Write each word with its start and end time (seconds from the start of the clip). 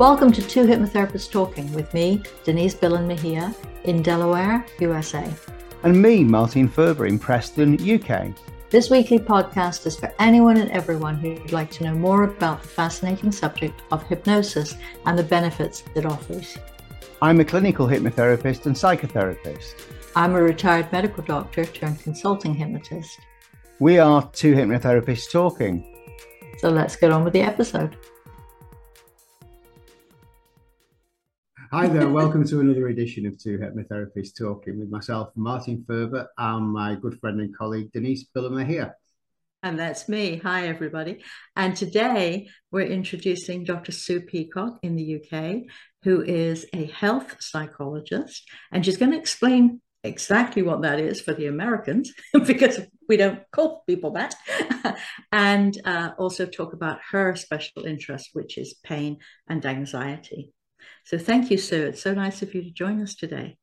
Welcome 0.00 0.32
to 0.32 0.40
Two 0.40 0.64
Hypnotherapists 0.64 1.30
Talking 1.30 1.70
with 1.74 1.92
me, 1.92 2.22
Denise 2.42 2.74
Billen 2.74 3.06
Mejia, 3.06 3.54
in 3.84 4.00
Delaware, 4.00 4.64
USA. 4.78 5.30
And 5.82 6.00
me, 6.00 6.24
Martin 6.24 6.70
Furber, 6.70 7.06
in 7.06 7.18
Preston, 7.18 7.74
UK. 7.74 8.34
This 8.70 8.88
weekly 8.88 9.18
podcast 9.18 9.84
is 9.84 10.00
for 10.00 10.10
anyone 10.18 10.56
and 10.56 10.70
everyone 10.70 11.16
who'd 11.16 11.52
like 11.52 11.70
to 11.72 11.84
know 11.84 11.92
more 11.94 12.22
about 12.22 12.62
the 12.62 12.68
fascinating 12.68 13.30
subject 13.30 13.82
of 13.92 14.02
hypnosis 14.04 14.74
and 15.04 15.18
the 15.18 15.22
benefits 15.22 15.84
it 15.94 16.06
offers. 16.06 16.56
I'm 17.20 17.40
a 17.40 17.44
clinical 17.44 17.86
hypnotherapist 17.86 18.64
and 18.64 18.74
psychotherapist. 18.74 19.74
I'm 20.16 20.34
a 20.34 20.42
retired 20.42 20.90
medical 20.92 21.22
doctor 21.24 21.66
turned 21.66 22.00
consulting 22.00 22.54
hypnotist. 22.54 23.20
We 23.80 23.98
are 23.98 24.26
two 24.32 24.54
hypnotherapists 24.54 25.30
talking. 25.30 25.84
So 26.56 26.70
let's 26.70 26.96
get 26.96 27.12
on 27.12 27.22
with 27.22 27.34
the 27.34 27.42
episode. 27.42 27.98
Hi 31.72 31.86
there, 31.86 32.08
welcome 32.08 32.44
to 32.48 32.58
another 32.58 32.88
edition 32.88 33.26
of 33.26 33.38
Two 33.38 33.56
Hypnotherapists 33.56 34.36
Talking 34.36 34.80
with 34.80 34.90
myself, 34.90 35.28
Martin 35.36 35.84
Furber, 35.88 36.26
and 36.36 36.66
my 36.66 36.96
good 36.96 37.20
friend 37.20 37.40
and 37.40 37.56
colleague, 37.56 37.92
Denise 37.92 38.26
Billen 38.34 38.54
Mejia. 38.54 38.96
And 39.62 39.78
that's 39.78 40.08
me. 40.08 40.40
Hi, 40.42 40.66
everybody. 40.66 41.22
And 41.54 41.76
today 41.76 42.48
we're 42.72 42.88
introducing 42.88 43.62
Dr. 43.62 43.92
Sue 43.92 44.20
Peacock 44.20 44.80
in 44.82 44.96
the 44.96 45.22
UK, 45.22 45.70
who 46.02 46.22
is 46.22 46.66
a 46.72 46.86
health 46.86 47.36
psychologist. 47.38 48.50
And 48.72 48.84
she's 48.84 48.96
going 48.96 49.12
to 49.12 49.18
explain 49.18 49.80
exactly 50.02 50.62
what 50.62 50.82
that 50.82 50.98
is 50.98 51.20
for 51.20 51.34
the 51.34 51.46
Americans, 51.46 52.12
because 52.48 52.80
we 53.08 53.16
don't 53.16 53.44
call 53.52 53.84
people 53.86 54.10
that, 54.14 54.34
and 55.30 55.80
uh, 55.84 56.10
also 56.18 56.46
talk 56.46 56.72
about 56.72 56.98
her 57.12 57.36
special 57.36 57.84
interest, 57.84 58.30
which 58.32 58.58
is 58.58 58.74
pain 58.82 59.18
and 59.48 59.64
anxiety. 59.64 60.52
So 61.04 61.18
thank 61.18 61.50
you, 61.50 61.58
Sue. 61.58 61.86
It's 61.86 62.02
so 62.02 62.14
nice 62.14 62.42
of 62.42 62.54
you 62.54 62.62
to 62.62 62.70
join 62.70 63.02
us 63.02 63.14
today. 63.14 63.56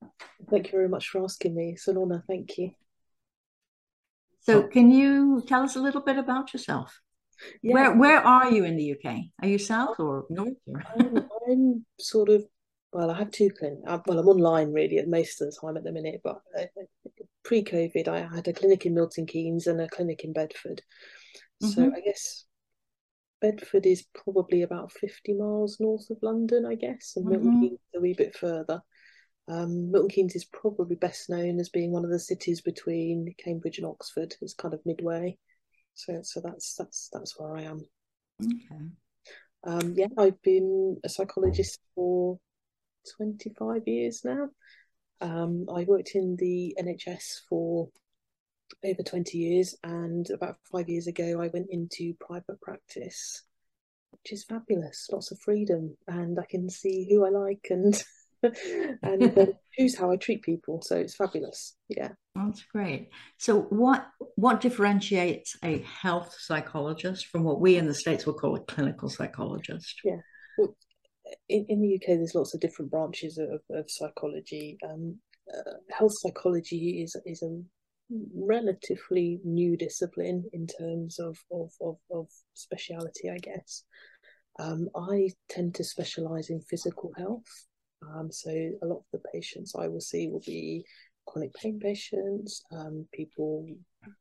Thank 0.50 0.68
you 0.68 0.72
very 0.72 0.90
much 0.90 1.10
for 1.10 1.24
asking 1.24 1.56
me. 1.56 1.72
It's 1.72 1.88
an 1.88 1.98
honour. 1.98 2.24
Thank 2.28 2.58
you. 2.58 2.72
So, 4.42 4.64
can 4.64 4.92
you 4.92 5.44
tell 5.46 5.64
us 5.64 5.76
a 5.76 5.82
little 5.82 6.02
bit 6.02 6.18
about 6.18 6.54
yourself? 6.54 7.02
Yeah. 7.62 7.74
Where 7.74 7.96
Where 7.96 8.22
are 8.26 8.50
you 8.50 8.64
in 8.64 8.78
the 8.78 8.94
UK? 8.94 9.18
Are 9.42 9.48
you 9.48 9.58
south 9.58 10.00
or 10.00 10.26
north? 10.30 10.54
Or? 10.66 10.84
I'm, 10.98 11.30
I'm, 11.50 11.86
sort 12.00 12.30
of. 12.30 12.46
Well, 12.94 13.12
I 13.12 13.18
have 13.18 13.32
two 13.32 13.50
clinics. 13.50 13.82
Uh, 13.86 14.00
well, 14.08 14.20
I'm 14.20 14.28
online 14.28 14.72
really 14.72 14.98
at 14.98 15.10
most 15.10 15.42
of 15.42 15.52
the 15.52 15.58
time 15.60 15.76
at 15.76 15.84
the 15.84 15.92
minute. 15.92 16.22
But 16.24 16.42
uh, 16.58 16.64
pre-COVID, 17.44 18.08
I 18.08 18.28
had 18.34 18.48
a 18.48 18.54
clinic 18.54 18.86
in 18.86 18.94
Milton 18.94 19.26
Keynes 19.26 19.68
and 19.68 19.82
a 19.82 19.90
clinic 19.90 20.24
in 20.24 20.32
Bedford. 20.32 20.82
So 21.62 21.82
mm-hmm. 21.82 21.96
I 21.96 22.00
guess 22.00 22.46
Bedford 23.40 23.86
is 23.86 24.06
probably 24.14 24.64
about 24.64 24.92
50 24.92 25.34
miles 25.34 25.78
north 25.80 26.10
of 26.10 26.18
London, 26.22 26.66
I 26.66 26.76
guess, 26.76 27.14
and 27.16 27.26
Milton 27.26 27.52
mm-hmm. 27.52 27.62
Keynes 27.62 27.80
a 27.96 28.00
wee 28.00 28.16
bit 28.18 28.36
further. 28.36 28.82
Um, 29.48 29.92
Milton 29.92 30.10
Keynes 30.10 30.36
is 30.36 30.46
probably 30.46 30.96
best 30.96 31.30
known 31.30 31.60
as 31.60 31.70
being 31.70 31.92
one 31.92 32.04
of 32.04 32.12
the 32.12 32.20
cities 32.20 32.62
between 32.62 33.34
Cambridge 33.38 33.78
and 33.78 33.88
Oxford. 33.88 34.36
It's 34.42 34.54
kind 34.54 34.74
of 34.74 34.86
midway, 34.86 35.38
so 35.94 36.20
so 36.24 36.42
that's 36.44 36.76
that's 36.76 37.10
that's 37.14 37.40
where 37.40 37.56
I 37.56 37.64
am. 37.64 37.86
Okay. 38.44 38.84
Um, 39.64 39.94
yeah, 39.96 40.08
I've 40.18 40.42
been 40.42 40.98
a 41.04 41.10
psychologist 41.10 41.80
for 41.96 42.40
25 43.18 43.84
years 43.86 44.22
now. 44.24 44.50
Um, 45.22 45.66
I 45.74 45.84
worked 45.84 46.12
in 46.14 46.36
the 46.38 46.76
NHS 46.80 47.42
for 47.50 47.90
over 48.84 49.04
20 49.04 49.38
years 49.38 49.76
and 49.84 50.30
about 50.32 50.58
five 50.72 50.90
years 50.90 51.08
ago 51.08 51.42
I 51.42 51.48
went 51.48 51.68
into 51.70 52.14
private 52.20 52.60
practice 52.62 53.44
which 54.12 54.34
is 54.34 54.44
fabulous 54.44 55.08
lots 55.12 55.32
of 55.32 55.40
freedom 55.40 55.96
and 56.08 56.40
I 56.40 56.46
can 56.50 56.70
see 56.70 57.08
who 57.10 57.26
I 57.26 57.30
like 57.30 57.68
and 57.70 58.04
and 59.02 59.38
uh, 59.38 59.46
choose 59.78 59.98
how 59.98 60.12
I 60.12 60.18
treat 60.18 60.44
people 60.44 60.82
so 60.82 60.96
it's 60.98 61.16
fabulous 61.16 61.76
yeah. 61.90 62.10
That's 62.36 62.64
great. 62.64 63.10
So 63.38 63.62
what 63.64 64.08
what 64.36 64.62
differentiates 64.62 65.58
a 65.64 65.80
health 65.80 66.36
psychologist 66.38 67.28
from 67.28 67.44
what 67.44 67.60
we 67.60 67.78
in 67.78 67.88
the 67.88 67.94
states 67.94 68.26
will 68.26 68.34
call 68.34 68.56
a 68.56 68.60
clinical 68.60 69.10
psychologist? 69.10 70.02
Yeah. 70.04 70.18
Well, 70.58 70.76
in, 71.50 71.66
in 71.70 71.82
the 71.82 71.96
UK 71.96 72.18
there's 72.18 72.36
lots 72.36 72.54
of 72.54 72.60
different 72.60 72.92
branches 72.92 73.38
of, 73.38 73.62
of 73.72 73.86
psychology. 73.90 74.78
Um, 74.88 75.18
uh, 75.52 75.72
health 75.90 76.14
psychology 76.22 77.02
is 77.02 77.16
is 77.26 77.42
a 77.42 77.62
relatively 78.10 79.40
new 79.44 79.76
discipline 79.78 80.46
in 80.54 80.68
terms 80.68 81.20
of 81.20 81.38
of 81.52 81.72
of, 81.82 81.98
of 82.12 82.28
speciality, 82.54 83.30
I 83.30 83.38
guess. 83.38 83.84
Um, 84.60 84.90
I 84.96 85.30
tend 85.50 85.76
to 85.76 85.84
specialize 85.84 86.50
in 86.50 86.62
physical 86.62 87.12
health. 87.18 87.66
Um, 88.02 88.32
so 88.32 88.50
a 88.50 88.86
lot 88.86 88.98
of 88.98 89.06
the 89.12 89.22
patients 89.34 89.76
I 89.78 89.88
will 89.88 90.02
see 90.02 90.30
will 90.30 90.44
be 90.46 90.86
chronic 91.28 91.54
pain 91.56 91.80
patients, 91.80 92.64
um, 92.72 93.06
people 93.14 93.68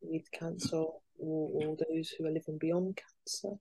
with 0.02 0.30
cancer, 0.32 0.76
or, 0.76 1.00
or, 1.18 1.76
those 1.76 2.10
who 2.10 2.26
are 2.26 2.32
living 2.32 2.58
beyond 2.58 2.98
cancer. 2.98 3.56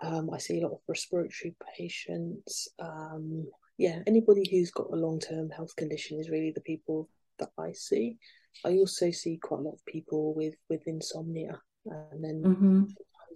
Um, 0.00 0.30
I 0.32 0.38
see 0.38 0.60
a 0.60 0.62
lot 0.62 0.74
of 0.74 0.80
respiratory 0.88 1.54
patients. 1.76 2.68
Um, 2.78 3.46
yeah, 3.78 4.00
anybody 4.06 4.48
who's 4.50 4.70
got 4.70 4.92
a 4.92 4.96
long 4.96 5.20
term 5.20 5.50
health 5.50 5.74
condition 5.76 6.18
is 6.18 6.30
really 6.30 6.52
the 6.54 6.62
people 6.62 7.08
that 7.38 7.50
I 7.58 7.72
see. 7.72 8.18
I 8.64 8.72
also 8.72 9.10
see 9.10 9.38
quite 9.42 9.60
a 9.60 9.62
lot 9.62 9.74
of 9.74 9.84
people 9.86 10.34
with 10.34 10.54
with 10.68 10.82
insomnia, 10.86 11.60
and 11.86 12.24
then 12.24 12.42
mm-hmm. 12.44 12.82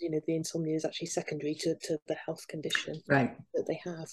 you 0.01 0.11
know 0.11 0.21
the 0.27 0.37
insomnia 0.37 0.77
is 0.77 0.85
actually 0.85 1.09
secondary 1.09 1.55
to, 1.57 1.75
to 1.83 1.99
the 2.09 2.17
health 2.27 2.47
condition 2.49 3.01
right. 3.09 3.37
that 3.55 3.67
they 3.67 3.81
have. 3.85 4.09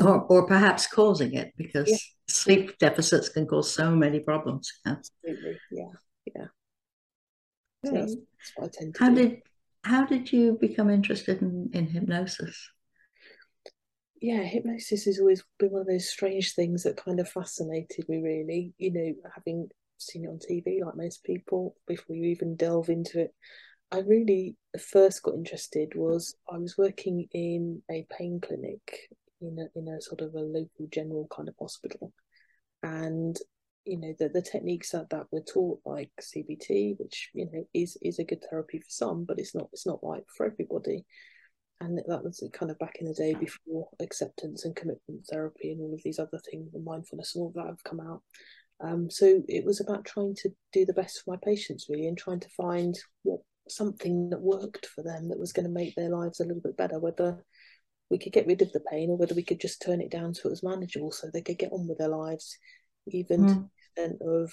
Um, 0.00 0.06
or, 0.06 0.20
or 0.22 0.46
perhaps 0.46 0.86
causing 0.86 1.34
it 1.34 1.52
because 1.58 1.88
yeah. 1.90 1.98
sleep 2.26 2.78
deficits 2.78 3.28
can 3.28 3.46
cause 3.46 3.74
so 3.74 3.94
many 3.94 4.20
problems. 4.20 4.72
Absolutely, 4.86 5.58
yeah, 5.70 5.92
yeah. 6.34 6.46
So 7.84 7.92
that's, 7.92 8.14
that's, 8.14 8.52
what 8.56 8.64
I 8.64 8.68
tend 8.72 8.94
to 8.94 9.04
how 9.04 9.10
do. 9.10 9.14
did 9.16 9.42
how 9.84 10.06
did 10.06 10.32
you 10.32 10.56
become 10.60 10.88
interested 10.88 11.42
in, 11.42 11.70
in 11.72 11.88
hypnosis? 11.88 12.70
yeah, 14.22 14.44
hypnosis 14.44 15.04
has 15.04 15.18
always 15.18 15.42
been 15.58 15.72
one 15.72 15.80
of 15.80 15.88
those 15.88 16.08
strange 16.08 16.54
things 16.54 16.84
that 16.84 16.96
kind 16.96 17.18
of 17.18 17.28
fascinated 17.28 18.08
me, 18.08 18.18
really. 18.18 18.72
You 18.78 18.92
know, 18.92 19.14
having 19.34 19.68
seen 20.06 20.24
it 20.24 20.28
on 20.28 20.38
TV 20.38 20.84
like 20.84 20.96
most 20.96 21.24
people 21.24 21.76
before 21.86 22.16
you 22.16 22.24
even 22.24 22.56
delve 22.56 22.88
into 22.88 23.20
it. 23.20 23.34
I 23.92 23.98
really 24.00 24.56
first 24.80 25.22
got 25.22 25.34
interested 25.34 25.92
was 25.94 26.34
I 26.50 26.56
was 26.56 26.78
working 26.78 27.28
in 27.32 27.82
a 27.90 28.06
pain 28.10 28.40
clinic 28.40 29.08
in 29.42 29.58
a, 29.58 29.78
in 29.78 29.88
a 29.88 30.00
sort 30.00 30.22
of 30.22 30.34
a 30.34 30.40
local 30.40 30.86
general 30.90 31.28
kind 31.30 31.48
of 31.48 31.54
hospital, 31.60 32.12
and 32.82 33.36
you 33.84 33.98
know 33.98 34.14
the, 34.18 34.30
the 34.30 34.40
techniques 34.40 34.90
that, 34.92 35.10
that 35.10 35.26
were 35.30 35.42
taught 35.42 35.80
like 35.84 36.10
CBT, 36.20 36.98
which 36.98 37.30
you 37.34 37.48
know 37.52 37.64
is 37.74 37.98
is 38.00 38.18
a 38.18 38.24
good 38.24 38.42
therapy 38.48 38.78
for 38.78 38.88
some, 38.88 39.24
but 39.24 39.38
it's 39.38 39.54
not 39.54 39.68
it's 39.72 39.86
not 39.86 40.00
right 40.02 40.24
for 40.36 40.46
everybody. 40.46 41.04
And 41.80 41.98
that 41.98 42.22
was 42.22 42.42
kind 42.52 42.70
of 42.70 42.78
back 42.78 42.98
in 43.00 43.08
the 43.08 43.14
day 43.14 43.34
before 43.34 43.88
acceptance 44.00 44.64
and 44.64 44.76
commitment 44.76 45.26
therapy 45.28 45.72
and 45.72 45.80
all 45.80 45.92
of 45.92 46.00
these 46.04 46.20
other 46.20 46.40
things, 46.50 46.72
and 46.74 46.84
mindfulness, 46.84 47.34
and 47.34 47.42
all 47.42 47.52
that 47.56 47.66
have 47.66 47.84
come 47.84 48.00
out. 48.00 48.22
Um, 48.82 49.10
so 49.10 49.42
it 49.48 49.64
was 49.64 49.80
about 49.80 50.04
trying 50.04 50.34
to 50.36 50.50
do 50.72 50.84
the 50.84 50.92
best 50.92 51.22
for 51.22 51.32
my 51.32 51.38
patients, 51.42 51.86
really, 51.88 52.08
and 52.08 52.18
trying 52.18 52.40
to 52.40 52.48
find 52.50 52.98
what 53.22 53.40
something 53.68 54.30
that 54.30 54.40
worked 54.40 54.86
for 54.86 55.04
them 55.04 55.28
that 55.28 55.38
was 55.38 55.52
going 55.52 55.66
to 55.66 55.72
make 55.72 55.94
their 55.94 56.10
lives 56.10 56.40
a 56.40 56.44
little 56.44 56.62
bit 56.62 56.76
better. 56.76 56.98
Whether 56.98 57.44
we 58.10 58.18
could 58.18 58.32
get 58.32 58.46
rid 58.46 58.60
of 58.60 58.72
the 58.72 58.80
pain, 58.80 59.10
or 59.10 59.16
whether 59.16 59.34
we 59.34 59.44
could 59.44 59.60
just 59.60 59.80
turn 59.80 60.00
it 60.00 60.10
down 60.10 60.34
so 60.34 60.48
it 60.48 60.50
was 60.50 60.64
manageable, 60.64 61.12
so 61.12 61.28
they 61.32 61.42
could 61.42 61.58
get 61.58 61.72
on 61.72 61.86
with 61.86 61.98
their 61.98 62.08
lives, 62.08 62.56
even 63.06 63.42
mm. 63.42 63.48
to 63.48 63.54
the 63.54 64.02
extent 64.02 64.22
of 64.22 64.52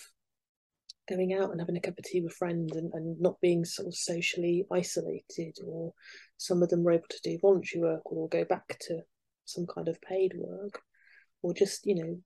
going 1.10 1.34
out 1.34 1.50
and 1.50 1.60
having 1.60 1.76
a 1.76 1.82
cup 1.82 1.98
of 1.98 2.06
tea 2.06 2.22
with 2.22 2.34
friends 2.34 2.76
and, 2.76 2.94
and 2.94 3.20
not 3.20 3.42
being 3.42 3.66
sort 3.66 3.88
of 3.88 3.96
socially 3.96 4.66
isolated 4.72 5.58
or 5.66 5.92
some 6.38 6.62
of 6.62 6.70
them 6.70 6.84
were 6.84 6.92
able 6.92 7.08
to 7.10 7.20
do 7.24 7.40
voluntary 7.42 7.82
work 7.82 8.02
or 8.06 8.30
go 8.30 8.46
back 8.46 8.78
to 8.80 9.00
some 9.46 9.66
kind 9.66 9.88
of 9.88 10.00
paid 10.02 10.34
work 10.38 10.80
or 11.42 11.52
just 11.54 11.86
you 11.86 11.96
know 11.96 12.20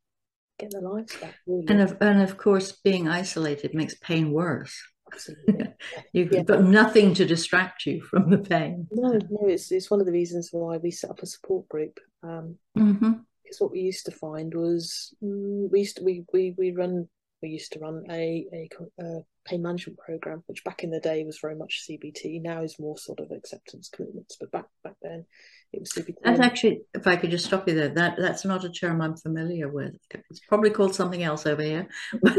get 0.59 0.71
their 0.71 0.81
lives 0.81 1.15
back. 1.17 1.35
Really. 1.45 1.65
And 1.67 1.81
of 1.81 1.97
and 2.01 2.21
of 2.21 2.38
course, 2.38 2.71
being 2.71 3.07
isolated 3.07 3.73
makes 3.73 3.95
pain 3.95 4.31
worse. 4.31 4.75
Absolutely. 5.11 5.73
You've 6.13 6.31
yeah. 6.31 6.44
got 6.44 6.63
nothing 6.63 7.13
to 7.15 7.25
distract 7.25 7.85
you 7.85 8.01
from 8.01 8.29
the 8.29 8.39
pain. 8.39 8.88
No, 8.91 9.11
no, 9.11 9.47
it's 9.47 9.71
it's 9.71 9.91
one 9.91 10.00
of 10.00 10.05
the 10.05 10.11
reasons 10.11 10.50
why 10.51 10.77
we 10.77 10.91
set 10.91 11.09
up 11.09 11.21
a 11.21 11.25
support 11.25 11.67
group. 11.69 12.00
Um, 12.23 12.57
mm-hmm. 12.77 13.13
Because 13.44 13.59
what 13.59 13.71
we 13.71 13.81
used 13.81 14.05
to 14.05 14.11
find 14.11 14.53
was 14.53 15.13
mm, 15.23 15.69
we 15.71 15.79
used 15.79 15.97
to 15.97 16.03
we 16.03 16.23
we 16.33 16.55
we 16.57 16.71
run 16.71 17.07
we 17.41 17.50
used 17.50 17.73
to 17.73 17.79
run 17.79 18.05
a, 18.09 18.45
a, 18.53 18.69
a 19.03 19.19
pain 19.45 19.62
management 19.62 20.00
program, 20.00 20.44
which 20.48 20.63
back 20.63 20.84
in 20.84 20.92
the 20.92 21.00
day 21.00 21.24
was 21.24 21.40
very 21.42 21.56
much 21.56 21.86
CBT. 21.88 22.42
Now 22.42 22.62
is 22.62 22.80
more 22.80 22.98
sort 22.98 23.19
of 23.19 23.31
acceptance 23.31 23.90
commitments, 23.90 24.38
but 24.40 24.51
back 24.51 24.66
back 24.84 24.95
then 25.01 25.25
it 25.72 25.80
was 25.80 25.92
CBT. 25.92 26.16
That's 26.24 26.40
actually, 26.40 26.81
if 26.94 27.07
I 27.07 27.16
could 27.16 27.31
just 27.31 27.45
stop 27.45 27.68
you 27.68 27.75
there, 27.75 27.90
that 27.90 28.16
that's 28.18 28.45
not 28.45 28.63
a 28.63 28.69
term 28.69 29.01
I'm 29.01 29.18
familiar 29.18 29.68
with. 29.69 29.95
It's 30.30 30.42
probably 30.48 30.69
called 30.69 30.95
something 30.95 31.24
else 31.24 31.45
over 31.45 31.62
here. 31.62 31.88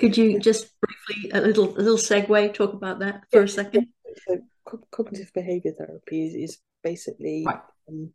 could 0.00 0.16
you 0.16 0.38
just 0.38 0.68
briefly 0.80 1.30
a 1.32 1.40
little 1.40 1.70
a 1.76 1.80
little 1.80 1.96
segue 1.96 2.54
talk 2.54 2.72
about 2.72 3.00
that 3.00 3.24
for 3.30 3.40
yeah. 3.40 3.44
a 3.44 3.48
second? 3.48 3.88
So 4.26 4.38
cognitive 4.90 5.32
behavior 5.34 5.72
therapy 5.76 6.26
is, 6.26 6.34
is 6.34 6.58
basically 6.82 7.44
right. 7.46 7.60
um, 7.88 8.10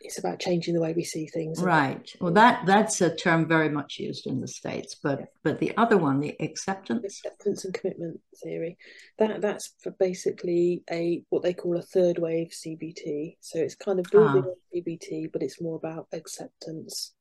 it's 0.00 0.18
about 0.18 0.38
changing 0.38 0.74
the 0.74 0.80
way 0.80 0.92
we 0.92 1.04
see 1.04 1.26
things. 1.26 1.60
Right. 1.60 2.10
Well, 2.20 2.32
that 2.32 2.66
that's 2.66 3.00
a 3.00 3.14
term 3.14 3.48
very 3.48 3.68
much 3.68 3.98
used 3.98 4.26
in 4.26 4.40
the 4.40 4.48
states, 4.48 4.96
but 5.02 5.20
yeah. 5.20 5.26
but 5.42 5.58
the 5.58 5.76
other 5.76 5.96
one, 5.96 6.20
the 6.20 6.36
acceptance, 6.40 7.04
acceptance 7.04 7.64
and 7.64 7.74
commitment 7.74 8.20
theory, 8.42 8.78
that 9.18 9.40
that's 9.40 9.74
for 9.82 9.90
basically 9.98 10.82
a 10.90 11.22
what 11.30 11.42
they 11.42 11.54
call 11.54 11.76
a 11.76 11.82
third 11.82 12.18
wave 12.18 12.48
CBT. 12.48 13.36
So 13.40 13.58
it's 13.58 13.74
kind 13.74 13.98
of 13.98 14.06
building 14.10 14.44
ah. 14.46 14.50
on 14.50 14.54
CBT, 14.74 15.32
but 15.32 15.42
it's 15.42 15.60
more 15.60 15.76
about 15.76 16.06
acceptance. 16.12 17.14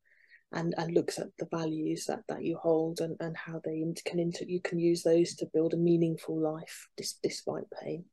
And, 0.53 0.73
and 0.77 0.93
looks 0.93 1.19
at 1.19 1.27
the 1.39 1.47
values 1.51 2.05
that, 2.05 2.21
that 2.29 2.41
you 2.41 2.55
hold 2.55 3.01
and, 3.01 3.17
and 3.19 3.35
how 3.35 3.59
they 3.65 3.83
can 4.05 4.17
inter- 4.17 4.45
you 4.47 4.61
can 4.61 4.79
use 4.79 5.03
those 5.03 5.35
to 5.35 5.45
build 5.53 5.73
a 5.73 5.77
meaningful 5.77 6.39
life 6.39 6.87
dis- 6.95 7.19
despite 7.21 7.65
pain. 7.83 8.05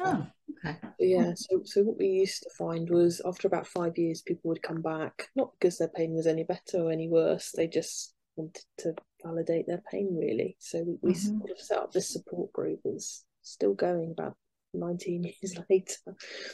Oh, 0.00 0.26
okay. 0.64 0.76
Yeah, 0.98 1.32
so 1.34 1.62
so 1.64 1.82
what 1.82 1.98
we 1.98 2.06
used 2.06 2.42
to 2.42 2.50
find 2.58 2.88
was 2.90 3.20
after 3.24 3.48
about 3.48 3.66
five 3.66 3.96
years, 3.96 4.22
people 4.22 4.48
would 4.48 4.62
come 4.62 4.82
back 4.82 5.28
not 5.34 5.52
because 5.58 5.78
their 5.78 5.88
pain 5.88 6.14
was 6.14 6.26
any 6.26 6.44
better 6.44 6.78
or 6.78 6.92
any 6.92 7.08
worse. 7.08 7.52
They 7.52 7.66
just 7.66 8.14
wanted 8.36 8.62
to 8.78 8.94
validate 9.24 9.66
their 9.66 9.82
pain, 9.90 10.16
really. 10.16 10.56
So 10.58 10.82
we, 10.82 10.98
we 11.02 11.12
mm-hmm. 11.12 11.38
sort 11.38 11.50
of 11.50 11.60
set 11.60 11.78
up 11.78 11.92
this 11.92 12.12
support 12.12 12.52
group. 12.52 12.80
It's 12.84 13.24
still 13.42 13.74
going 13.74 14.12
about 14.12 14.36
19 14.74 15.24
years 15.42 15.58
later. 15.68 15.96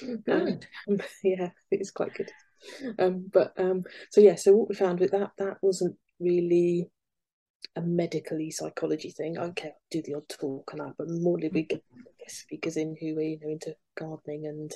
Good. 0.25 0.67
Um, 0.89 0.99
yeah, 1.25 1.51
it's 1.71 1.91
quite 1.91 2.15
good. 2.15 2.31
Um, 2.99 3.29
but 3.33 3.53
um, 3.59 3.83
so 4.11 4.21
yeah, 4.21 4.37
so 4.37 4.53
what 4.53 4.69
we 4.69 4.77
found 4.77 5.01
with 5.01 5.11
that 5.11 5.33
that 5.39 5.57
wasn't 5.63 5.97
really 6.21 6.91
a 7.77 7.81
medically 7.81 8.51
psychology 8.51 9.11
thing. 9.11 9.39
Okay, 9.39 9.69
I'll 9.69 9.75
do 9.91 10.03
the 10.03 10.15
odd 10.15 10.29
talk 10.29 10.71
and 10.73 10.81
that, 10.81 10.95
but 10.99 11.09
more 11.09 11.39
we 11.53 11.63
get 11.63 11.83
speakers 12.29 12.77
in 12.77 12.97
who 13.01 13.19
are 13.19 13.23
you 13.23 13.39
know 13.41 13.51
into 13.51 13.75
gardening 13.97 14.47
and 14.47 14.73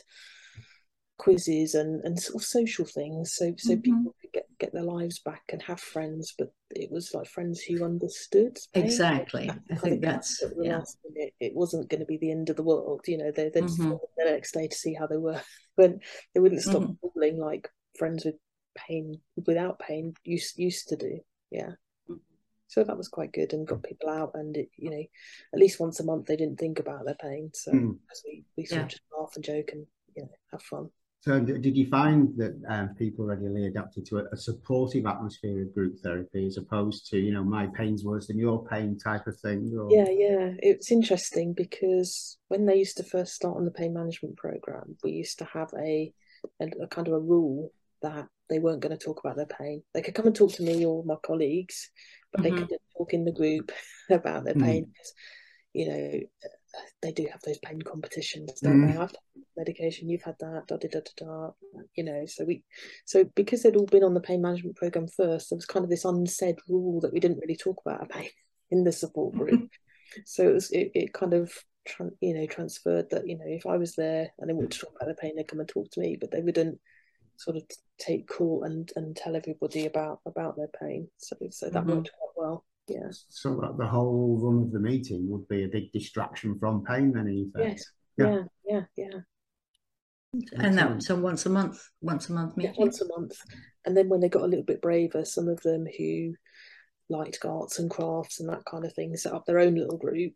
quizzes 1.19 1.75
and 1.75 2.05
and 2.05 2.21
sort 2.21 2.43
of 2.43 2.47
social 2.47 2.85
things 2.85 3.35
so 3.35 3.53
so 3.57 3.73
mm-hmm. 3.73 3.81
people 3.81 4.15
could 4.21 4.33
get 4.33 4.47
get 4.59 4.73
their 4.75 4.83
lives 4.83 5.19
back 5.21 5.43
and 5.51 5.63
have 5.63 5.81
friends 5.81 6.35
but 6.37 6.53
it 6.71 6.91
was 6.91 7.15
like 7.15 7.27
friends 7.27 7.63
who 7.63 7.83
understood 7.83 8.59
exactly 8.75 9.51
i 9.71 9.75
think 9.77 10.03
that's 10.03 10.43
yeah. 10.61 10.81
Minute, 11.11 11.33
it 11.41 11.55
wasn't 11.55 11.89
going 11.89 12.01
to 12.01 12.07
be 12.07 12.19
the 12.19 12.31
end 12.31 12.51
of 12.51 12.57
the 12.57 12.63
world 12.63 13.01
you 13.07 13.17
know 13.17 13.31
they, 13.35 13.49
they'd 13.49 13.65
mm-hmm. 13.65 13.91
the 13.91 14.25
next 14.31 14.53
day 14.53 14.69
to 14.69 14.77
see 14.77 14.93
how 14.93 15.07
they 15.07 15.17
were 15.17 15.41
but 15.77 15.95
they 16.35 16.41
wouldn't 16.41 16.63
stop 16.63 16.83
mm-hmm. 16.83 17.41
like 17.41 17.69
friends 17.99 18.27
with 18.27 18.35
pain 18.75 19.15
without 19.47 19.79
pain 19.79 20.13
used 20.23 20.59
used 20.59 20.89
to 20.89 20.97
do 20.97 21.19
yeah 21.51 21.71
so 22.77 22.85
that 22.85 22.97
was 22.97 23.09
quite 23.09 23.33
good 23.33 23.53
and 23.55 23.67
got 23.67 23.83
people 23.83 24.11
out 24.11 24.33
and 24.35 24.57
it, 24.57 24.69
you 24.77 24.91
know 24.91 25.03
at 25.55 25.59
least 25.59 25.81
once 25.81 25.99
a 25.99 26.05
month 26.05 26.27
they 26.27 26.37
didn't 26.37 26.59
think 26.59 26.79
about 26.79 27.05
their 27.05 27.15
pain 27.15 27.51
so 27.55 27.73
mm. 27.73 27.97
we, 28.27 28.45
we 28.57 28.67
sort 28.67 28.79
yeah. 28.79 28.85
of 28.85 28.91
just 28.91 29.03
laugh 29.19 29.33
and 29.35 29.45
joke 29.45 29.71
and 29.73 29.87
you 30.15 30.23
know 30.23 30.29
have 30.53 30.63
fun 30.63 30.89
so 31.21 31.41
did 31.41 31.77
you 31.77 31.89
find 31.89 32.37
that 32.37 32.55
um, 32.69 32.91
people 32.91 33.25
regularly 33.25 33.67
adapted 33.67 34.05
to 34.07 34.19
a, 34.19 34.25
a, 34.31 34.37
supportive 34.37 35.07
atmosphere 35.07 35.63
of 35.63 35.75
group 35.75 35.97
therapy 36.01 36.47
as 36.47 36.59
opposed 36.59 37.09
to 37.11 37.19
you 37.19 37.33
know 37.33 37.43
my 37.43 37.67
pain's 37.69 38.05
worse 38.05 38.27
than 38.27 38.39
your 38.39 38.65
pain 38.67 38.99
type 38.99 39.27
of 39.27 39.37
thing 39.41 39.75
or... 39.77 39.89
yeah 39.91 40.11
yeah 40.11 40.51
it's 40.59 40.93
interesting 40.93 41.55
because 41.55 42.37
when 42.49 42.67
they 42.67 42.77
used 42.77 42.99
to 42.99 43.03
first 43.03 43.35
start 43.35 43.57
on 43.57 43.65
the 43.65 43.71
pain 43.71 43.95
management 43.95 44.37
program 44.37 44.97
we 45.03 45.13
used 45.13 45.39
to 45.39 45.47
have 45.47 45.73
a, 45.79 46.13
a, 46.61 46.67
a 46.83 46.87
kind 46.89 47.09
of 47.09 47.15
a 47.15 47.19
rule 47.19 47.73
that 48.03 48.29
they 48.49 48.59
weren't 48.59 48.81
going 48.81 48.97
to 48.97 49.05
talk 49.05 49.21
about 49.21 49.37
their 49.37 49.47
pain. 49.47 49.83
They 49.93 50.03
could 50.03 50.15
come 50.15 50.27
and 50.27 50.37
talk 50.37 50.53
to 50.55 50.63
me 50.63 50.85
or 50.85 51.05
my 51.05 51.17
colleagues, 51.25 51.91
but 52.26 52.26
mm-hmm. 52.39 52.43
they 52.43 52.51
couldn't 52.51 52.83
talk 52.97 53.13
in 53.13 53.25
the 53.25 53.33
group 53.33 53.73
about 54.11 54.45
their 54.45 54.55
pain 54.55 54.85
mm. 54.85 54.93
because, 54.93 55.13
you 55.73 55.89
know, 55.89 56.21
they 57.03 57.13
do 57.13 57.27
have 57.31 57.41
those 57.43 57.59
pain 57.59 57.81
competitions, 57.83 58.61
don't 58.61 58.83
mm. 58.83 58.93
they? 58.93 58.99
I've 58.99 59.13
medication, 59.57 60.09
you've 60.09 60.23
had 60.23 60.37
that, 60.41 60.65
da 60.67 60.77
da 60.77 60.89
da 60.89 61.01
da 61.01 61.25
da. 61.25 61.51
You 61.97 62.05
know, 62.05 62.25
so 62.27 62.45
we, 62.45 62.63
so 63.05 63.25
because 63.35 63.63
they'd 63.63 63.77
all 63.77 63.87
been 63.87 64.05
on 64.05 64.15
the 64.15 64.21
pain 64.21 64.43
management 64.43 64.77
program 64.77 65.07
first, 65.09 65.51
there 65.51 65.57
was 65.57 65.67
kind 65.67 65.85
of 65.85 65.91
this 65.91 66.05
unsaid 66.05 66.57
rule 66.69 67.01
that 67.01 67.13
we 67.13 67.21
didn't 67.21 67.41
really 67.41 67.57
talk 67.57 67.81
about 67.85 68.01
our 68.01 68.07
pain 68.07 68.29
in 68.71 68.85
the 68.85 68.93
support 68.93 69.35
group. 69.37 69.71
so 70.25 70.49
it 70.49 70.53
was, 70.53 70.71
it, 70.71 70.91
it 70.95 71.13
kind 71.13 71.35
of 71.35 71.53
you 72.21 72.35
know 72.35 72.47
transferred 72.47 73.09
that 73.11 73.29
you 73.29 73.39
know 73.39 73.45
if 73.47 73.65
I 73.65 73.77
was 73.77 73.95
there 73.95 74.33
and 74.41 74.51
they 74.51 74.55
wanted 74.55 74.73
to 74.73 74.81
talk 74.81 74.95
about 74.97 75.09
the 75.09 75.15
pain, 75.15 75.37
they'd 75.37 75.49
come 75.49 75.61
and 75.61 75.69
talk 75.69 75.91
to 75.93 76.01
me, 76.01 76.17
but 76.21 76.31
they 76.31 76.41
wouldn't 76.41 76.79
sort 77.39 77.57
of 77.57 77.63
take 77.99 78.29
call 78.29 78.65
and 78.65 78.91
and 78.97 79.17
tell 79.17 79.37
everybody 79.37 79.87
about 79.87 80.21
about 80.27 80.57
their 80.57 80.71
pain. 80.81 81.09
So 81.19 81.37
so 81.51 81.71
that 81.71 81.85
mm-hmm. 81.85 81.97
worked 81.97 82.11
quite 82.19 82.45
well. 82.45 82.65
Yeah. 82.89 83.11
So 83.29 83.57
that 83.63 83.77
the 83.79 83.87
whole 83.87 84.39
run 84.41 84.63
of 84.63 84.73
the 84.73 84.81
meeting 84.81 85.29
would 85.29 85.49
be 85.49 85.65
a 85.65 85.69
big 85.69 85.93
distraction 85.93 86.59
from 86.59 86.85
pain 86.85 87.13
then 87.13 87.27
in 87.27 87.53
Yes. 87.57 87.85
Yeah. 88.17 88.43
Yeah. 88.67 88.81
Yeah. 88.97 89.07
yeah. 90.33 90.59
And 90.59 90.77
that 90.79 91.03
so 91.03 91.17
once 91.17 91.47
a 91.47 91.51
month, 91.51 91.83
once 92.01 92.29
a 92.29 92.33
month 92.33 92.57
meeting. 92.57 92.75
Yeah, 92.75 92.81
once 92.81 93.01
a 93.01 93.09
month, 93.09 93.39
and 93.85 93.97
then 93.97 94.09
when 94.09 94.21
they 94.21 94.29
got 94.29 94.43
a 94.43 94.47
little 94.47 94.65
bit 94.65 94.83
braver, 94.83 95.25
some 95.25 95.49
of 95.49 95.61
them 95.63 95.87
who 95.97 96.35
liked 97.09 97.45
arts 97.45 97.79
and 97.79 97.91
crafts 97.91 98.41
and 98.41 98.49
that 98.51 98.65
kind 98.67 98.85
of 98.85 98.93
thing 98.93 99.17
set 99.17 99.33
up 99.33 99.47
their 99.47 99.61
own 99.61 99.77
little 99.77 99.97
group. 99.97 100.35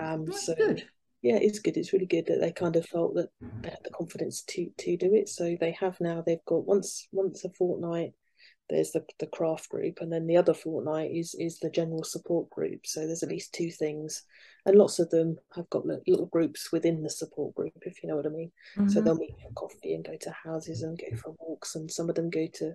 Um, 0.00 0.24
That's 0.24 0.46
so 0.46 0.54
good 0.54 0.84
yeah, 1.24 1.38
it's 1.40 1.58
good. 1.58 1.78
It's 1.78 1.94
really 1.94 2.04
good 2.04 2.26
that 2.26 2.42
they 2.42 2.52
kind 2.52 2.76
of 2.76 2.84
felt 2.84 3.14
that 3.14 3.30
they 3.62 3.70
had 3.70 3.82
the 3.82 3.90
confidence 3.90 4.42
to 4.42 4.68
to 4.76 4.96
do 4.98 5.14
it. 5.14 5.30
So 5.30 5.56
they 5.58 5.72
have 5.80 5.98
now. 5.98 6.22
They've 6.24 6.44
got 6.44 6.66
once 6.66 7.08
once 7.12 7.46
a 7.46 7.48
fortnight. 7.48 8.12
There's 8.68 8.90
the 8.90 9.06
the 9.18 9.26
craft 9.26 9.70
group, 9.70 10.02
and 10.02 10.12
then 10.12 10.26
the 10.26 10.36
other 10.36 10.52
fortnight 10.52 11.12
is 11.12 11.34
is 11.38 11.58
the 11.58 11.70
general 11.70 12.04
support 12.04 12.50
group. 12.50 12.80
So 12.84 13.06
there's 13.06 13.22
at 13.22 13.30
least 13.30 13.54
two 13.54 13.70
things, 13.70 14.22
and 14.66 14.76
lots 14.76 14.98
of 14.98 15.08
them 15.08 15.38
have 15.56 15.70
got 15.70 15.86
little 15.86 16.26
groups 16.26 16.70
within 16.70 17.02
the 17.02 17.08
support 17.08 17.54
group, 17.54 17.72
if 17.86 18.02
you 18.02 18.10
know 18.10 18.16
what 18.16 18.26
I 18.26 18.28
mean. 18.28 18.52
Mm-hmm. 18.76 18.90
So 18.90 19.00
they'll 19.00 19.16
meet 19.16 19.34
for 19.40 19.50
coffee 19.54 19.94
and 19.94 20.04
go 20.04 20.18
to 20.20 20.30
houses 20.44 20.82
and 20.82 20.98
go 20.98 21.16
for 21.16 21.34
walks, 21.38 21.74
and 21.74 21.90
some 21.90 22.10
of 22.10 22.16
them 22.16 22.28
go 22.28 22.46
to 22.56 22.74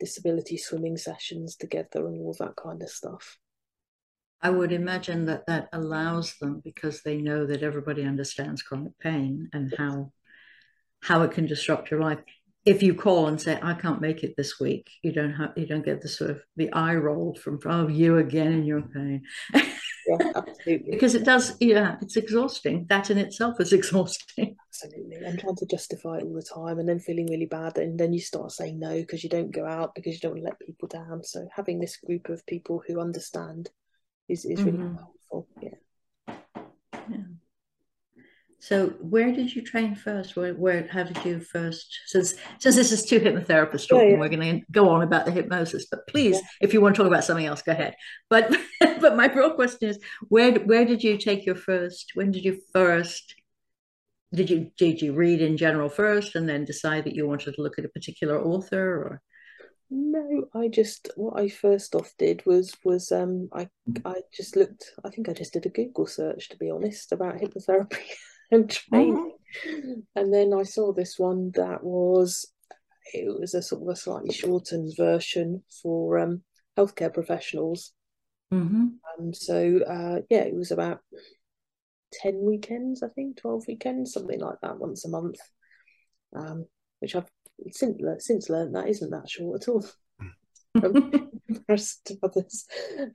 disability 0.00 0.56
swimming 0.56 0.96
sessions 0.96 1.56
together 1.56 2.06
and 2.06 2.22
all 2.22 2.34
that 2.38 2.56
kind 2.56 2.82
of 2.82 2.88
stuff. 2.88 3.38
I 4.42 4.50
would 4.50 4.72
imagine 4.72 5.26
that 5.26 5.46
that 5.46 5.68
allows 5.72 6.36
them 6.40 6.60
because 6.62 7.02
they 7.02 7.18
know 7.18 7.46
that 7.46 7.62
everybody 7.62 8.04
understands 8.04 8.62
chronic 8.62 8.98
pain 8.98 9.48
and 9.52 9.74
how 9.76 10.12
how 11.02 11.22
it 11.22 11.32
can 11.32 11.46
disrupt 11.46 11.90
your 11.90 12.00
life. 12.00 12.18
If 12.64 12.82
you 12.82 12.94
call 12.94 13.28
and 13.28 13.40
say, 13.40 13.58
"I 13.62 13.74
can't 13.74 14.00
make 14.00 14.24
it 14.24 14.34
this 14.36 14.58
week," 14.58 14.90
you 15.02 15.12
don't 15.12 15.32
have 15.32 15.52
you 15.56 15.66
don't 15.66 15.84
get 15.84 16.02
the 16.02 16.08
sort 16.08 16.30
of 16.30 16.42
the 16.56 16.72
eye 16.72 16.96
rolled 16.96 17.38
from 17.38 17.60
"Oh, 17.64 17.88
you 17.88 18.18
again 18.18 18.52
in 18.52 18.64
your 18.64 18.82
pain." 18.82 19.22
yeah, 19.54 19.62
absolutely. 20.34 20.90
because 20.90 21.14
it 21.14 21.24
does, 21.24 21.56
yeah, 21.60 21.96
it's 22.02 22.16
exhausting. 22.16 22.86
That 22.88 23.10
in 23.10 23.18
itself 23.18 23.60
is 23.60 23.72
exhausting. 23.80 24.56
Absolutely, 24.68 25.24
and 25.24 25.38
trying 25.38 25.56
to 25.56 25.66
justify 25.66 26.18
it 26.18 26.24
all 26.24 26.34
the 26.34 26.42
time, 26.42 26.78
and 26.80 26.88
then 26.88 26.98
feeling 26.98 27.26
really 27.26 27.46
bad, 27.46 27.78
and 27.78 27.98
then 27.98 28.12
you 28.12 28.20
start 28.20 28.50
saying 28.50 28.80
no 28.80 28.94
because 29.00 29.22
you 29.22 29.30
don't 29.30 29.52
go 29.52 29.64
out 29.64 29.94
because 29.94 30.14
you 30.14 30.20
don't 30.20 30.32
want 30.32 30.42
to 30.42 30.48
let 30.48 30.58
people 30.58 30.88
down. 30.88 31.22
So 31.22 31.48
having 31.54 31.78
this 31.78 31.96
group 31.96 32.28
of 32.28 32.44
people 32.46 32.82
who 32.86 33.00
understand 33.00 33.70
is, 34.28 34.44
is 34.44 34.62
really 34.62 34.78
mm-hmm. 34.78 34.96
helpful. 34.96 35.48
Yeah. 35.60 36.34
Yeah. 37.10 37.16
So 38.58 38.88
where 39.00 39.30
did 39.32 39.54
you 39.54 39.62
train 39.62 39.94
first? 39.94 40.34
Where, 40.34 40.52
where 40.52 40.88
how 40.88 41.04
did 41.04 41.24
you 41.24 41.38
first 41.38 42.00
since 42.06 42.34
since 42.58 42.74
this 42.74 42.90
is 42.90 43.04
two 43.04 43.20
hypnotherapists 43.20 43.86
talking, 43.86 44.08
yeah, 44.08 44.14
yeah. 44.14 44.18
we're 44.18 44.28
gonna 44.28 44.60
go 44.72 44.88
on 44.88 45.02
about 45.02 45.24
the 45.24 45.30
hypnosis, 45.30 45.86
but 45.88 46.06
please, 46.08 46.40
if 46.60 46.72
you 46.74 46.80
want 46.80 46.96
to 46.96 47.02
talk 47.02 47.06
about 47.06 47.22
something 47.22 47.46
else, 47.46 47.62
go 47.62 47.70
ahead. 47.70 47.94
But 48.28 48.52
but 48.80 49.16
my 49.16 49.32
real 49.32 49.52
question 49.52 49.90
is 49.90 50.00
where 50.28 50.54
where 50.60 50.84
did 50.84 51.04
you 51.04 51.16
take 51.16 51.46
your 51.46 51.54
first 51.54 52.12
when 52.14 52.32
did 52.32 52.44
you 52.44 52.60
first 52.72 53.36
did 54.34 54.50
you 54.50 54.72
did 54.76 55.00
you 55.00 55.12
read 55.12 55.40
in 55.40 55.56
general 55.56 55.88
first 55.88 56.34
and 56.34 56.48
then 56.48 56.64
decide 56.64 57.04
that 57.04 57.14
you 57.14 57.24
wanted 57.24 57.54
to 57.54 57.62
look 57.62 57.78
at 57.78 57.84
a 57.84 57.90
particular 57.90 58.42
author 58.42 58.96
or 58.96 59.22
no, 59.90 60.48
I 60.54 60.68
just 60.68 61.10
what 61.16 61.38
I 61.38 61.48
first 61.48 61.94
off 61.94 62.12
did 62.18 62.44
was 62.46 62.74
was 62.84 63.12
um 63.12 63.48
I 63.52 63.68
I 64.04 64.16
just 64.34 64.56
looked 64.56 64.92
I 65.04 65.10
think 65.10 65.28
I 65.28 65.32
just 65.32 65.52
did 65.52 65.66
a 65.66 65.70
Google 65.70 66.06
search 66.06 66.48
to 66.48 66.56
be 66.56 66.70
honest 66.70 67.12
about 67.12 67.36
hypnotherapy 67.36 67.98
and 68.50 68.68
training. 68.68 69.32
Mm-hmm. 69.66 70.00
And 70.16 70.34
then 70.34 70.52
I 70.52 70.64
saw 70.64 70.92
this 70.92 71.18
one 71.18 71.52
that 71.54 71.84
was 71.84 72.50
it 73.14 73.26
was 73.38 73.54
a 73.54 73.62
sort 73.62 73.82
of 73.82 73.88
a 73.88 73.96
slightly 73.96 74.32
shortened 74.32 74.92
version 74.96 75.62
for 75.82 76.18
um 76.18 76.42
healthcare 76.76 77.12
professionals. 77.12 77.92
Mm-hmm. 78.52 78.86
And 79.18 79.36
so 79.36 79.80
uh 79.86 80.20
yeah, 80.28 80.42
it 80.42 80.54
was 80.54 80.72
about 80.72 81.00
10 82.12 82.40
weekends, 82.42 83.02
I 83.02 83.08
think, 83.08 83.36
12 83.38 83.64
weekends, 83.68 84.12
something 84.12 84.40
like 84.40 84.60
that, 84.62 84.78
once 84.78 85.04
a 85.04 85.08
month. 85.08 85.38
Um, 86.34 86.66
which 87.00 87.14
I've 87.14 87.30
since 87.70 88.00
since 88.18 88.50
learned 88.50 88.74
that 88.74 88.88
isn't 88.88 89.10
that 89.10 89.28
short 89.28 89.62
at 89.62 89.68
all. 89.68 89.84
to 92.04 92.18
others. 92.22 92.66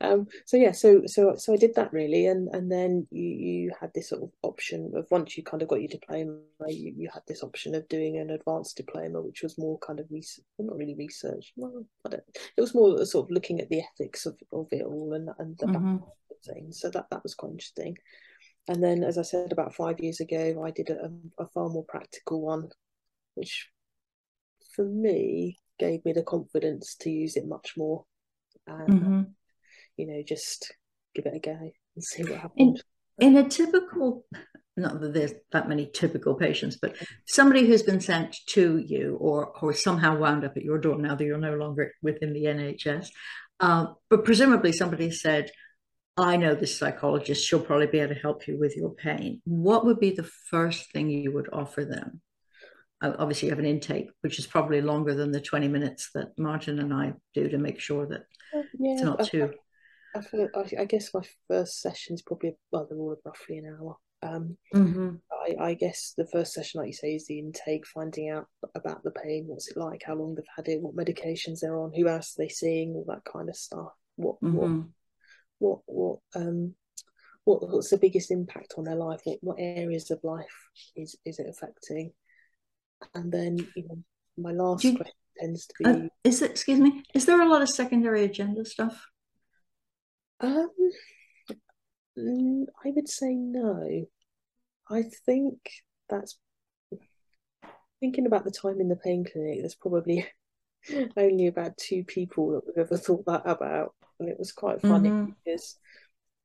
Um, 0.02 0.28
so 0.46 0.58
yeah, 0.58 0.72
so 0.72 1.04
so 1.06 1.36
so 1.38 1.54
I 1.54 1.58
did 1.58 1.76
that 1.76 1.94
really, 1.94 2.28
and 2.28 2.50
and 2.54 2.72
then 2.72 3.08
you 3.12 3.28
you 3.28 3.72
had 3.80 3.92
this 3.94 4.10
sort 4.10 4.24
of 4.24 4.32
option 4.44 4.92
of 4.96 5.08
once 5.12 5.38
you 5.38 5.44
kind 5.44 5.62
of 5.62 5.70
got 5.70 5.82
your 5.82 5.90
diploma, 5.90 6.38
you, 6.68 6.94
you 6.96 7.10
had 7.14 7.24
this 7.28 7.44
option 7.44 7.76
of 7.76 7.88
doing 7.88 8.18
an 8.18 8.32
advanced 8.32 8.78
diploma, 8.78 9.22
which 9.22 9.44
was 9.44 9.58
more 9.58 9.78
kind 9.80 10.00
of 10.00 10.08
research, 10.10 10.46
well, 10.58 10.68
not 10.68 10.78
really 10.78 10.96
research. 10.96 11.54
Well, 11.56 11.86
I 12.06 12.10
don't. 12.10 12.24
It 12.58 12.62
was 12.62 12.76
more 12.76 13.04
sort 13.06 13.28
of 13.28 13.32
looking 13.32 13.62
at 13.62 13.70
the 13.70 13.82
ethics 13.82 14.26
of, 14.26 14.38
of 14.52 14.68
it 14.72 14.84
all 14.84 15.14
and 15.14 15.30
and 15.40 15.58
the 15.58 15.68
mm-hmm. 15.68 15.98
things. 16.46 16.80
So 16.80 16.90
that 16.90 17.08
that 17.12 17.24
was 17.24 17.36
quite 17.36 17.52
interesting. 17.52 17.98
and 18.68 18.84
then, 18.84 19.04
as 19.04 19.18
I 19.18 19.24
said, 19.24 19.52
about 19.52 19.76
five 19.76 20.00
years 20.00 20.20
ago, 20.20 20.64
I 20.66 20.72
did 20.72 20.90
a, 20.90 21.12
a 21.40 21.48
far 21.48 21.70
more 21.70 21.86
practical 21.86 22.42
one, 22.42 22.70
which 23.36 23.70
for 24.76 24.86
me 24.86 25.58
gave 25.80 26.04
me 26.06 26.14
the 26.14 26.24
confidence 26.24 26.96
to 26.96 27.10
use 27.10 27.36
it 27.36 27.48
much 27.48 27.74
more 27.78 28.06
and 28.68 28.90
mm-hmm. 28.90 29.22
you 29.98 30.08
know 30.08 30.22
just 30.26 30.74
give 31.16 31.26
it 31.26 31.36
a 31.36 31.40
go 31.40 31.58
and 31.96 32.04
see 32.04 32.24
what 32.24 32.40
happens 32.40 32.82
in, 33.20 33.36
in 33.36 33.38
a 33.38 33.50
typical 33.50 34.26
not 34.78 35.02
that 35.02 35.14
there's 35.14 35.34
that 35.52 35.68
many 35.68 35.90
typical 35.94 36.36
patients 36.36 36.78
but 36.82 36.96
somebody 37.28 37.66
who's 37.66 37.84
been 37.84 38.00
sent 38.00 38.36
to 38.48 38.78
you 38.78 39.18
or 39.20 39.48
or 39.62 39.74
somehow 39.74 40.18
wound 40.18 40.46
up 40.46 40.56
at 40.56 40.64
your 40.64 40.78
door 40.78 40.98
now 40.98 41.16
that 41.16 41.26
you're 41.26 41.38
no 41.38 41.56
longer 41.56 41.92
within 42.02 42.34
the 42.34 42.46
nhs 42.46 43.08
uh, 43.60 43.88
but 44.10 44.26
presumably 44.26 44.72
somebody 44.72 45.12
said 45.12 45.52
I 46.18 46.36
know 46.36 46.56
this 46.56 46.78
psychologist, 46.78 47.48
she'll 47.48 47.62
probably 47.62 47.88
be 47.88 48.00
able 48.00 48.14
to 48.14 48.20
help 48.20 48.48
you 48.48 48.60
with 48.60 48.76
your 48.76 48.94
pain. 48.94 49.42
What 49.46 49.86
would 49.86 50.00
be 50.00 50.12
the 50.12 50.30
first 50.50 50.92
thing 50.92 51.10
you 51.10 51.32
would 51.32 51.48
offer 51.54 51.86
them? 51.86 52.22
Obviously 53.02 53.48
you 53.48 53.52
have 53.52 53.60
an 53.60 53.66
intake, 53.66 54.10
which 54.22 54.40
is 54.40 54.48
probably 54.48 54.82
longer 54.82 55.14
than 55.14 55.32
the 55.32 55.42
20 55.42 55.68
minutes 55.68 56.10
that 56.14 56.38
Martin 56.38 56.80
and 56.80 56.94
I 56.94 57.14
do 57.34 57.50
to 57.50 57.58
make 57.58 57.80
sure 57.80 58.06
that 58.08 58.22
uh, 58.56 58.64
yeah, 58.78 58.94
it's 58.94 59.02
not 59.02 59.22
I, 59.22 59.26
too. 59.26 59.54
I, 60.16 60.20
I, 60.20 60.22
feel, 60.22 60.50
I, 60.80 60.86
guess 60.86 61.14
my 61.14 61.22
first 61.48 61.82
session 61.82 62.16
is 62.16 62.22
probably, 62.22 62.56
well, 62.72 62.88
they're 62.90 62.98
all 62.98 63.16
roughly 63.26 63.58
an 63.58 63.78
hour. 63.80 63.98
Um, 64.24 64.58
mm-hmm. 64.74 65.16
I, 65.32 65.70
I, 65.70 65.74
guess 65.74 66.14
the 66.16 66.28
first 66.28 66.54
session, 66.54 66.80
like 66.80 66.88
you 66.88 66.94
say, 66.94 67.16
is 67.16 67.26
the 67.26 67.40
intake, 67.40 67.88
finding 67.88 68.30
out 68.30 68.46
about 68.76 69.04
the 69.04 69.12
pain, 69.12 69.46
what's 69.48 69.70
it 69.70 69.78
like, 69.78 70.04
how 70.06 70.16
long 70.16 70.36
they've 70.36 70.46
had 70.56 70.68
it, 70.68 70.82
what 70.82 70.96
medications 70.96 71.62
they're 71.62 71.80
on, 71.80 71.92
who 71.96 72.08
else 72.08 72.36
are 72.38 72.44
they 72.44 72.50
seeing, 72.50 72.94
all 72.94 73.06
that 73.08 73.24
kind 73.32 73.50
of 73.50 73.56
stuff. 73.56 73.94
What, 74.18 74.40
mm-hmm. 74.42 74.58
what, 74.58 74.86
what, 75.58 75.80
what, 75.88 76.20
um, 76.36 76.76
what, 77.46 77.68
what's 77.68 77.90
the 77.90 77.98
biggest 77.98 78.30
impact 78.30 78.76
on 78.78 78.84
their 78.84 78.96
life? 78.96 79.22
What, 79.24 79.40
what 79.42 79.58
areas 79.60 80.12
of 80.12 80.20
life 80.24 80.70
is 80.96 81.16
is 81.26 81.40
it 81.40 81.48
affecting? 81.50 82.12
And 83.14 83.32
then, 83.32 83.58
you 83.76 83.88
know, 83.88 83.98
my 84.38 84.52
last 84.52 84.84
you, 84.84 84.96
question 84.96 85.14
tends 85.40 85.68
to 85.68 85.74
be: 85.80 85.86
uh, 85.86 86.10
Is 86.24 86.42
it? 86.42 86.52
Excuse 86.52 86.80
me. 86.80 87.04
Is 87.14 87.26
there 87.26 87.42
a 87.42 87.50
lot 87.50 87.62
of 87.62 87.70
secondary 87.70 88.24
agenda 88.24 88.66
stuff? 88.66 89.08
Um, 90.40 90.70
I 92.18 92.90
would 92.90 93.10
say 93.10 93.34
no. 93.34 94.06
I 94.90 95.04
think 95.26 95.58
that's 96.10 96.38
thinking 98.00 98.26
about 98.26 98.44
the 98.44 98.52
time 98.52 98.82
in 98.82 98.90
the 98.90 98.96
pain 98.96 99.24
clinic. 99.24 99.60
There's 99.60 99.76
probably 99.76 100.28
only 101.18 101.48
about 101.48 101.78
two 101.78 102.04
people 102.04 102.52
that 102.52 102.66
we've 102.66 102.86
ever 102.86 102.98
thought 102.98 103.26
that 103.26 103.44
about, 103.46 103.94
and 104.20 104.28
it 104.30 104.40
was 104.40 104.52
quite 104.52 104.82
funny 104.82 105.10
mm-hmm. 105.10 105.32
because 105.44 105.78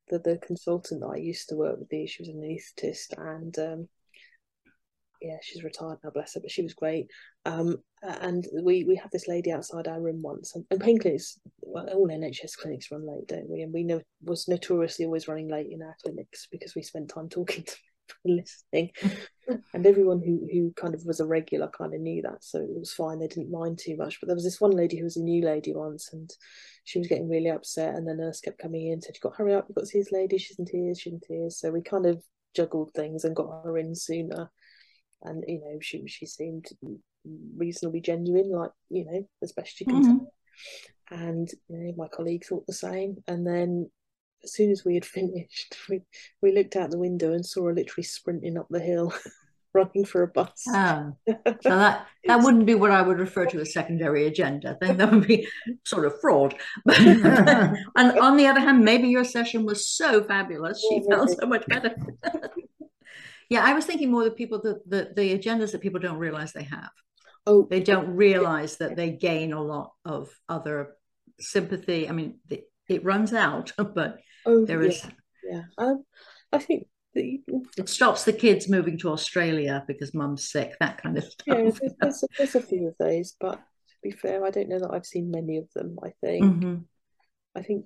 the 0.09 0.19
the 0.19 0.37
consultant 0.37 1.01
that 1.01 1.07
I 1.07 1.17
used 1.17 1.49
to 1.49 1.55
work 1.55 1.79
with, 1.79 1.89
the 1.89 2.07
she 2.07 2.21
was 2.21 2.29
an 2.29 2.41
anaesthetist, 2.41 3.17
and 3.17 3.57
um, 3.59 3.89
yeah, 5.27 5.37
she's 5.41 5.63
retired 5.63 5.97
now, 6.03 6.09
bless 6.09 6.33
her, 6.33 6.39
but 6.39 6.51
she 6.51 6.63
was 6.63 6.73
great. 6.73 7.11
Um, 7.45 7.77
and 8.01 8.47
we 8.63 8.83
we 8.85 8.95
had 8.95 9.11
this 9.11 9.27
lady 9.27 9.51
outside 9.51 9.87
our 9.87 9.99
room 9.99 10.21
once, 10.21 10.55
and, 10.55 10.65
and 10.71 10.79
pain 10.79 10.97
clinics, 10.97 11.39
well, 11.61 11.89
all 11.89 12.07
NHS 12.07 12.57
clinics 12.57 12.91
run 12.91 13.05
late, 13.05 13.27
don't 13.27 13.49
we? 13.49 13.61
And 13.61 13.73
we 13.73 13.83
know 13.83 14.01
was 14.23 14.47
notoriously 14.47 15.05
always 15.05 15.27
running 15.27 15.49
late 15.49 15.67
in 15.71 15.81
our 15.81 15.95
clinics 16.03 16.47
because 16.51 16.75
we 16.75 16.81
spent 16.81 17.09
time 17.09 17.29
talking 17.29 17.63
to 17.67 17.75
people, 18.07 18.41
listening, 18.71 18.91
and 19.73 19.85
everyone 19.85 20.21
who 20.21 20.47
who 20.51 20.73
kind 20.75 20.93
of 20.93 21.03
was 21.05 21.19
a 21.19 21.25
regular 21.25 21.69
kind 21.69 21.93
of 21.93 21.99
knew 21.99 22.21
that, 22.21 22.43
so 22.43 22.59
it 22.59 22.69
was 22.69 22.93
fine. 22.93 23.19
They 23.19 23.27
didn't 23.27 23.51
mind 23.51 23.79
too 23.79 23.97
much. 23.97 24.19
But 24.21 24.27
there 24.27 24.35
was 24.35 24.45
this 24.45 24.61
one 24.61 24.71
lady 24.71 24.97
who 24.97 25.03
was 25.03 25.17
a 25.17 25.21
new 25.21 25.43
lady 25.43 25.73
once, 25.73 26.09
and 26.13 26.29
she 26.85 26.99
was 26.99 27.07
getting 27.07 27.29
really 27.29 27.49
upset, 27.49 27.95
and 27.95 28.07
the 28.07 28.13
nurse 28.13 28.39
kept 28.39 28.59
coming 28.59 28.87
in, 28.87 29.01
said, 29.01 29.15
"You 29.15 29.21
got 29.21 29.31
to 29.31 29.43
hurry 29.43 29.53
up, 29.53 29.65
you've 29.67 29.75
got 29.75 29.81
to 29.81 29.87
see 29.87 29.99
this 29.99 30.11
lady. 30.11 30.37
She's 30.37 30.59
in 30.59 30.65
tears. 30.65 31.01
She's 31.01 31.13
in 31.13 31.19
tears." 31.19 31.59
So 31.59 31.71
we 31.71 31.81
kind 31.81 32.05
of 32.05 32.23
juggled 32.57 32.91
things 32.93 33.23
and 33.23 33.35
got 33.35 33.63
her 33.63 33.77
in 33.77 33.95
sooner 33.95 34.51
and 35.23 35.43
you 35.47 35.59
know 35.59 35.79
she 35.81 36.05
she 36.07 36.25
seemed 36.25 36.67
reasonably 37.55 38.01
genuine, 38.01 38.51
like 38.51 38.71
you 38.89 39.05
know 39.05 39.27
as 39.43 39.51
best 39.51 39.75
she 39.75 39.85
can 39.85 40.03
mm-hmm. 40.03 40.25
And 41.09 41.49
you 41.69 41.77
know, 41.77 41.93
my 41.95 42.07
colleague 42.07 42.45
thought 42.45 42.67
the 42.67 42.73
same. 42.73 43.17
And 43.27 43.45
then 43.45 43.89
as 44.43 44.53
soon 44.53 44.71
as 44.71 44.83
we 44.83 44.95
had 44.95 45.05
finished, 45.17 45.75
we 45.89 46.01
we 46.41 46.51
looked 46.51 46.75
out 46.75 46.91
the 46.91 46.97
window 46.97 47.33
and 47.33 47.45
saw 47.45 47.65
her 47.65 47.73
literally 47.73 48.03
sprinting 48.03 48.57
up 48.57 48.67
the 48.69 48.79
hill. 48.79 49.13
running 49.73 50.05
for 50.05 50.23
a 50.23 50.27
bus. 50.27 50.63
Oh, 50.69 51.13
so 51.27 51.33
that 51.63 52.07
that 52.25 52.41
wouldn't 52.41 52.65
be 52.65 52.73
what 52.73 52.89
I 52.89 53.03
would 53.03 53.19
refer 53.19 53.45
to 53.45 53.59
as 53.59 53.73
secondary 53.73 54.25
agenda. 54.25 54.75
Then 54.81 54.97
that 54.97 55.11
would 55.11 55.27
be 55.27 55.47
sort 55.85 56.05
of 56.05 56.19
fraud. 56.19 56.55
and 56.87 57.77
on 57.95 58.37
the 58.37 58.47
other 58.47 58.61
hand, 58.61 58.83
maybe 58.83 59.09
your 59.09 59.23
session 59.23 59.65
was 59.65 59.87
so 59.87 60.23
fabulous, 60.23 60.81
she 60.81 61.03
felt 61.07 61.29
so 61.29 61.45
much 61.45 61.67
better. 61.67 61.95
Yeah, 63.49 63.63
I 63.63 63.73
was 63.73 63.85
thinking 63.85 64.11
more 64.11 64.23
the 64.23 64.31
people 64.31 64.61
the, 64.61 64.81
the 64.85 65.11
the 65.15 65.37
agendas 65.37 65.71
that 65.71 65.81
people 65.81 65.99
don't 65.99 66.17
realize 66.17 66.53
they 66.53 66.63
have. 66.63 66.91
Oh, 67.45 67.65
they 67.69 67.81
don't 67.81 68.15
realize 68.15 68.77
that 68.77 68.97
they 68.97 69.11
gain 69.11 69.53
a 69.53 69.61
lot 69.61 69.93
of 70.03 70.29
other 70.49 70.95
sympathy. 71.39 72.09
I 72.09 72.11
mean, 72.11 72.39
the, 72.47 72.61
it 72.89 73.05
runs 73.05 73.33
out, 73.33 73.71
but 73.77 74.17
oh, 74.45 74.65
there 74.65 74.81
is. 74.81 75.03
Yeah, 75.03 75.11
yeah. 75.51 75.61
Um, 75.77 76.03
I 76.51 76.57
think 76.57 76.87
the, 77.13 77.41
it 77.77 77.87
stops 77.89 78.25
the 78.25 78.33
kids 78.33 78.69
moving 78.69 78.97
to 78.99 79.11
Australia 79.11 79.83
because 79.87 80.13
mum's 80.13 80.49
sick. 80.49 80.73
That 80.79 81.01
kind 81.01 81.17
of 81.17 81.23
stuff. 81.23 81.45
Yeah, 81.47 81.55
there's, 81.55 81.79
there's, 81.99 82.23
a, 82.23 82.27
there's 82.37 82.55
a 82.55 82.61
few 82.61 82.87
of 82.89 82.95
those, 82.99 83.33
but 83.39 83.55
to 83.55 83.95
be 84.03 84.11
fair, 84.11 84.45
I 84.45 84.51
don't 84.51 84.69
know 84.69 84.79
that 84.79 84.91
I've 84.91 85.05
seen 85.05 85.31
many 85.31 85.57
of 85.57 85.69
them. 85.73 85.97
I 86.03 86.11
think. 86.21 86.43
Mm-hmm. 86.43 86.75
I 87.55 87.61
think 87.63 87.85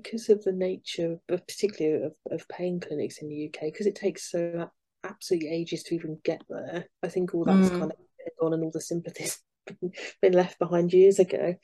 because 0.00 0.28
of 0.28 0.42
the 0.44 0.52
nature, 0.52 1.18
of, 1.28 1.46
particularly 1.46 2.04
of, 2.04 2.12
of 2.30 2.48
pain 2.48 2.80
clinics 2.80 3.18
in 3.18 3.28
the 3.28 3.46
UK, 3.46 3.72
because 3.72 3.86
it 3.86 3.94
takes 3.94 4.30
so 4.30 4.68
absolutely 5.04 5.48
ages 5.48 5.82
to 5.84 5.94
even 5.94 6.18
get 6.24 6.42
there. 6.48 6.86
I 7.02 7.08
think 7.08 7.34
all 7.34 7.44
that's 7.44 7.70
mm. 7.70 7.78
kind 7.78 7.92
of 7.92 7.98
gone 8.40 8.52
and 8.52 8.62
all 8.62 8.70
the 8.72 8.80
sympathies 8.80 9.38
been 10.22 10.32
left 10.32 10.58
behind 10.58 10.92
years 10.92 11.18
ago. 11.18 11.54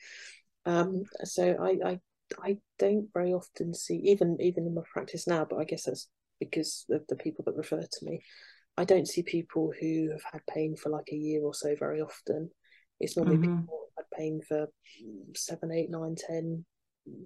Um, 0.65 1.03
so 1.23 1.57
I, 1.61 1.89
I 1.89 1.99
I 2.41 2.57
don't 2.79 3.09
very 3.13 3.33
often 3.33 3.73
see 3.73 3.95
even 4.05 4.37
even 4.39 4.65
in 4.65 4.73
my 4.73 4.81
practice 4.91 5.27
now, 5.27 5.45
but 5.47 5.57
I 5.57 5.65
guess 5.65 5.83
that's 5.83 6.07
because 6.39 6.85
of 6.89 7.05
the 7.07 7.15
people 7.15 7.43
that 7.45 7.55
refer 7.55 7.81
to 7.81 8.05
me. 8.05 8.21
I 8.77 8.85
don't 8.85 9.07
see 9.07 9.21
people 9.21 9.71
who 9.79 10.09
have 10.11 10.23
had 10.31 10.41
pain 10.49 10.75
for 10.75 10.89
like 10.89 11.09
a 11.11 11.15
year 11.15 11.43
or 11.43 11.53
so 11.53 11.75
very 11.77 12.01
often. 12.01 12.49
It's 12.99 13.15
normally 13.15 13.37
mm-hmm. 13.37 13.59
people 13.59 13.67
who 13.67 13.85
have 13.95 14.05
had 14.05 14.17
pain 14.17 14.41
for 14.47 14.67
seven, 15.35 15.71
eight, 15.71 15.91
nine, 15.91 16.15
ten, 16.15 16.65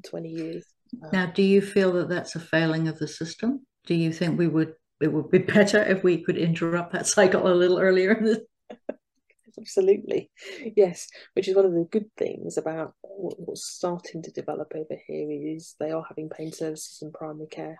20 0.06 0.30
years. 0.30 0.66
Now, 1.12 1.28
do 1.28 1.42
you 1.42 1.62
feel 1.62 1.94
that 1.94 2.10
that's 2.10 2.36
a 2.36 2.40
failing 2.40 2.88
of 2.88 2.98
the 3.00 3.08
system? 3.08 3.66
Do 3.86 3.96
you 3.96 4.12
think 4.12 4.38
we 4.38 4.48
would 4.48 4.74
it 5.00 5.14
would 5.14 5.30
be 5.30 5.40
better 5.40 5.84
if 5.84 6.04
we 6.04 6.24
could 6.24 6.38
interrupt 6.38 6.94
that 6.94 7.08
cycle 7.18 7.48
a 7.48 7.54
little 7.54 7.80
earlier? 7.80 8.20
Absolutely, 9.60 10.30
yes. 10.76 11.08
Which 11.34 11.48
is 11.48 11.56
one 11.56 11.66
of 11.66 11.74
the 11.74 11.88
good 11.90 12.10
things 12.16 12.58
about 12.58 12.94
what's 13.02 13.66
starting 13.66 14.22
to 14.24 14.32
develop 14.32 14.72
over 14.76 15.00
here 15.08 15.32
is 15.32 15.76
they 15.80 15.92
are 15.92 16.06
having 16.08 16.30
pain 16.30 16.52
services 16.52 17.00
in 17.02 17.12
primary 17.12 17.48
care. 17.48 17.80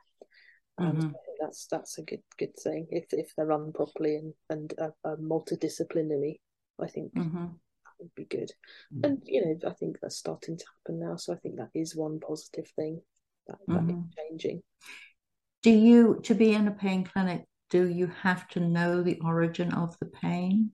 And 0.80 0.98
mm-hmm. 0.98 1.12
that's 1.40 1.68
that's 1.72 1.98
a 1.98 2.04
good 2.04 2.22
good 2.38 2.56
thing 2.56 2.88
if 2.92 3.06
if 3.12 3.34
they're 3.36 3.48
run 3.48 3.72
properly 3.74 4.16
and 4.16 4.34
and 4.50 4.74
uh, 4.80 5.16
multidisciplinary. 5.20 6.40
I 6.80 6.88
think 6.88 7.14
mm-hmm 7.16 7.46
would 8.00 8.14
be 8.16 8.26
good. 8.26 8.52
Mm. 8.94 9.06
And 9.06 9.22
you 9.26 9.46
know, 9.46 9.70
I 9.70 9.74
think 9.74 9.98
that's 10.02 10.18
starting 10.18 10.58
to 10.58 10.66
happen 10.78 11.00
now. 11.00 11.16
So 11.16 11.34
I 11.34 11.38
think 11.38 11.58
that 11.58 11.70
is 11.74 11.96
one 11.96 12.20
positive 12.20 12.68
thing 12.76 13.02
that, 13.48 13.58
that 13.68 13.78
mm-hmm. 13.78 14.00
is 14.00 14.16
changing. 14.16 14.62
Do 15.64 15.72
you 15.72 16.20
to 16.24 16.36
be 16.36 16.54
in 16.54 16.68
a 16.68 16.72
pain 16.72 17.04
clinic? 17.04 17.46
Do 17.70 17.90
you 17.90 18.08
have 18.22 18.48
to 18.50 18.60
know 18.60 19.02
the 19.02 19.20
origin 19.24 19.74
of 19.74 19.98
the 20.00 20.06
pain? 20.06 20.72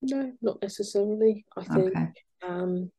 No, 0.00 0.32
not 0.40 0.62
necessarily. 0.62 1.44
I 1.56 1.64
think. 1.64 1.96
Okay. 1.96 2.06
Um, 2.46 2.90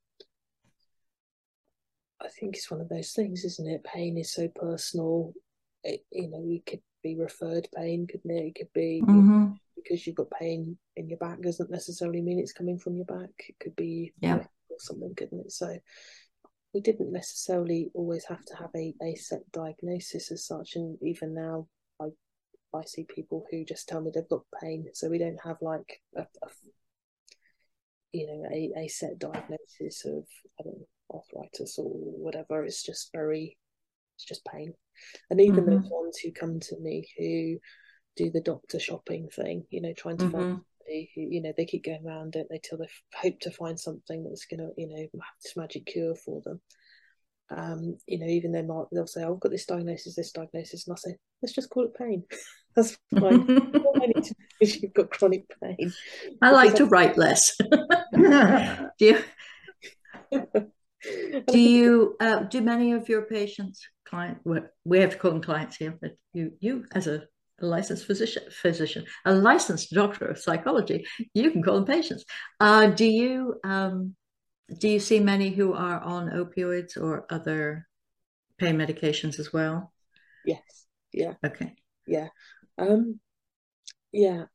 I 2.22 2.28
think 2.28 2.58
it's 2.58 2.70
one 2.70 2.82
of 2.82 2.90
those 2.90 3.14
things, 3.14 3.46
isn't 3.46 3.70
it? 3.70 3.84
Pain 3.86 4.18
is 4.18 4.34
so 4.34 4.50
personal. 4.50 5.34
It, 5.86 6.02
you 6.12 6.30
know, 6.30 6.44
you 6.46 6.62
could 6.66 6.82
be 7.02 7.16
referred 7.16 7.70
pain, 7.74 8.08
couldn't 8.08 8.30
it? 8.30 8.48
It 8.48 8.56
could 8.56 8.74
be 8.74 9.02
mm-hmm 9.02 9.54
because 9.84 10.06
you've 10.06 10.16
got 10.16 10.32
pain 10.40 10.78
in 10.96 11.10
your 11.10 11.18
back 11.20 11.42
doesn't 11.42 11.72
necessarily 11.72 12.22
mean 12.22 12.40
it's 12.40 12.54
coming 12.54 12.78
from 12.78 12.96
your 12.96 13.06
back. 13.06 13.30
It 13.48 13.56
could 13.60 13.76
be 13.76 14.14
yeah. 14.22 14.36
or 14.36 14.78
something, 14.80 15.14
couldn't 15.16 15.42
it? 15.42 15.52
So 15.52 15.78
we 16.74 16.82
didn't 16.82 17.12
necessarily 17.12 17.90
always 17.94 18.26
have 18.26 18.44
to 18.46 18.56
have 18.56 18.70
a, 18.76 18.94
a 19.02 19.16
set 19.16 19.42
diagnosis 19.52 20.32
as 20.32 20.46
such. 20.46 20.76
And 20.76 20.98
even 21.02 21.34
now, 21.34 21.68
I 22.00 22.08
I 22.74 22.84
see 22.86 23.06
people 23.06 23.46
who 23.50 23.66
just 23.66 23.88
tell 23.88 24.02
me 24.02 24.12
they've 24.14 24.30
got 24.30 24.44
pain, 24.62 24.88
so 24.94 25.10
we 25.10 25.18
don't 25.18 25.40
have 25.44 25.58
like 25.62 26.02
a, 26.16 26.22
a 26.22 26.48
you 28.12 28.28
know 28.28 28.50
a, 28.52 28.86
a 28.86 28.88
set 28.88 29.18
diagnosis 29.20 30.06
of 30.06 30.24
I 30.60 30.64
don't 30.64 30.80
know, 30.80 30.88
arthritis 31.14 31.78
or 31.78 31.86
whatever. 31.86 32.66
It's 32.66 32.84
just 32.84 33.12
very 33.14 33.58
it's 34.16 34.26
just 34.26 34.46
pain. 34.46 34.74
And 35.30 35.40
even 35.40 35.64
mm-hmm. 35.64 35.82
those 35.82 35.90
ones 35.90 36.18
who 36.18 36.32
come 36.32 36.60
to 36.60 36.80
me 36.80 37.08
who 37.18 37.58
do 38.20 38.30
the 38.30 38.42
doctor 38.42 38.80
shopping 38.80 39.30
thing, 39.30 39.66
you 39.70 39.82
know, 39.82 39.94
trying 39.94 40.18
to 40.18 40.26
mm-hmm. 40.26 40.34
find 40.34 40.62
somebody 40.78 41.10
who, 41.16 41.22
you 41.22 41.42
know, 41.42 41.54
they 41.56 41.66
keep 41.66 41.86
going 41.86 42.06
around, 42.06 42.34
don't 42.34 42.50
they, 42.50 42.60
till 42.62 42.78
they 42.78 42.90
hope 43.16 43.40
to 43.40 43.52
find 43.52 43.80
something 43.80 44.24
that's 44.24 44.46
going 44.46 44.60
to, 44.60 44.70
you 44.78 44.88
know, 44.88 44.98
have 44.98 45.22
this 45.42 45.56
magic 45.56 45.86
cure 45.86 46.16
for 46.16 46.42
them. 46.42 46.60
Um, 47.50 47.98
you 48.06 48.20
know, 48.20 48.28
even 48.28 48.52
they 48.52 48.62
might 48.62 48.86
they'll 48.92 49.08
say, 49.08 49.24
oh, 49.24 49.34
"I've 49.34 49.40
got 49.40 49.52
this 49.52 49.66
diagnosis, 49.66 50.16
this 50.16 50.32
diagnosis," 50.32 50.86
and 50.86 50.94
I 50.94 50.98
say, 51.00 51.16
"Let's 51.42 51.56
just 51.56 51.72
call 51.72 51.86
it 51.86 51.96
pain." 51.98 52.24
That's 52.76 52.96
fine. 53.20 53.46
if 54.62 54.84
you've 54.84 54.94
got 54.94 55.10
chronic 55.10 55.46
pain. 55.64 55.92
I 56.44 56.52
like 56.52 56.76
to 56.76 56.86
write 56.86 57.18
less. 57.18 57.58
do 58.14 58.90
you? 59.00 59.20
do 61.48 61.60
you 61.60 62.16
uh, 62.20 62.42
do 62.42 62.62
many 62.62 62.92
of 62.92 63.10
your 63.10 63.24
patients 63.24 63.88
client 64.06 64.38
we 64.84 65.00
have 65.00 65.12
to 65.12 65.18
call 65.18 65.32
them 65.32 65.42
clients 65.42 65.78
here 65.78 65.98
but 66.00 66.12
you 66.34 66.52
you 66.60 66.86
as 66.94 67.08
a, 67.08 67.24
a 67.62 67.66
licensed 67.66 68.06
physician 68.06 68.44
physician 68.52 69.06
a 69.26 69.34
licensed 69.34 69.92
doctor 69.92 70.26
of 70.26 70.40
psychology 70.40 71.06
you 71.34 71.52
can 71.52 71.64
call 71.64 71.76
them 71.76 71.86
patients. 71.86 72.26
Uh, 72.60 72.88
do 72.88 73.06
you 73.06 73.56
um, 73.64 74.16
do 74.78 74.88
you 74.88 75.00
see 75.00 75.20
many 75.20 75.50
who 75.50 75.74
are 75.74 76.00
on 76.00 76.30
opioids 76.30 76.98
or 76.98 77.26
other 77.30 77.88
pain 78.58 78.76
medications 78.76 79.40
as 79.40 79.52
well? 79.52 79.92
Yes. 80.46 80.86
Yeah. 81.12 81.34
Okay. 81.46 81.74
Yeah. 82.06 82.28
Um 82.78 83.20
yeah. 84.12 84.46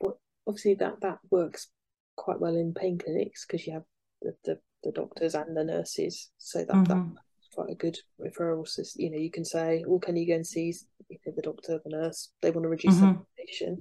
Well 0.00 0.20
obviously 0.46 0.74
that 0.74 1.00
that 1.02 1.18
works 1.30 1.68
quite 2.16 2.40
well 2.40 2.56
in 2.56 2.74
pain 2.74 2.98
clinics 2.98 3.46
because 3.46 3.66
you 3.66 3.74
have 3.74 3.84
the, 4.20 4.34
the 4.44 4.58
the 4.82 4.92
doctors 4.92 5.34
and 5.34 5.56
the 5.56 5.64
nurses. 5.64 6.30
So 6.38 6.60
that, 6.60 6.68
mm-hmm. 6.68 6.84
that's 6.84 7.22
quite 7.54 7.70
a 7.70 7.74
good 7.74 7.96
referral 8.20 8.66
system. 8.66 9.02
You 9.02 9.10
know, 9.10 9.18
you 9.18 9.30
can 9.30 9.44
say, 9.44 9.84
"Well, 9.86 10.00
can 10.00 10.16
you 10.16 10.26
go 10.26 10.34
and 10.34 10.46
see 10.46 10.74
you 11.08 11.18
know, 11.26 11.32
the 11.34 11.42
doctor, 11.42 11.80
the 11.84 11.90
nurse? 11.90 12.30
They 12.40 12.50
want 12.50 12.64
to 12.64 12.68
reduce 12.68 12.94
mm-hmm. 12.94 13.20
medication." 13.38 13.78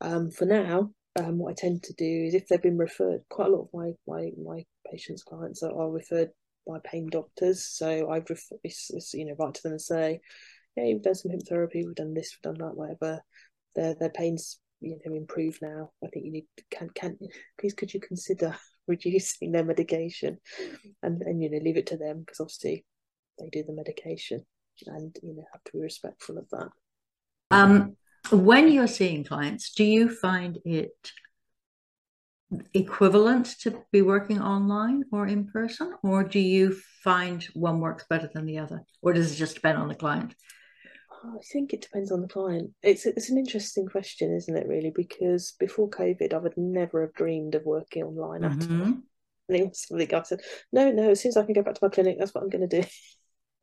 Um, 0.00 0.30
for 0.30 0.44
now, 0.44 0.90
um, 1.16 1.38
what 1.38 1.50
I 1.50 1.54
tend 1.54 1.82
to 1.84 1.92
do 1.94 2.04
is 2.26 2.34
if 2.34 2.46
they've 2.46 2.62
been 2.62 2.78
referred, 2.78 3.20
quite 3.28 3.48
a 3.48 3.50
lot 3.50 3.62
of 3.62 3.68
my 3.72 3.92
my 4.06 4.30
my 4.42 4.64
patients, 4.90 5.22
clients 5.22 5.62
are, 5.62 5.72
are 5.72 5.90
referred 5.90 6.30
by 6.66 6.78
pain 6.84 7.08
doctors. 7.10 7.66
So 7.66 8.10
I've 8.10 8.28
refer, 8.28 8.56
you 9.14 9.26
know 9.26 9.34
write 9.38 9.54
to 9.54 9.62
them 9.62 9.72
and 9.72 9.80
say, 9.80 10.20
"Yeah, 10.76 10.84
we've 10.84 11.02
done 11.02 11.14
some 11.14 11.32
hypnotherapy, 11.32 11.84
we've 11.84 11.94
done 11.94 12.14
this, 12.14 12.36
we've 12.36 12.54
done 12.54 12.66
that, 12.66 12.76
whatever." 12.76 13.22
Their 13.74 13.94
their 13.94 14.10
pains 14.10 14.60
you 14.80 14.98
know 15.04 15.14
improved 15.14 15.60
now. 15.62 15.90
I 16.04 16.08
think 16.08 16.24
you 16.26 16.32
need 16.32 16.46
can 16.70 16.90
can 16.90 17.18
please 17.58 17.74
could 17.74 17.92
you 17.92 18.00
consider 18.00 18.56
reducing 18.88 19.52
their 19.52 19.64
medication 19.64 20.38
and 21.02 21.22
and 21.22 21.42
you 21.42 21.50
know 21.50 21.58
leave 21.58 21.76
it 21.76 21.86
to 21.86 21.96
them 21.96 22.20
because 22.20 22.40
obviously 22.40 22.84
they 23.38 23.48
do 23.50 23.62
the 23.62 23.72
medication 23.72 24.44
and 24.86 25.16
you 25.22 25.34
know 25.34 25.44
have 25.52 25.62
to 25.64 25.72
be 25.72 25.80
respectful 25.80 26.38
of 26.38 26.48
that. 26.50 26.68
Um 27.50 27.96
when 28.30 28.70
you're 28.70 28.86
seeing 28.86 29.24
clients 29.24 29.72
do 29.72 29.84
you 29.84 30.08
find 30.08 30.58
it 30.64 31.12
equivalent 32.72 33.46
to 33.60 33.82
be 33.92 34.02
working 34.02 34.40
online 34.40 35.04
or 35.12 35.26
in 35.26 35.46
person 35.46 35.94
or 36.02 36.24
do 36.24 36.38
you 36.38 36.76
find 37.04 37.44
one 37.54 37.80
works 37.80 38.04
better 38.08 38.28
than 38.32 38.46
the 38.46 38.58
other 38.58 38.82
or 39.02 39.12
does 39.12 39.32
it 39.32 39.36
just 39.36 39.54
depend 39.54 39.78
on 39.78 39.88
the 39.88 39.94
client 39.94 40.34
I 41.24 41.38
think 41.52 41.72
it 41.72 41.82
depends 41.82 42.12
on 42.12 42.20
the 42.20 42.28
client. 42.28 42.70
It's 42.82 43.06
it's 43.06 43.30
an 43.30 43.38
interesting 43.38 43.86
question, 43.86 44.34
isn't 44.34 44.56
it? 44.56 44.68
Really, 44.68 44.92
because 44.94 45.52
before 45.58 45.90
COVID, 45.90 46.32
I 46.32 46.38
would 46.38 46.56
never 46.56 47.02
have 47.02 47.14
dreamed 47.14 47.54
of 47.54 47.64
working 47.64 48.04
online 48.04 48.42
mm-hmm. 48.42 48.60
at 48.60 48.80
all. 48.80 48.86
And 48.86 49.02
it 49.48 49.68
was 49.68 49.86
something 49.86 50.14
I 50.14 50.22
said, 50.22 50.40
no, 50.72 50.90
no. 50.90 51.10
As 51.10 51.20
soon 51.20 51.30
as 51.30 51.36
I 51.36 51.44
can 51.44 51.54
go 51.54 51.62
back 51.62 51.74
to 51.74 51.84
my 51.84 51.88
clinic, 51.88 52.16
that's 52.18 52.34
what 52.34 52.42
I'm 52.42 52.50
going 52.50 52.68
to 52.68 52.82
do. 52.82 52.88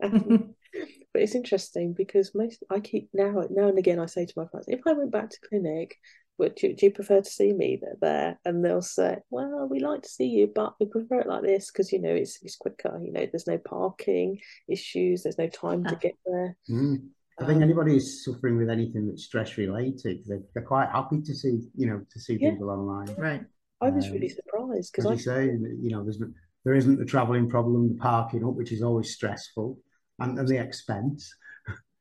but 1.13 1.21
it's 1.21 1.35
interesting 1.35 1.93
because 1.93 2.35
most 2.35 2.63
I 2.69 2.81
keep 2.81 3.09
now 3.13 3.45
now 3.49 3.69
and 3.69 3.79
again 3.79 3.97
I 3.97 4.07
say 4.07 4.25
to 4.25 4.33
my 4.35 4.45
clients, 4.45 4.67
if 4.67 4.81
I 4.85 4.91
went 4.91 5.11
back 5.11 5.29
to 5.29 5.47
clinic, 5.47 5.95
would 6.37 6.61
you, 6.61 6.75
do 6.75 6.87
you 6.87 6.91
prefer 6.91 7.21
to 7.21 7.29
see 7.29 7.53
me 7.53 7.79
there? 8.01 8.37
And 8.43 8.63
they'll 8.63 8.81
say, 8.81 9.19
well, 9.29 9.67
we 9.69 9.79
like 9.79 10.01
to 10.01 10.09
see 10.09 10.25
you, 10.25 10.51
but 10.53 10.73
we 10.79 10.87
prefer 10.87 11.21
it 11.21 11.27
like 11.27 11.43
this 11.43 11.71
because 11.71 11.93
you 11.93 12.01
know 12.01 12.13
it's 12.13 12.39
it's 12.41 12.57
quicker. 12.57 12.99
You 13.01 13.13
know, 13.13 13.25
there's 13.31 13.47
no 13.47 13.57
parking 13.57 14.39
issues, 14.67 15.23
there's 15.23 15.37
no 15.37 15.47
time 15.47 15.85
to 15.85 15.95
get 15.95 16.15
there. 16.25 16.57
Mm. 16.69 17.09
I 17.39 17.45
think 17.45 17.57
um, 17.57 17.63
anybody 17.63 17.93
who's 17.93 18.23
suffering 18.23 18.57
with 18.57 18.69
anything 18.69 19.07
that's 19.07 19.25
stress 19.25 19.57
related, 19.57 20.19
they're, 20.25 20.41
they're 20.53 20.63
quite 20.63 20.89
happy 20.89 21.21
to 21.21 21.35
see, 21.35 21.59
you 21.75 21.87
know, 21.87 22.01
to 22.09 22.19
see 22.19 22.37
yeah. 22.39 22.51
people 22.51 22.69
online. 22.69 23.13
Right. 23.17 23.41
I 23.81 23.89
was 23.89 24.05
um, 24.05 24.13
really 24.13 24.29
surprised 24.29 24.91
because 24.93 25.05
I 25.05 25.13
you 25.13 25.19
say, 25.19 25.45
you 25.45 25.89
know, 25.89 26.03
there's 26.03 26.21
there 26.63 26.75
isn't 26.75 26.97
the 26.97 27.05
travelling 27.05 27.49
problem, 27.49 27.89
the 27.89 27.95
parking 27.95 28.45
up, 28.45 28.55
which 28.55 28.71
is 28.71 28.81
always 28.81 29.13
stressful, 29.13 29.77
and, 30.19 30.39
and 30.39 30.47
the 30.47 30.57
expense. 30.57 31.33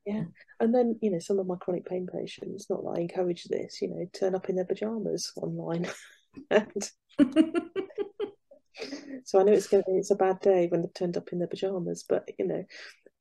Yeah, 0.06 0.24
and 0.60 0.74
then 0.74 0.98
you 1.02 1.10
know, 1.10 1.18
some 1.18 1.38
of 1.38 1.46
my 1.46 1.56
chronic 1.56 1.86
pain 1.86 2.06
patients, 2.06 2.66
not 2.70 2.82
that 2.82 2.96
I 2.98 3.00
encourage 3.02 3.44
this, 3.44 3.82
you 3.82 3.88
know, 3.88 4.06
turn 4.12 4.34
up 4.34 4.48
in 4.48 4.56
their 4.56 4.64
pajamas 4.64 5.32
online, 5.36 5.88
and 6.50 6.90
so 9.24 9.40
I 9.40 9.42
know 9.42 9.52
it's 9.52 9.66
gonna 9.66 9.82
be 9.86 9.92
it's 9.92 10.10
a 10.10 10.16
bad 10.16 10.40
day 10.40 10.68
when 10.68 10.82
they've 10.82 10.94
turned 10.94 11.16
up 11.16 11.32
in 11.32 11.38
their 11.38 11.48
pajamas, 11.48 12.04
but 12.08 12.28
you 12.38 12.46
know, 12.46 12.64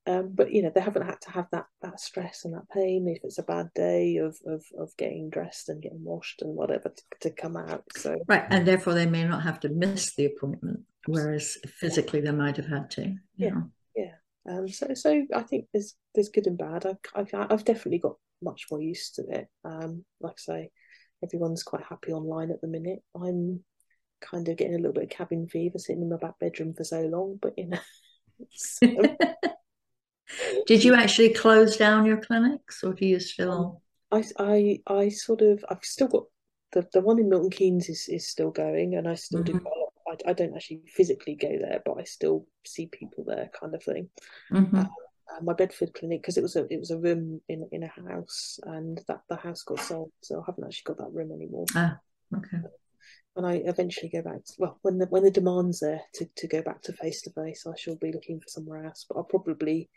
um, 0.05 0.31
but 0.33 0.51
you 0.51 0.61
know 0.61 0.71
they 0.73 0.81
haven't 0.81 1.05
had 1.05 1.21
to 1.21 1.31
have 1.31 1.47
that 1.51 1.65
that 1.81 1.99
stress 1.99 2.43
and 2.43 2.53
that 2.53 2.69
pain. 2.73 3.07
If 3.07 3.23
it's 3.23 3.37
a 3.37 3.43
bad 3.43 3.69
day 3.73 4.17
of 4.17 4.37
of, 4.45 4.63
of 4.77 4.91
getting 4.97 5.29
dressed 5.29 5.69
and 5.69 5.81
getting 5.81 6.03
washed 6.03 6.41
and 6.41 6.55
whatever 6.55 6.89
to, 6.89 7.03
to 7.21 7.29
come 7.29 7.55
out 7.55 7.83
so. 7.95 8.17
Right 8.27 8.45
and 8.49 8.67
therefore 8.67 8.93
they 8.95 9.05
may 9.05 9.23
not 9.23 9.43
have 9.43 9.59
to 9.61 9.69
miss 9.69 10.13
the 10.15 10.25
appointment 10.25 10.81
whereas 11.05 11.57
physically 11.67 12.19
they 12.21 12.31
might 12.31 12.57
have 12.57 12.67
had 12.67 12.89
to 12.91 13.15
yeah 13.37 13.49
know. 13.49 13.69
yeah. 13.95 14.11
Um 14.49 14.67
so 14.67 14.93
so 14.93 15.25
i 15.33 15.41
think 15.41 15.67
there's 15.73 15.95
there's 16.15 16.29
good 16.29 16.47
and 16.47 16.57
bad. 16.57 16.85
I've, 16.85 16.97
I've, 17.15 17.33
I've 17.33 17.65
definitely 17.65 17.99
got 17.99 18.15
much 18.41 18.65
more 18.69 18.81
used 18.81 19.15
to 19.15 19.23
it. 19.29 19.47
Um 19.63 20.03
like 20.19 20.35
i 20.37 20.41
say 20.41 20.69
everyone's 21.23 21.63
quite 21.63 21.83
happy 21.87 22.11
online 22.11 22.51
at 22.51 22.59
the 22.59 22.67
minute. 22.67 22.99
I'm 23.15 23.63
kind 24.19 24.49
of 24.49 24.57
getting 24.57 24.75
a 24.75 24.77
little 24.77 24.93
bit 24.93 25.03
of 25.03 25.09
cabin 25.09 25.47
fever 25.47 25.77
sitting 25.77 26.01
in 26.01 26.09
my 26.09 26.17
back 26.17 26.39
bedroom 26.39 26.73
for 26.73 26.83
so 26.85 27.01
long 27.01 27.37
but 27.41 27.53
you 27.57 27.67
know 27.67 27.79
so, 28.51 28.87
did 30.67 30.83
you 30.83 30.95
actually 30.95 31.33
close 31.33 31.77
down 31.77 32.05
your 32.05 32.17
clinics, 32.17 32.83
or 32.83 32.93
do 32.93 33.05
you 33.05 33.19
still? 33.19 33.81
I 34.11 34.23
I 34.37 34.79
I 34.87 35.09
sort 35.09 35.41
of 35.41 35.63
I've 35.69 35.83
still 35.83 36.07
got 36.07 36.23
the 36.71 36.87
the 36.93 37.01
one 37.01 37.19
in 37.19 37.29
Milton 37.29 37.49
Keynes 37.49 37.89
is 37.89 38.07
is 38.09 38.27
still 38.27 38.51
going, 38.51 38.95
and 38.95 39.07
I 39.07 39.15
still 39.15 39.43
mm-hmm. 39.43 39.57
do. 39.57 39.65
I, 40.07 40.31
I 40.31 40.33
don't 40.33 40.55
actually 40.55 40.81
physically 40.87 41.35
go 41.35 41.57
there, 41.59 41.81
but 41.85 41.97
I 41.99 42.03
still 42.03 42.45
see 42.65 42.87
people 42.87 43.23
there, 43.25 43.49
kind 43.59 43.73
of 43.73 43.83
thing. 43.83 44.09
Mm-hmm. 44.51 44.77
Uh, 44.77 44.85
uh, 45.31 45.41
my 45.41 45.53
Bedford 45.53 45.93
clinic 45.93 46.21
because 46.21 46.37
it 46.37 46.43
was 46.43 46.55
a 46.55 46.65
it 46.71 46.79
was 46.79 46.91
a 46.91 46.97
room 46.97 47.41
in 47.47 47.67
in 47.71 47.83
a 47.83 48.09
house, 48.09 48.59
and 48.63 49.01
that 49.07 49.21
the 49.29 49.35
house 49.35 49.63
got 49.63 49.79
sold, 49.79 50.11
so 50.21 50.39
I 50.39 50.43
haven't 50.45 50.65
actually 50.65 50.95
got 50.95 50.97
that 50.97 51.13
room 51.13 51.31
anymore. 51.31 51.65
Ah, 51.75 51.97
okay. 52.35 52.57
When 53.33 53.45
I 53.45 53.55
eventually 53.65 54.09
go 54.09 54.21
back, 54.21 54.45
to, 54.45 54.53
well, 54.59 54.77
when 54.81 54.99
the 54.99 55.05
when 55.07 55.23
the 55.23 55.31
demand's 55.31 55.79
there 55.79 56.01
to, 56.15 56.29
to 56.35 56.47
go 56.47 56.61
back 56.61 56.81
to 56.83 56.93
face 56.93 57.21
to 57.23 57.31
face, 57.31 57.65
I 57.65 57.75
shall 57.77 57.95
be 57.95 58.11
looking 58.11 58.39
for 58.39 58.47
somewhere 58.47 58.85
else. 58.85 59.05
But 59.07 59.17
I'll 59.17 59.23
probably 59.23 59.89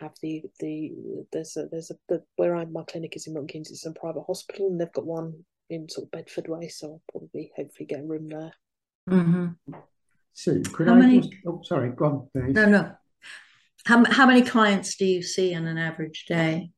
have 0.00 0.12
the 0.22 0.42
the 0.60 0.92
there's 1.32 1.56
a 1.56 1.66
there's 1.70 1.90
a 1.90 1.94
the, 2.08 2.22
where 2.36 2.56
I'm 2.56 2.72
my 2.72 2.84
clinic 2.84 3.16
is 3.16 3.26
in 3.26 3.34
Milton 3.34 3.48
Keynes. 3.48 3.70
It's 3.70 3.86
a 3.86 3.92
private 3.92 4.24
hospital, 4.26 4.68
and 4.68 4.80
they've 4.80 4.92
got 4.92 5.06
one 5.06 5.44
in 5.70 5.88
sort 5.88 6.06
of 6.06 6.10
Bedford 6.10 6.48
way. 6.48 6.68
So 6.68 6.86
I'll 6.88 7.02
probably 7.10 7.52
hopefully 7.56 7.86
get 7.86 8.00
a 8.00 8.04
room 8.04 8.28
there. 8.28 8.52
Mm-hmm. 9.08 9.74
So 10.32 10.60
could 10.72 10.88
how 10.88 10.94
I? 10.94 10.98
Many, 10.98 11.20
just, 11.20 11.34
oh, 11.46 11.60
sorry, 11.64 11.90
go 11.90 12.04
on. 12.04 12.28
Denise. 12.34 12.54
No, 12.54 12.66
no. 12.66 12.92
How 13.86 14.04
how 14.10 14.26
many 14.26 14.42
clients 14.42 14.96
do 14.96 15.04
you 15.04 15.22
see 15.22 15.52
in 15.52 15.66
an 15.66 15.78
average 15.78 16.26
day? 16.26 16.70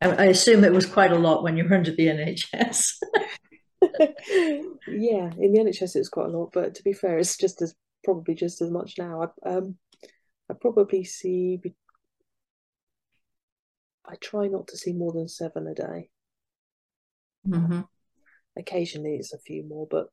I, 0.00 0.10
I 0.10 0.24
assume 0.26 0.64
it 0.64 0.72
was 0.72 0.86
quite 0.86 1.12
a 1.12 1.18
lot 1.18 1.42
when 1.42 1.56
you 1.56 1.64
were 1.64 1.74
under 1.74 1.90
the 1.90 2.06
NHS. 2.06 2.92
yeah, 4.88 5.30
in 5.38 5.52
the 5.52 5.60
NHS 5.60 5.96
it 5.96 6.00
was 6.00 6.08
quite 6.08 6.28
a 6.28 6.36
lot, 6.36 6.50
but 6.52 6.74
to 6.76 6.82
be 6.82 6.92
fair, 6.92 7.18
it's 7.18 7.36
just 7.36 7.60
as 7.62 7.74
probably 8.04 8.34
just 8.34 8.62
as 8.62 8.70
much 8.70 8.94
now. 8.98 9.32
I, 9.44 9.48
um, 9.48 9.76
I 10.50 10.54
probably 10.54 11.04
see 11.04 11.60
I 14.08 14.14
try 14.16 14.48
not 14.48 14.68
to 14.68 14.76
see 14.76 14.92
more 14.92 15.12
than 15.12 15.28
seven 15.28 15.66
a 15.66 15.74
day. 15.74 16.10
Mm-hmm. 17.46 17.80
Occasionally, 18.58 19.16
it's 19.16 19.32
a 19.32 19.38
few 19.38 19.64
more, 19.64 19.86
but 19.88 20.08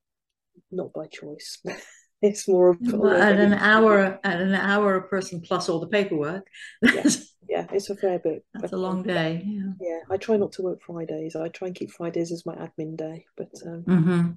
not 0.71 0.93
by 0.93 1.07
choice. 1.07 1.59
it's 2.21 2.47
more 2.47 2.69
of 2.71 2.77
well, 2.81 3.21
at 3.21 3.39
an 3.39 3.53
hour 3.71 4.19
at 4.23 4.41
an 4.41 4.53
hour 4.53 4.95
a 4.95 5.07
person 5.07 5.41
plus 5.41 5.69
all 5.69 5.79
the 5.79 5.87
paperwork. 5.87 6.45
yeah, 6.81 7.09
yeah, 7.47 7.67
it's 7.71 7.89
a 7.89 7.95
fair 7.95 8.19
bit. 8.19 8.43
That's 8.53 8.73
a 8.73 8.77
long 8.77 9.03
day. 9.03 9.43
Yeah. 9.45 9.71
yeah, 9.79 9.99
I 10.09 10.17
try 10.17 10.37
not 10.37 10.51
to 10.53 10.61
work 10.61 10.81
Fridays. 10.81 11.35
I 11.35 11.47
try 11.49 11.67
and 11.67 11.75
keep 11.75 11.91
Fridays 11.91 12.31
as 12.31 12.45
my 12.45 12.55
admin 12.55 12.97
day, 12.97 13.25
but 13.37 13.49
um, 13.65 13.83
mm-hmm. 13.83 14.31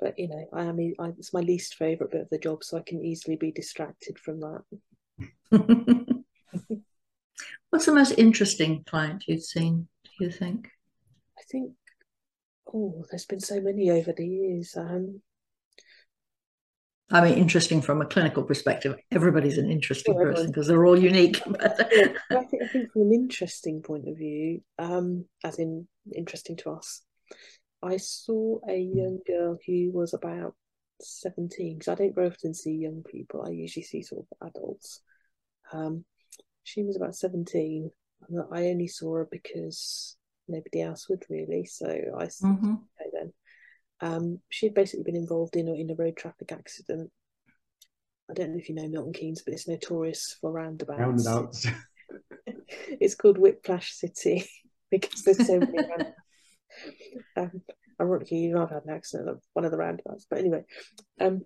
but 0.00 0.18
you 0.18 0.28
know, 0.28 0.46
I 0.52 0.64
am 0.64 0.78
I, 0.98 1.08
it's 1.18 1.32
my 1.32 1.40
least 1.40 1.76
favorite 1.76 2.10
bit 2.10 2.22
of 2.22 2.30
the 2.30 2.38
job, 2.38 2.64
so 2.64 2.76
I 2.78 2.82
can 2.82 3.04
easily 3.04 3.36
be 3.36 3.52
distracted 3.52 4.18
from 4.18 4.40
that. 4.40 4.62
What's 7.70 7.86
the 7.86 7.92
most 7.92 8.12
interesting 8.12 8.84
client 8.84 9.24
you've 9.26 9.42
seen, 9.42 9.88
do 10.04 10.24
you 10.24 10.30
think? 10.30 10.70
I 11.38 11.42
think, 11.50 11.72
oh, 12.72 13.04
there's 13.10 13.26
been 13.26 13.40
so 13.40 13.60
many 13.60 13.90
over 13.90 14.12
the 14.12 14.26
years. 14.26 14.74
Um, 14.76 15.20
I 17.10 17.20
mean, 17.20 17.38
interesting 17.38 17.82
from 17.82 18.02
a 18.02 18.06
clinical 18.06 18.42
perspective. 18.42 18.96
Everybody's 19.12 19.58
an 19.58 19.70
interesting 19.70 20.14
person 20.14 20.48
because 20.48 20.66
they're 20.66 20.86
all 20.86 20.98
unique. 20.98 21.40
yeah, 21.46 22.08
I, 22.30 22.44
think, 22.44 22.62
I 22.62 22.66
think 22.66 22.92
from 22.92 23.02
an 23.02 23.12
interesting 23.12 23.80
point 23.82 24.08
of 24.08 24.16
view, 24.16 24.62
um, 24.78 25.24
as 25.44 25.58
in 25.60 25.86
interesting 26.12 26.56
to 26.58 26.70
us, 26.70 27.02
I 27.82 27.98
saw 27.98 28.58
a 28.68 28.76
young 28.76 29.20
girl 29.24 29.56
who 29.66 29.92
was 29.92 30.14
about 30.14 30.54
17, 31.00 31.78
because 31.78 31.88
I 31.88 31.94
don't 31.94 32.14
very 32.14 32.28
often 32.28 32.54
see 32.54 32.72
young 32.72 33.04
people. 33.04 33.44
I 33.46 33.50
usually 33.50 33.84
see 33.84 34.02
sort 34.02 34.26
of 34.30 34.48
adults. 34.48 35.00
Um, 35.72 36.04
she 36.66 36.82
was 36.82 36.96
about 36.96 37.14
17. 37.14 37.90
And 38.28 38.42
I 38.52 38.66
only 38.66 38.88
saw 38.88 39.14
her 39.14 39.28
because 39.30 40.16
nobody 40.48 40.82
else 40.82 41.08
would 41.08 41.24
really. 41.30 41.64
So 41.64 41.86
I 42.18 42.26
said, 42.28 42.48
Mm-hmm. 42.48 42.72
okay 42.74 43.10
then. 43.12 43.32
Um, 44.00 44.38
she'd 44.50 44.74
basically 44.74 45.04
been 45.04 45.16
involved 45.16 45.54
in 45.56 45.68
a, 45.68 45.74
in 45.74 45.90
a 45.90 45.94
road 45.94 46.16
traffic 46.16 46.50
accident. 46.50 47.10
I 48.28 48.34
don't 48.34 48.50
know 48.52 48.58
if 48.58 48.68
you 48.68 48.74
know 48.74 48.88
Milton 48.88 49.12
Keynes, 49.12 49.42
but 49.42 49.54
it's 49.54 49.68
notorious 49.68 50.36
for 50.40 50.50
roundabouts. 50.50 50.98
Roundabouts. 51.00 51.66
it's 53.00 53.14
called 53.14 53.38
Whiplash 53.38 53.92
City 53.92 54.44
because 54.90 55.22
there's 55.22 55.46
so 55.46 55.60
many 55.60 55.78
roundabouts. 55.88 56.16
Um, 57.36 57.62
ironically, 58.00 58.38
you 58.38 58.54
know, 58.54 58.62
I've 58.62 58.70
had 58.70 58.84
an 58.84 58.94
accident 58.94 59.28
at 59.28 59.36
one 59.54 59.64
of 59.64 59.70
the 59.70 59.78
roundabouts, 59.78 60.26
but 60.28 60.38
anyway, 60.38 60.64
um, 61.20 61.42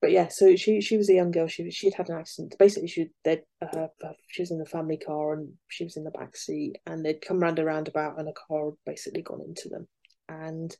but 0.00 0.10
yeah, 0.10 0.28
so 0.28 0.56
she 0.56 0.80
she 0.80 0.96
was 0.96 1.10
a 1.10 1.14
young 1.14 1.30
girl. 1.30 1.46
She 1.46 1.70
she'd 1.70 1.94
had 1.94 2.08
an 2.08 2.18
accident. 2.18 2.54
Basically, 2.58 2.88
she 2.88 3.08
they 3.24 3.42
uh, 3.60 3.88
she 4.28 4.42
was 4.42 4.50
in 4.50 4.58
the 4.58 4.66
family 4.66 4.96
car 4.96 5.34
and 5.34 5.52
she 5.68 5.84
was 5.84 5.96
in 5.96 6.04
the 6.04 6.10
back 6.10 6.36
seat, 6.36 6.76
and 6.86 7.04
they'd 7.04 7.20
come 7.20 7.40
round 7.40 7.58
a 7.58 7.64
roundabout 7.64 8.18
and 8.18 8.28
a 8.28 8.32
car 8.32 8.66
had 8.66 8.74
basically 8.86 9.22
gone 9.22 9.42
into 9.46 9.68
them. 9.68 9.86
And 10.28 10.74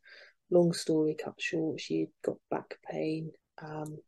long 0.51 0.73
story 0.73 1.17
cut 1.23 1.35
short, 1.39 1.81
she 1.81 2.01
had 2.01 2.09
got 2.25 2.37
back 2.51 2.77
pain, 2.91 3.31
um, 3.63 3.99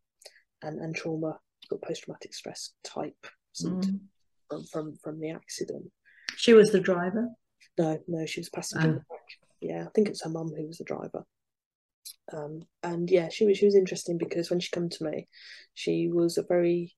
and 0.62 0.81
and 0.81 0.94
trauma, 0.96 1.38
got 1.68 1.83
post 1.83 2.05
traumatic 2.05 2.35
stress 2.35 2.72
type 2.85 3.27
symptoms 3.53 3.87
Mm. 3.87 4.01
from, 4.48 4.64
from 4.64 4.96
from 5.05 5.20
the 5.20 5.31
accident. 5.31 5.90
She 6.37 6.55
was 6.55 6.72
the 6.72 6.81
driver. 6.81 7.29
No, 7.79 7.98
no, 8.09 8.27
she 8.27 8.40
was 8.40 8.48
passenger 8.48 8.94
back. 8.94 9.20
Yeah, 9.62 9.87
I 9.87 9.90
think 9.94 10.09
it's 10.09 10.22
her 10.25 10.31
mum 10.31 10.53
who 10.55 10.66
was 10.66 10.79
the 10.79 10.85
driver. 10.85 11.25
Um, 12.33 12.66
and 12.83 13.11
yeah, 13.11 13.29
she 13.29 13.46
was 13.46 13.59
she 13.59 13.64
was 13.66 13.75
interesting 13.77 14.18
because 14.18 14.51
when 14.51 14.61
she 14.61 14.70
came 14.70 14.88
to 14.88 15.05
me, 15.05 15.29
she 15.75 16.09
was 16.09 16.37
a 16.38 16.42
very 16.42 16.94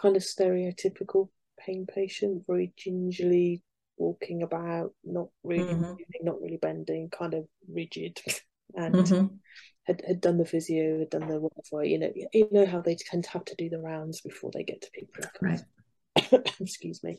kind 0.00 0.16
of 0.16 0.22
stereotypical 0.22 1.28
pain 1.58 1.86
patient, 1.86 2.44
very 2.46 2.72
gingerly 2.76 3.62
walking 3.96 4.42
about, 4.42 4.92
not 5.04 5.28
really 5.44 5.74
Mhm. 5.74 5.96
moving, 5.98 6.22
not 6.22 6.40
really 6.40 6.56
bending, 6.56 7.08
kind 7.10 7.34
of 7.34 7.46
rigid, 7.68 8.20
and 8.74 8.96
Mhm. 8.96 9.38
had, 9.84 10.02
had 10.06 10.20
done 10.20 10.38
the 10.38 10.46
physio, 10.46 11.00
had 11.00 11.10
done 11.10 11.28
the 11.28 11.40
whatever. 11.40 11.84
You 11.84 11.98
know, 11.98 12.12
you 12.32 12.48
know 12.50 12.66
how 12.66 12.80
they 12.80 12.96
tend 12.96 13.24
to 13.24 13.30
have 13.30 13.44
to 13.46 13.54
do 13.56 13.68
the 13.70 13.80
rounds 13.80 14.20
before 14.20 14.50
they 14.52 14.64
get 14.64 14.82
to 14.82 14.90
people. 14.92 15.24
Right. 15.40 15.60
excuse 16.60 17.02
me. 17.04 17.18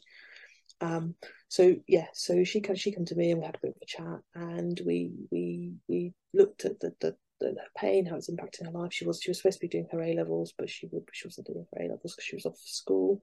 Um, 0.84 1.16
so 1.48 1.76
yeah, 1.88 2.08
so 2.14 2.44
she 2.44 2.62
she 2.76 2.92
came 2.92 3.06
to 3.06 3.16
me 3.16 3.32
and 3.32 3.40
we 3.40 3.46
had 3.46 3.56
a 3.56 3.60
bit 3.60 3.76
of 3.76 3.82
a 3.82 3.86
chat, 3.86 4.20
and 4.36 4.80
we 4.86 5.12
we 5.32 5.74
we 5.88 6.14
looked 6.34 6.66
at 6.66 6.80
the 6.80 6.94
the, 7.00 7.16
the 7.40 7.48
her 7.48 7.56
pain, 7.78 8.06
how 8.06 8.18
it's 8.18 8.30
impacting 8.30 8.66
her 8.66 8.72
life. 8.72 8.92
She 8.92 9.06
was 9.06 9.22
she 9.22 9.30
was 9.30 9.38
supposed 9.38 9.60
to 9.60 9.68
be 9.68 9.70
doing 9.70 9.88
her 9.92 10.02
A 10.02 10.14
levels, 10.14 10.54
but 10.58 10.70
she 10.70 10.88
would 10.92 11.04
she 11.14 11.28
wasn't 11.28 11.48
doing 11.48 11.66
her 11.74 11.84
A 11.84 11.88
levels 11.88 12.14
because 12.16 12.26
she 12.26 12.36
was 12.36 12.46
off 12.46 12.58
school. 12.58 13.22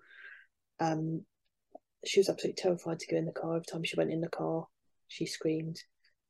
Um, 0.81 1.23
she 2.07 2.20
was 2.20 2.31
absolutely 2.31 2.62
terrified 2.62 2.99
to 3.01 3.07
go 3.07 3.18
in 3.18 3.27
the 3.27 3.33
car. 3.33 3.57
Every 3.57 3.66
time 3.66 3.85
she 3.85 3.96
went 3.96 4.11
in 4.11 4.23
the 4.23 4.29
car, 4.29 4.66
she 5.09 5.27
screamed. 5.27 5.79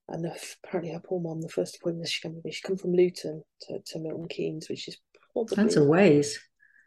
And 0.09 0.25
the, 0.25 0.37
apparently, 0.65 0.93
her 0.93 1.01
poor 1.01 1.21
mum, 1.21 1.41
the 1.41 1.49
first 1.49 1.77
appointment 1.77 2.09
she 2.09 2.21
came 2.21 2.35
with 2.35 2.45
me, 2.45 2.51
she 2.51 2.63
come 2.63 2.77
from 2.77 2.95
Luton 2.95 3.45
to, 3.63 3.79
to 3.79 3.99
Milton 4.01 4.27
Keynes, 4.27 4.69
which 4.69 4.89
is 4.89 4.99
probably 5.33 5.55
That's 5.55 5.77
a 5.77 5.85
ways. 5.85 6.41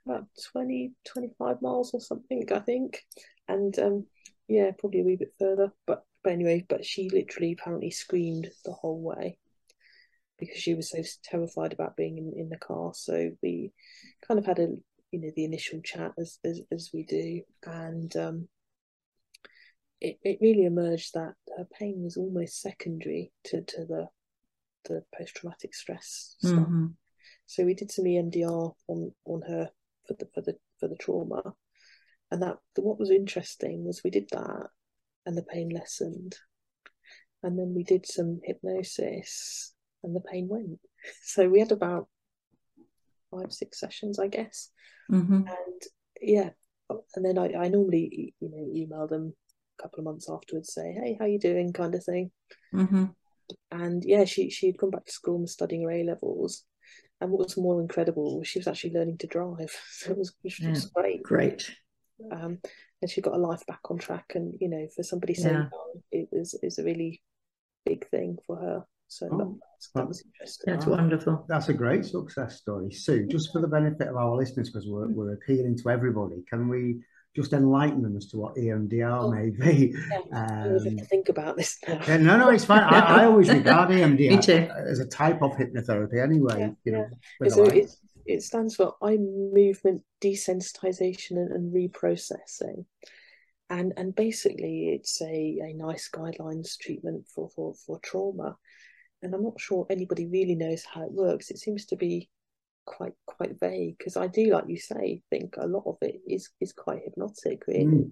about 0.05 0.25
20, 0.51 0.91
25 1.07 1.61
miles 1.61 1.93
or 1.93 2.01
something, 2.01 2.45
I 2.51 2.59
think. 2.59 3.01
And 3.47 3.79
um, 3.79 4.05
yeah, 4.47 4.71
probably 4.77 5.01
a 5.01 5.03
wee 5.03 5.15
bit 5.15 5.33
further. 5.39 5.71
But, 5.85 6.05
but 6.23 6.33
anyway, 6.33 6.65
but 6.67 6.85
she 6.85 7.09
literally 7.09 7.53
apparently 7.53 7.91
screamed 7.91 8.49
the 8.65 8.71
whole 8.71 9.01
way 9.01 9.37
because 10.39 10.57
she 10.57 10.73
was 10.73 10.89
so 10.89 11.01
terrified 11.23 11.73
about 11.73 11.95
being 11.95 12.17
in, 12.17 12.33
in 12.35 12.49
the 12.49 12.57
car. 12.57 12.91
So 12.93 13.31
we 13.41 13.71
kind 14.27 14.39
of 14.39 14.45
had 14.45 14.59
a 14.59 14.67
you 15.11 15.19
know 15.21 15.31
the 15.35 15.45
initial 15.45 15.79
chat 15.81 16.11
as 16.17 16.39
as, 16.43 16.61
as 16.71 16.89
we 16.93 17.03
do, 17.03 17.41
and 17.65 18.15
um, 18.17 18.47
it 20.01 20.17
it 20.23 20.39
really 20.41 20.65
emerged 20.65 21.13
that 21.13 21.33
her 21.57 21.67
pain 21.79 22.03
was 22.03 22.17
almost 22.17 22.61
secondary 22.61 23.31
to 23.45 23.61
to 23.61 23.85
the 23.85 24.07
the 24.85 25.03
post 25.17 25.35
traumatic 25.35 25.73
stress 25.73 26.35
stuff. 26.39 26.67
Mhm. 26.67 26.93
So 27.45 27.63
we 27.63 27.73
did 27.73 27.91
some 27.91 28.05
EMDR 28.05 28.73
on 28.87 29.13
on 29.25 29.41
her 29.43 29.69
for 30.07 30.13
the 30.15 30.27
for 30.33 30.41
the 30.41 30.57
for 30.79 30.87
the 30.87 30.95
trauma, 30.97 31.55
and 32.33 32.41
that 32.41 32.57
what 32.77 32.99
was 32.99 33.11
interesting 33.11 33.85
was 33.85 34.01
we 34.03 34.09
did 34.09 34.27
that, 34.31 34.67
and 35.27 35.37
the 35.37 35.43
pain 35.43 35.69
lessened, 35.69 36.35
and 37.43 37.57
then 37.59 37.73
we 37.75 37.83
did 37.83 38.07
some 38.07 38.39
hypnosis, 38.43 39.73
and 40.03 40.15
the 40.15 40.19
pain 40.31 40.47
went. 40.49 40.79
So 41.21 41.47
we 41.49 41.59
had 41.59 41.71
about 41.71 42.07
five 43.29 43.51
six 43.53 43.79
sessions, 43.79 44.17
I 44.19 44.27
guess, 44.27 44.71
Mhm. 45.11 45.45
and 45.47 45.81
yeah, 46.21 46.49
and 46.89 47.23
then 47.25 47.37
I 47.37 47.53
I 47.65 47.67
normally 47.67 48.33
you 48.39 48.49
know 48.49 48.65
email 48.73 49.07
them 49.07 49.35
a 49.77 49.81
couple 49.83 49.99
of 49.99 50.05
months 50.05 50.27
afterwards, 50.29 50.73
say 50.73 50.93
hey 50.93 51.15
how 51.19 51.25
you 51.25 51.39
doing 51.39 51.71
kind 51.73 51.93
of 51.93 52.03
thing, 52.03 52.31
Mhm. 52.73 53.13
and 53.69 54.03
yeah 54.05 54.25
she 54.25 54.49
she 54.49 54.67
had 54.67 54.77
gone 54.77 54.91
back 54.91 55.05
to 55.05 55.11
school 55.11 55.35
and 55.35 55.41
was 55.43 55.51
studying 55.53 55.83
her 55.83 55.91
A 55.91 56.03
levels. 56.03 56.65
And 57.21 57.31
what 57.31 57.43
was 57.45 57.57
more 57.57 57.79
incredible 57.79 58.39
was 58.39 58.47
she 58.47 58.59
was 58.59 58.67
actually 58.67 58.93
learning 58.93 59.17
to 59.19 59.27
drive. 59.27 59.71
So 59.99 60.11
it 60.11 60.17
was, 60.17 60.33
which 60.41 60.59
was 60.59 60.85
great. 60.87 61.23
Great. 61.23 61.69
Um, 62.31 62.59
and 63.01 63.09
she 63.11 63.21
got 63.21 63.33
her 63.33 63.39
life 63.39 63.65
back 63.65 63.79
on 63.89 63.97
track. 63.97 64.33
And, 64.35 64.53
you 64.59 64.69
know, 64.69 64.87
for 64.95 65.03
somebody 65.03 65.33
so 65.33 65.49
Yeah. 65.49 65.53
young, 65.57 65.69
it 66.11 66.29
was, 66.31 66.53
it 66.53 66.63
was 66.63 66.79
a 66.79 66.83
really 66.83 67.21
big 67.85 68.07
thing 68.09 68.37
for 68.47 68.55
her. 68.57 68.85
So 69.07 69.25
that, 69.27 69.35
Oh, 69.35 69.59
that 69.93 69.99
well, 70.01 70.07
was 70.07 70.23
interesting. 70.25 70.73
That's 70.73 70.85
Wow. 70.85 70.93
wonderful. 70.97 71.45
That's 71.47 71.69
a 71.69 71.73
great 71.73 72.05
success 72.05 72.55
story. 72.57 72.91
Sue, 72.91 73.27
just 73.27 73.51
for 73.51 73.61
the 73.61 73.67
benefit 73.67 74.07
of 74.07 74.15
our 74.15 74.35
listeners, 74.35 74.69
because 74.69 74.87
we're, 74.87 75.07
we're 75.09 75.33
appealing 75.33 75.77
to 75.79 75.89
everybody, 75.89 76.43
can 76.49 76.67
we 76.69 77.01
just 77.35 77.51
enlighten 77.53 78.01
them 78.03 78.15
as 78.15 78.27
to 78.27 78.37
what 78.37 78.55
EMDR 78.55 79.23
Oh, 79.23 79.31
may 79.31 79.49
be? 79.49 79.93
Yeah, 80.09 80.19
I 80.31 80.67
always 80.67 80.83
have 80.83 80.91
Um, 80.93 80.97
to 80.99 81.05
think 81.05 81.29
about 81.29 81.57
this 81.57 81.77
now. 81.87 81.99
yeah, 82.07 82.17
no, 82.17 82.37
no, 82.37 82.49
it's 82.49 82.65
fine. 82.65 82.81
I, 82.83 83.21
I 83.21 83.25
always 83.25 83.49
regard 83.49 83.89
EMDR 83.91 84.87
as 84.87 84.99
a 84.99 85.07
type 85.07 85.41
of 85.41 85.51
hypnotherapy 85.51 86.23
anyway. 86.23 86.59
Yeah, 86.59 86.69
you 86.85 86.91
know, 86.93 87.07
yeah. 87.11 87.17
with 87.39 87.51
So 87.53 87.63
a 87.63 87.65
light. 87.65 87.89
It, 88.25 88.35
it 88.35 88.43
stands 88.43 88.75
for 88.75 88.95
eye 89.01 89.17
movement 89.17 90.01
desensitization 90.21 91.31
and, 91.31 91.51
and 91.51 91.73
reprocessing. 91.73 92.85
And 93.69 93.93
and 93.97 94.15
basically 94.15 94.89
it's 94.89 95.21
a, 95.21 95.59
a 95.63 95.73
NICE 95.73 96.09
guidelines 96.13 96.77
treatment 96.77 97.25
for, 97.33 97.49
for, 97.49 97.73
for 97.73 97.99
trauma. 97.99 98.57
And 99.21 99.33
I'm 99.33 99.43
not 99.43 99.59
sure 99.59 99.87
anybody 99.89 100.27
really 100.27 100.55
knows 100.55 100.83
how 100.83 101.03
it 101.03 101.11
works. 101.11 101.49
It 101.49 101.57
seems 101.57 101.85
to 101.87 101.95
be 101.95 102.29
quite 102.85 103.13
quite 103.25 103.59
vague 103.59 103.97
because 103.97 104.17
I 104.17 104.27
do, 104.27 104.51
like 104.51 104.65
you 104.67 104.77
say, 104.77 105.21
think 105.29 105.55
a 105.57 105.67
lot 105.67 105.83
of 105.85 105.97
it 106.01 106.21
is 106.27 106.49
is 106.59 106.73
quite 106.73 107.03
hypnotic, 107.05 107.63
really. 107.67 107.85
Mm. 107.85 108.11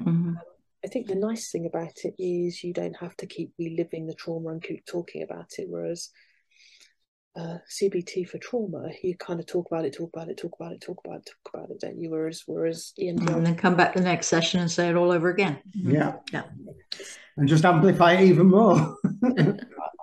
Mhm. 0.00 0.36
I 0.84 0.88
think 0.88 1.06
the 1.06 1.14
nice 1.14 1.50
thing 1.50 1.66
about 1.66 1.96
it 2.04 2.14
is 2.18 2.64
you 2.64 2.72
don't 2.72 2.96
have 2.96 3.16
to 3.18 3.26
keep 3.26 3.52
reliving 3.58 4.06
the 4.06 4.14
trauma 4.14 4.50
and 4.50 4.62
keep 4.62 4.84
talking 4.84 5.22
about 5.22 5.50
it. 5.58 5.68
Whereas 5.68 6.10
uh, 7.34 7.58
CBT 7.70 8.28
for 8.28 8.38
trauma, 8.38 8.90
you 9.02 9.16
kind 9.16 9.40
of 9.40 9.46
talk 9.46 9.66
about 9.70 9.84
it, 9.84 9.94
talk 9.94 10.10
about 10.14 10.28
it, 10.28 10.36
talk 10.36 10.54
about 10.58 10.72
it, 10.72 10.80
talk 10.80 11.00
about 11.04 11.18
it, 11.18 11.26
talk 11.26 11.54
about 11.54 11.70
it, 11.70 11.80
don't 11.80 11.98
you? 11.98 12.10
Whereas, 12.10 12.42
whereas 12.46 12.92
EMDR, 13.00 13.36
And 13.36 13.46
then 13.46 13.56
come 13.56 13.74
back 13.74 13.94
the 13.94 14.00
next 14.02 14.26
session 14.26 14.60
and 14.60 14.70
say 14.70 14.88
it 14.88 14.96
all 14.96 15.10
over 15.10 15.30
again. 15.30 15.58
Mhm. 15.76 15.92
Yeah. 15.94 16.16
Yeah. 16.32 16.42
And 17.36 17.48
just 17.48 17.64
amplify 17.64 18.12
it 18.14 18.28
even 18.28 18.48
more. 18.48 18.96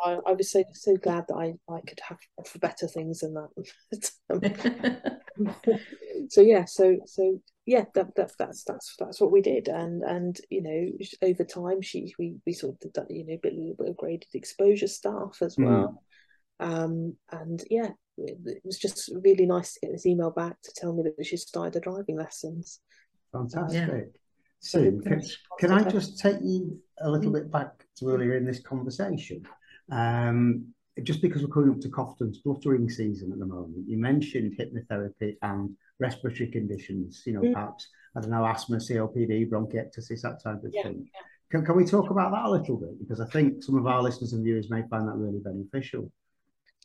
I, 0.04 0.18
I 0.26 0.32
was 0.32 0.50
so 0.50 0.64
so 0.74 0.96
glad 0.96 1.26
that 1.28 1.36
I, 1.36 1.54
I 1.72 1.82
could 1.82 2.00
have 2.08 2.18
for 2.48 2.58
better 2.60 2.88
things 2.88 3.20
than 3.20 3.36
that. 3.36 5.20
So 6.30 6.42
yeah, 6.42 6.66
so 6.66 6.98
so 7.06 7.42
yeah, 7.66 7.86
that, 7.96 8.14
that 8.16 8.32
that's 8.38 8.64
that's 8.66 8.96
that's 9.00 9.22
what 9.22 9.32
we 9.32 9.42
did, 9.42 9.68
and 9.68 10.04
and 10.04 10.40
you 10.50 10.62
know 10.62 11.28
over 11.28 11.44
time 11.44 11.82
she 11.82 12.14
we 12.20 12.36
we 12.46 12.54
sort 12.54 12.74
of 12.74 12.80
did 12.80 12.94
that 12.96 13.10
you 13.10 13.26
know 13.26 13.34
a 13.34 13.40
bit 13.42 13.54
a 13.54 13.56
little 13.56 13.76
bit 13.76 13.90
of 13.90 13.98
graded 13.98 14.28
exposure 14.34 14.88
stuff 14.88 15.42
as 15.42 15.56
Mm. 15.56 15.96
Well, 16.60 16.84
um 16.84 17.16
and 17.32 17.64
yeah, 17.70 17.90
it, 18.18 18.38
it 18.46 18.62
was 18.66 18.78
just 18.78 19.10
really 19.24 19.46
nice 19.46 19.74
to 19.74 19.80
get 19.82 19.92
this 19.92 20.06
email 20.06 20.32
back 20.32 20.62
to 20.64 20.72
tell 20.76 20.94
me 20.94 21.04
that 21.04 21.26
she 21.26 21.38
started 21.38 21.76
her 21.76 21.80
driving 21.80 22.18
lessons. 22.18 22.80
Fantastic. 23.32 24.10
Sue, 24.62 25.02
can, 25.02 25.22
can 25.58 25.72
I 25.72 25.90
just 25.90 26.20
take 26.20 26.38
you 26.42 26.80
a 27.00 27.10
little 27.10 27.32
bit 27.32 27.50
back 27.50 27.86
to 27.98 28.10
earlier 28.10 28.36
in 28.36 28.46
this 28.46 28.60
conversation? 28.60 29.44
Um, 29.90 30.74
just 31.04 31.22
because 31.22 31.42
we're 31.42 31.48
coming 31.48 31.70
up 31.72 31.80
to 31.80 31.90
cough 31.90 32.18
and 32.20 32.36
spluttering 32.36 32.90
season 32.90 33.32
at 33.32 33.40
the 33.40 33.46
moment, 33.46 33.88
you 33.88 33.98
mentioned 33.98 34.58
hypnotherapy 34.60 35.38
and 35.42 35.78
respiratory 36.00 36.52
conditions, 36.52 37.24
you 37.26 37.34
know, 37.34 37.42
Mm. 37.42 37.54
perhaps, 37.54 37.88
I 38.16 38.20
don't 38.22 38.32
know, 38.32 38.46
asthma, 38.46 38.78
COPD, 38.78 39.50
bronchiectasis, 39.50 40.22
that 40.24 40.44
type 40.44 40.62
of 40.64 40.74
Yeah, 40.74 40.84
thing. 40.84 41.10
Can, 41.50 41.66
can 41.66 41.78
we 41.78 41.86
talk 41.86 42.10
about 42.10 42.32
that 42.32 42.46
a 42.46 42.52
little 42.52 42.76
bit? 42.78 43.00
Because 43.00 43.22
I 43.22 43.26
think 43.28 43.64
some 43.64 43.78
of 43.78 43.88
our 43.88 44.02
listeners 44.04 44.34
and 44.34 44.44
viewers 44.44 44.70
may 44.70 44.84
find 44.90 45.08
that 45.08 45.16
really 45.16 45.40
beneficial. 45.40 46.12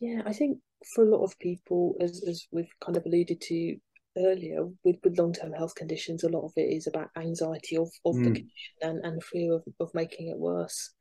Yeah, 0.04 0.20
I 0.26 0.34
think 0.34 0.58
for 0.94 1.02
a 1.02 1.08
lot 1.08 1.24
of 1.24 1.38
people, 1.38 1.96
as 1.98 2.22
as 2.28 2.46
we've 2.52 2.68
kind 2.84 2.96
of 2.98 3.06
alluded 3.06 3.40
to 3.40 3.76
earlier, 4.18 4.66
with, 4.84 4.96
with 5.02 5.18
long 5.18 5.32
term 5.32 5.52
health 5.52 5.74
conditions, 5.74 6.24
a 6.24 6.28
lot 6.28 6.44
of 6.44 6.52
it 6.56 6.68
is 6.76 6.86
about 6.86 7.08
anxiety 7.16 7.78
of, 7.78 7.88
of 8.04 8.16
the 8.16 8.30
Mm. 8.30 8.34
condition 8.34 8.74
and, 8.82 9.04
and 9.04 9.24
fear 9.24 9.54
of, 9.54 9.62
of 9.80 9.94
making 9.94 10.28
it 10.28 10.36
worse. 10.36 10.92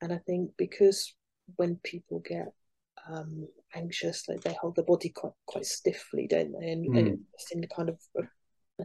And 0.00 0.12
I 0.12 0.18
think 0.18 0.52
because 0.56 1.16
when 1.56 1.80
people 1.82 2.20
get 2.20 2.46
um, 3.10 3.48
anxious, 3.74 4.28
like 4.28 4.42
they 4.42 4.54
hold 4.60 4.76
their 4.76 4.84
body 4.84 5.08
quite 5.08 5.32
quite 5.46 5.66
stiffly, 5.66 6.28
don't 6.28 6.52
they? 6.60 6.70
And, 6.70 6.86
and 6.96 7.08
Mm. 7.08 7.18
it's 7.34 7.50
in 7.50 7.60
the 7.60 7.66
kind 7.66 7.88
of 7.88 7.98
a, 8.16 8.22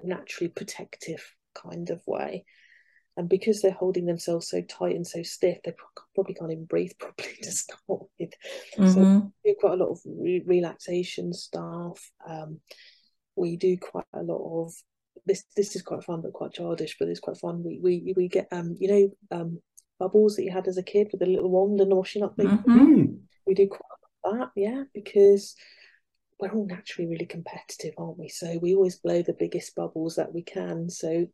naturally 0.04 0.50
protective 0.50 1.24
kind 1.54 1.92
of 1.92 2.02
way. 2.08 2.44
And 3.16 3.30
because 3.30 3.62
they're 3.62 3.72
holding 3.72 4.06
themselves 4.06 4.48
so 4.48 4.62
tight 4.62 4.96
and 4.96 5.06
so 5.06 5.22
stiff, 5.22 5.60
they 5.64 5.74
probably 6.16 6.34
can't 6.34 6.52
even 6.52 6.66
breathe 6.66 6.94
properly 7.00 7.36
to 7.44 7.52
start 7.52 8.02
with. 8.20 8.34
Mm-hmm. 8.78 8.88
So 8.88 9.32
we 9.44 9.52
do 9.52 9.58
quite 9.60 9.74
a 9.74 9.84
lot 9.84 9.92
of 9.92 10.00
re- 10.06 10.44
relaxation 10.46 11.34
stuff. 11.34 12.12
Um, 12.28 12.60
we 13.36 13.56
do 13.56 13.78
quite 13.78 14.06
a 14.14 14.24
lot 14.24 14.66
of 14.66 14.74
this. 15.26 15.44
This 15.56 15.76
is 15.76 15.82
quite 15.82 16.04
fun, 16.04 16.22
but 16.22 16.34
quite 16.34 16.54
childish. 16.54 16.98
But 17.00 17.10
it's 17.10 17.20
quite 17.20 17.38
fun. 17.38 17.64
We 17.64 17.80
we 17.82 18.14
we 18.16 18.28
get 18.28 18.48
um 18.52 18.76
you 18.80 18.88
know 18.88 19.38
um 19.38 19.60
bubbles 20.00 20.36
that 20.36 20.44
you 20.44 20.52
had 20.52 20.68
as 20.68 20.78
a 20.78 20.84
kid 20.84 21.10
with 21.12 21.22
a 21.22 21.26
little 21.26 21.50
wand 21.50 21.80
and 21.82 21.94
washing 21.94 22.24
up. 22.24 22.36
Mm-hmm. 22.38 23.06
We 23.46 23.54
do 23.54 23.68
quite 23.68 23.82
a 23.82 24.30
lot 24.30 24.34
of 24.34 24.40
that, 24.40 24.50
yeah, 24.56 24.84
because 24.94 25.56
we're 26.44 26.52
all 26.52 26.66
naturally 26.66 27.10
really 27.10 27.26
competitive, 27.26 27.94
aren't 27.98 28.20
we? 28.20 28.28
So 28.28 28.60
we 28.62 28.76
always 28.76 28.98
blow 28.98 29.22
the 29.22 29.36
biggest 29.38 29.76
bubbles 29.76 30.16
that 30.16 30.34
we 30.34 30.44
can. 30.44 30.90
So 30.90 31.28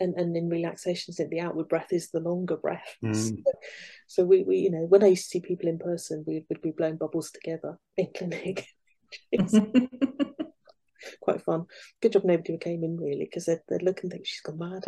and 0.00 0.14
and 0.14 0.36
in 0.36 0.48
relaxation, 0.48 1.14
the 1.18 1.40
outward 1.40 1.68
breath 1.68 1.92
is 1.92 2.10
the 2.10 2.20
longer 2.20 2.56
breath. 2.56 2.96
Mm. 3.04 3.14
So, 3.14 3.34
so, 4.06 4.24
we 4.24 4.44
we 4.44 4.56
you 4.58 4.70
know 4.70 4.86
when 4.88 5.04
I 5.04 5.08
used 5.08 5.24
to 5.24 5.28
see 5.30 5.40
people 5.40 5.68
in 5.68 5.78
person, 5.78 6.24
we 6.26 6.44
would 6.48 6.62
be 6.62 6.70
blowing 6.70 6.96
bubbles 6.96 7.30
together 7.30 7.78
in 7.96 8.08
clinic. 8.16 8.66
quite 11.20 11.42
fun. 11.42 11.66
Good 12.00 12.12
job 12.12 12.24
nobody 12.24 12.56
came 12.56 12.82
in 12.82 12.96
really 12.98 13.24
because 13.24 13.46
they'd, 13.46 13.60
they'd 13.68 13.82
look 13.82 14.02
and 14.02 14.10
think 14.10 14.26
she's 14.26 14.40
gone 14.40 14.58
mad. 14.58 14.84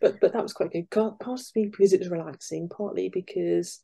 but 0.00 0.20
but 0.20 0.32
that 0.32 0.42
was 0.42 0.52
quite 0.52 0.70
good. 0.70 0.88
Partly 0.90 1.66
because 1.66 1.92
it 1.92 2.00
was 2.00 2.10
relaxing, 2.10 2.68
partly 2.68 3.08
because 3.08 3.80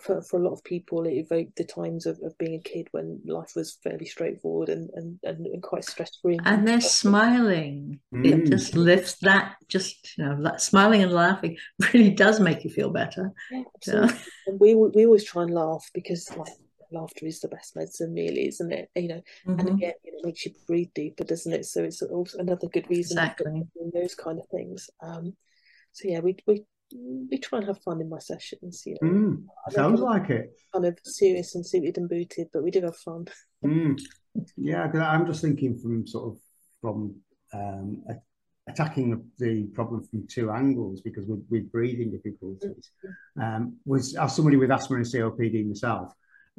for, 0.00 0.22
for 0.22 0.38
a 0.38 0.42
lot 0.42 0.52
of 0.52 0.64
people 0.64 1.06
it 1.06 1.12
evoked 1.12 1.56
the 1.56 1.64
times 1.64 2.06
of, 2.06 2.18
of 2.22 2.36
being 2.38 2.54
a 2.54 2.68
kid 2.68 2.88
when 2.92 3.20
life 3.26 3.52
was 3.54 3.78
fairly 3.82 4.06
straightforward 4.06 4.68
and 4.68 4.90
and, 4.94 5.18
and 5.24 5.62
quite 5.62 5.84
stress 5.84 6.16
free. 6.20 6.38
And 6.44 6.66
they're 6.66 6.80
smiling. 6.80 8.00
Mm. 8.14 8.26
It 8.26 8.50
just 8.50 8.76
lifts 8.76 9.16
that 9.22 9.56
just 9.68 10.16
you 10.16 10.24
know 10.24 10.42
that 10.42 10.60
smiling 10.60 11.02
and 11.02 11.12
laughing 11.12 11.56
really 11.92 12.10
does 12.10 12.40
make 12.40 12.64
you 12.64 12.70
feel 12.70 12.90
better. 12.90 13.32
Yeah, 13.50 13.62
absolutely. 13.76 14.14
Yeah. 14.14 14.22
And 14.46 14.60
we 14.60 14.74
we 14.74 15.06
always 15.06 15.24
try 15.24 15.42
and 15.42 15.54
laugh 15.54 15.88
because 15.94 16.28
like 16.36 16.52
laughter 16.90 17.26
is 17.26 17.40
the 17.40 17.48
best 17.48 17.76
medicine, 17.76 18.14
really, 18.14 18.48
isn't 18.48 18.72
it? 18.72 18.90
You 18.94 19.08
know, 19.08 19.22
mm-hmm. 19.46 19.60
and 19.60 19.68
again, 19.68 19.94
you 20.04 20.12
know, 20.12 20.18
makes 20.24 20.44
you 20.46 20.52
breathe 20.66 20.90
deeper, 20.94 21.24
doesn't 21.24 21.52
it? 21.52 21.66
So 21.66 21.82
it's 21.84 22.02
also 22.02 22.38
another 22.38 22.68
good 22.68 22.88
reason 22.88 23.18
exactly. 23.18 23.46
for 23.46 23.80
doing 23.80 23.90
those 23.94 24.14
kind 24.14 24.38
of 24.38 24.46
things. 24.48 24.90
Um, 25.00 25.34
so 25.92 26.08
yeah, 26.08 26.20
we 26.20 26.36
we 26.46 26.64
we 26.92 27.38
try 27.38 27.58
and 27.58 27.68
have 27.68 27.82
fun 27.82 28.00
in 28.00 28.08
my 28.08 28.18
sessions. 28.18 28.82
You 28.86 28.96
know, 29.00 29.08
mm, 29.08 29.44
sounds 29.70 30.00
like 30.00 30.30
it. 30.30 30.52
Kind 30.72 30.86
of 30.86 30.98
serious 31.04 31.54
and 31.54 31.66
suited 31.66 31.98
and 31.98 32.08
booted, 32.08 32.48
but 32.52 32.62
we 32.62 32.70
do 32.70 32.82
have 32.82 32.96
fun. 32.96 33.26
mm. 33.64 34.00
Yeah, 34.56 34.86
because 34.86 35.00
I'm 35.00 35.26
just 35.26 35.42
thinking 35.42 35.78
from 35.78 36.06
sort 36.06 36.32
of 36.32 36.38
from 36.80 37.16
um, 37.52 38.04
attacking 38.68 39.24
the 39.38 39.64
problem 39.74 40.04
from 40.04 40.26
two 40.28 40.50
angles 40.50 41.00
because 41.00 41.26
with, 41.26 41.44
with 41.50 41.70
breathing 41.72 42.10
difficulties. 42.10 42.90
Mm-hmm. 43.04 43.42
Um, 43.42 43.76
was 43.84 44.14
as 44.14 44.36
somebody 44.36 44.56
with 44.56 44.70
asthma 44.70 44.96
and 44.96 45.06
COPD 45.06 45.66
myself, 45.66 46.12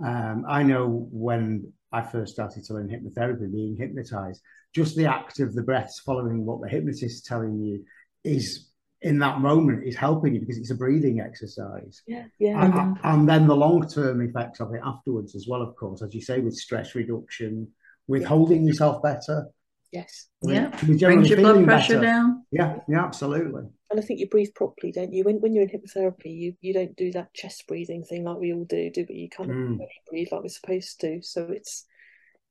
um, 0.03 0.45
I 0.47 0.63
know 0.63 1.07
when 1.11 1.71
I 1.91 2.01
first 2.01 2.33
started 2.33 2.63
to 2.65 2.73
learn 2.73 2.89
hypnotherapy, 2.89 3.51
being 3.51 3.77
hypnotized, 3.77 4.41
just 4.73 4.95
the 4.95 5.05
act 5.05 5.39
of 5.39 5.53
the 5.53 5.63
breaths 5.63 5.99
following 5.99 6.45
what 6.45 6.61
the 6.61 6.69
hypnotist 6.69 7.03
is 7.03 7.21
telling 7.21 7.59
you 7.59 7.83
is 8.23 8.68
in 9.01 9.19
that 9.19 9.39
moment 9.39 9.87
is 9.87 9.95
helping 9.95 10.33
you 10.33 10.39
because 10.41 10.57
it's 10.57 10.71
a 10.71 10.75
breathing 10.75 11.21
exercise. 11.21 12.01
Yeah, 12.05 12.25
yeah. 12.37 12.63
And, 12.63 12.99
and 13.03 13.29
then 13.29 13.47
the 13.47 13.55
long 13.55 13.87
term 13.87 14.21
effects 14.21 14.59
of 14.59 14.73
it 14.73 14.81
afterwards 14.83 15.35
as 15.35 15.47
well, 15.47 15.61
of 15.61 15.75
course, 15.75 16.01
as 16.01 16.13
you 16.13 16.21
say, 16.21 16.39
with 16.39 16.55
stress 16.55 16.95
reduction, 16.95 17.69
with 18.07 18.23
yeah. 18.23 18.27
holding 18.27 18.65
yourself 18.65 19.01
better. 19.01 19.47
Yes. 19.91 20.27
yeah. 20.43 20.69
Brings 20.83 21.29
your 21.29 21.39
blood 21.39 21.63
pressure 21.63 21.95
better. 21.95 22.05
down. 22.05 22.45
Yeah, 22.51 22.79
yeah, 22.87 23.03
absolutely. 23.03 23.63
And 23.89 23.99
I 23.99 24.03
think 24.03 24.19
you 24.19 24.27
breathe 24.27 24.53
properly, 24.53 24.91
don't 24.91 25.13
you? 25.13 25.23
When 25.23 25.37
when 25.41 25.53
you're 25.53 25.63
in 25.63 25.69
hypnotherapy, 25.69 26.37
you, 26.37 26.53
you 26.61 26.73
don't 26.73 26.95
do 26.95 27.11
that 27.13 27.33
chest 27.33 27.65
breathing 27.67 28.03
thing 28.03 28.23
like 28.23 28.37
we 28.37 28.53
all 28.53 28.65
do, 28.65 28.91
do 28.91 29.05
but 29.05 29.15
you 29.15 29.29
kind 29.29 29.49
of 29.49 29.55
mm. 29.55 29.79
breathe 30.09 30.27
like 30.31 30.43
we're 30.43 30.49
supposed 30.49 30.99
to. 31.01 31.21
So 31.23 31.45
it's 31.45 31.85
it, 31.85 31.88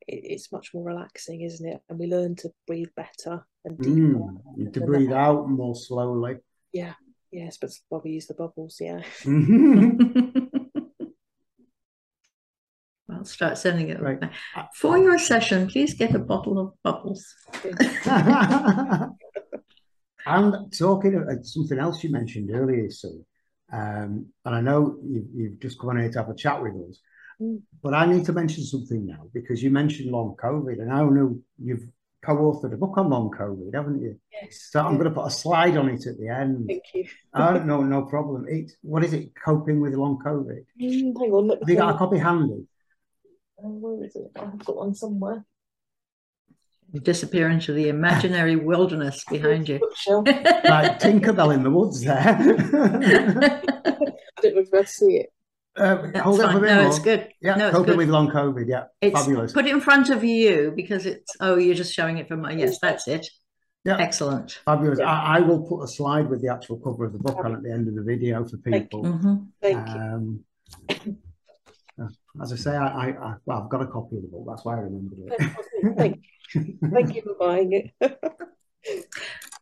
it's 0.08 0.50
much 0.50 0.72
more 0.74 0.84
relaxing, 0.84 1.42
isn't 1.42 1.66
it? 1.66 1.80
And 1.88 1.98
we 1.98 2.06
learn 2.06 2.34
to 2.36 2.50
breathe 2.66 2.88
better 2.96 3.44
and 3.64 3.78
deeper. 3.78 4.20
Mm. 4.58 4.72
to 4.72 4.80
breathe 4.80 5.10
that. 5.10 5.16
out 5.16 5.48
more 5.48 5.74
slowly. 5.74 6.36
Yeah. 6.72 6.94
Yes, 7.30 7.58
but 7.60 7.70
Bobby 7.90 8.12
use 8.12 8.26
the 8.26 8.34
bubbles, 8.34 8.78
yeah. 8.80 9.02
I'll 13.10 13.24
start 13.24 13.58
sending 13.58 13.88
it. 13.88 14.00
Right. 14.00 14.20
Now. 14.20 14.30
For 14.74 14.98
your 14.98 15.18
session, 15.18 15.68
please 15.68 15.94
get 15.94 16.14
a 16.14 16.18
bottle 16.18 16.58
of 16.58 16.72
bubbles. 16.82 17.34
and 20.26 20.72
talking 20.78 21.14
of 21.14 21.22
uh, 21.28 21.42
something 21.42 21.78
else 21.78 22.04
you 22.04 22.10
mentioned 22.10 22.50
earlier, 22.52 22.90
Sue, 22.90 23.24
um, 23.72 24.26
and 24.44 24.54
I 24.54 24.60
know 24.60 24.98
you've, 25.04 25.26
you've, 25.34 25.60
just 25.60 25.78
come 25.78 25.90
on 25.90 25.98
here 25.98 26.10
to 26.10 26.18
have 26.18 26.28
a 26.28 26.34
chat 26.34 26.62
with 26.62 26.74
us, 26.74 27.00
mm. 27.40 27.60
but 27.82 27.94
I 27.94 28.06
need 28.06 28.24
to 28.26 28.32
mention 28.32 28.64
something 28.64 29.06
now 29.06 29.28
because 29.32 29.62
you 29.62 29.70
mentioned 29.70 30.10
long 30.10 30.36
COVID, 30.42 30.80
and 30.80 30.92
I 30.92 31.02
know 31.02 31.38
you've 31.62 31.86
co-authored 32.24 32.74
a 32.74 32.76
book 32.76 32.96
on 32.96 33.10
long 33.10 33.30
COVID, 33.30 33.74
haven't 33.74 34.02
you? 34.02 34.18
Yes. 34.32 34.68
So 34.70 34.80
I'm 34.80 34.94
going 34.94 35.08
to 35.08 35.14
put 35.14 35.26
a 35.26 35.30
slide 35.30 35.76
on 35.76 35.88
it 35.88 36.06
at 36.06 36.18
the 36.18 36.28
end. 36.28 36.66
Thank 36.66 36.82
you. 36.94 37.06
oh 37.34 37.58
no, 37.64 37.82
no 37.82 38.02
problem. 38.02 38.46
It, 38.48 38.72
what 38.82 39.04
is 39.04 39.12
it? 39.12 39.32
Coping 39.42 39.80
with 39.80 39.94
long 39.94 40.18
COVID. 40.24 40.64
Mm, 40.80 41.18
hang 41.18 41.32
on. 41.32 41.50
Have 41.50 41.68
you 41.68 41.76
got 41.76 41.94
a 41.94 41.98
copy 41.98 42.18
handy? 42.18 42.66
Uh, 43.58 43.68
where 43.68 44.04
is 44.04 44.16
it? 44.16 44.30
I've 44.36 44.64
got 44.64 44.76
one 44.76 44.94
somewhere. 44.94 45.44
You 46.92 47.00
disappear 47.00 47.50
into 47.50 47.74
the 47.74 47.88
imaginary 47.88 48.56
wilderness 48.56 49.22
behind 49.30 49.68
you. 49.68 49.78
like 50.06 50.98
Tinkerbell 50.98 51.54
in 51.54 51.62
the 51.62 51.70
woods 51.70 52.02
there. 52.02 52.18
I 52.18 52.32
don't 54.42 54.54
know 54.54 54.62
if 54.62 54.72
I 54.72 54.84
see 54.84 55.16
it. 55.16 55.30
Uh, 55.78 56.20
hold 56.20 56.40
up 56.40 56.60
no, 56.60 56.86
it's 56.86 56.98
good. 56.98 57.28
Yeah, 57.40 57.54
no, 57.54 57.70
coping 57.70 57.96
with 57.96 58.08
long 58.08 58.30
COVID. 58.30 58.66
Yeah, 58.68 58.84
it's 59.00 59.18
fabulous. 59.18 59.52
Put 59.52 59.66
it 59.66 59.72
in 59.72 59.80
front 59.80 60.10
of 60.10 60.24
you 60.24 60.72
because 60.74 61.06
it's. 61.06 61.36
Oh, 61.40 61.56
you're 61.56 61.74
just 61.74 61.94
showing 61.94 62.18
it 62.18 62.28
from 62.28 62.42
my. 62.42 62.52
Yes, 62.52 62.78
that's 62.80 63.06
it. 63.06 63.28
Yeah, 63.84 63.96
excellent. 63.98 64.60
Fabulous. 64.64 64.98
Yeah. 64.98 65.10
I, 65.10 65.38
I, 65.38 65.40
will 65.40 65.62
put 65.62 65.82
a 65.82 65.88
slide 65.88 66.28
with 66.28 66.42
the 66.42 66.52
actual 66.52 66.78
cover 66.78 67.04
of 67.04 67.12
the 67.12 67.18
book 67.18 67.38
on 67.44 67.54
at 67.54 67.62
the 67.62 67.72
end 67.72 67.88
of 67.88 67.94
the 67.94 68.02
video 68.02 68.44
for 68.44 68.58
people. 68.58 69.02
Thank 69.04 69.22
you. 69.24 69.48
Thank 69.62 69.88
um, 69.88 70.44
you. 71.04 71.16
As 72.42 72.52
I 72.52 72.56
say, 72.56 72.76
I, 72.76 72.86
I, 72.86 73.06
I, 73.08 73.34
well, 73.46 73.62
I've 73.62 73.70
got 73.70 73.82
a 73.82 73.86
copy 73.86 74.16
of 74.16 74.22
the 74.22 74.28
book. 74.28 74.44
That's 74.48 74.64
why 74.64 74.74
I 74.74 74.80
remembered 74.80 75.18
it. 75.18 75.96
Thank 75.96 76.22
you. 76.54 76.78
Thank 76.92 77.14
you 77.14 77.22
for 77.22 77.34
buying 77.38 77.72
it. 77.72 77.92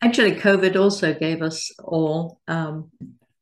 Actually, 0.03 0.33
COVID 0.33 0.77
also 0.77 1.15
gave 1.15 1.41
us 1.43 1.71
all 1.79 2.41
um, 2.49 2.91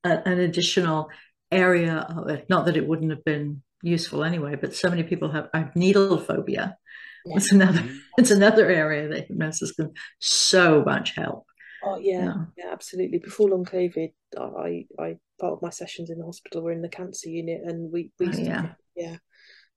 a, 0.04 0.28
an 0.28 0.38
additional 0.40 1.08
area 1.54 2.06
of 2.16 2.28
it. 2.28 2.46
Not 2.48 2.66
that 2.66 2.76
it 2.76 2.86
wouldn't 2.86 3.10
have 3.10 3.24
been 3.24 3.62
useful 3.82 4.24
anyway, 4.24 4.56
but 4.56 4.74
so 4.74 4.88
many 4.88 5.02
people 5.02 5.30
have, 5.30 5.48
have 5.52 5.76
needle 5.76 6.18
phobia. 6.18 6.76
Yeah. 7.24 7.36
It's 7.36 7.52
another 7.52 7.82
it's 8.18 8.30
another 8.30 8.68
area 8.68 9.08
that 9.08 9.28
hypnosis 9.28 9.72
can 9.72 9.92
so 10.18 10.82
much 10.84 11.14
help. 11.14 11.46
Oh 11.82 11.98
yeah, 11.98 12.24
yeah, 12.24 12.34
yeah, 12.56 12.72
absolutely. 12.72 13.18
Before 13.18 13.48
long 13.48 13.64
COVID, 13.64 14.12
I 14.38 14.86
I 14.98 15.16
part 15.40 15.52
of 15.52 15.62
my 15.62 15.70
sessions 15.70 16.10
in 16.10 16.18
the 16.18 16.24
hospital 16.24 16.62
were 16.62 16.72
in 16.72 16.82
the 16.82 16.88
cancer 16.88 17.28
unit, 17.28 17.60
and 17.64 17.92
we 17.92 18.10
we 18.18 18.28
oh, 18.28 18.32
yeah 18.32 18.72
yeah 18.96 19.16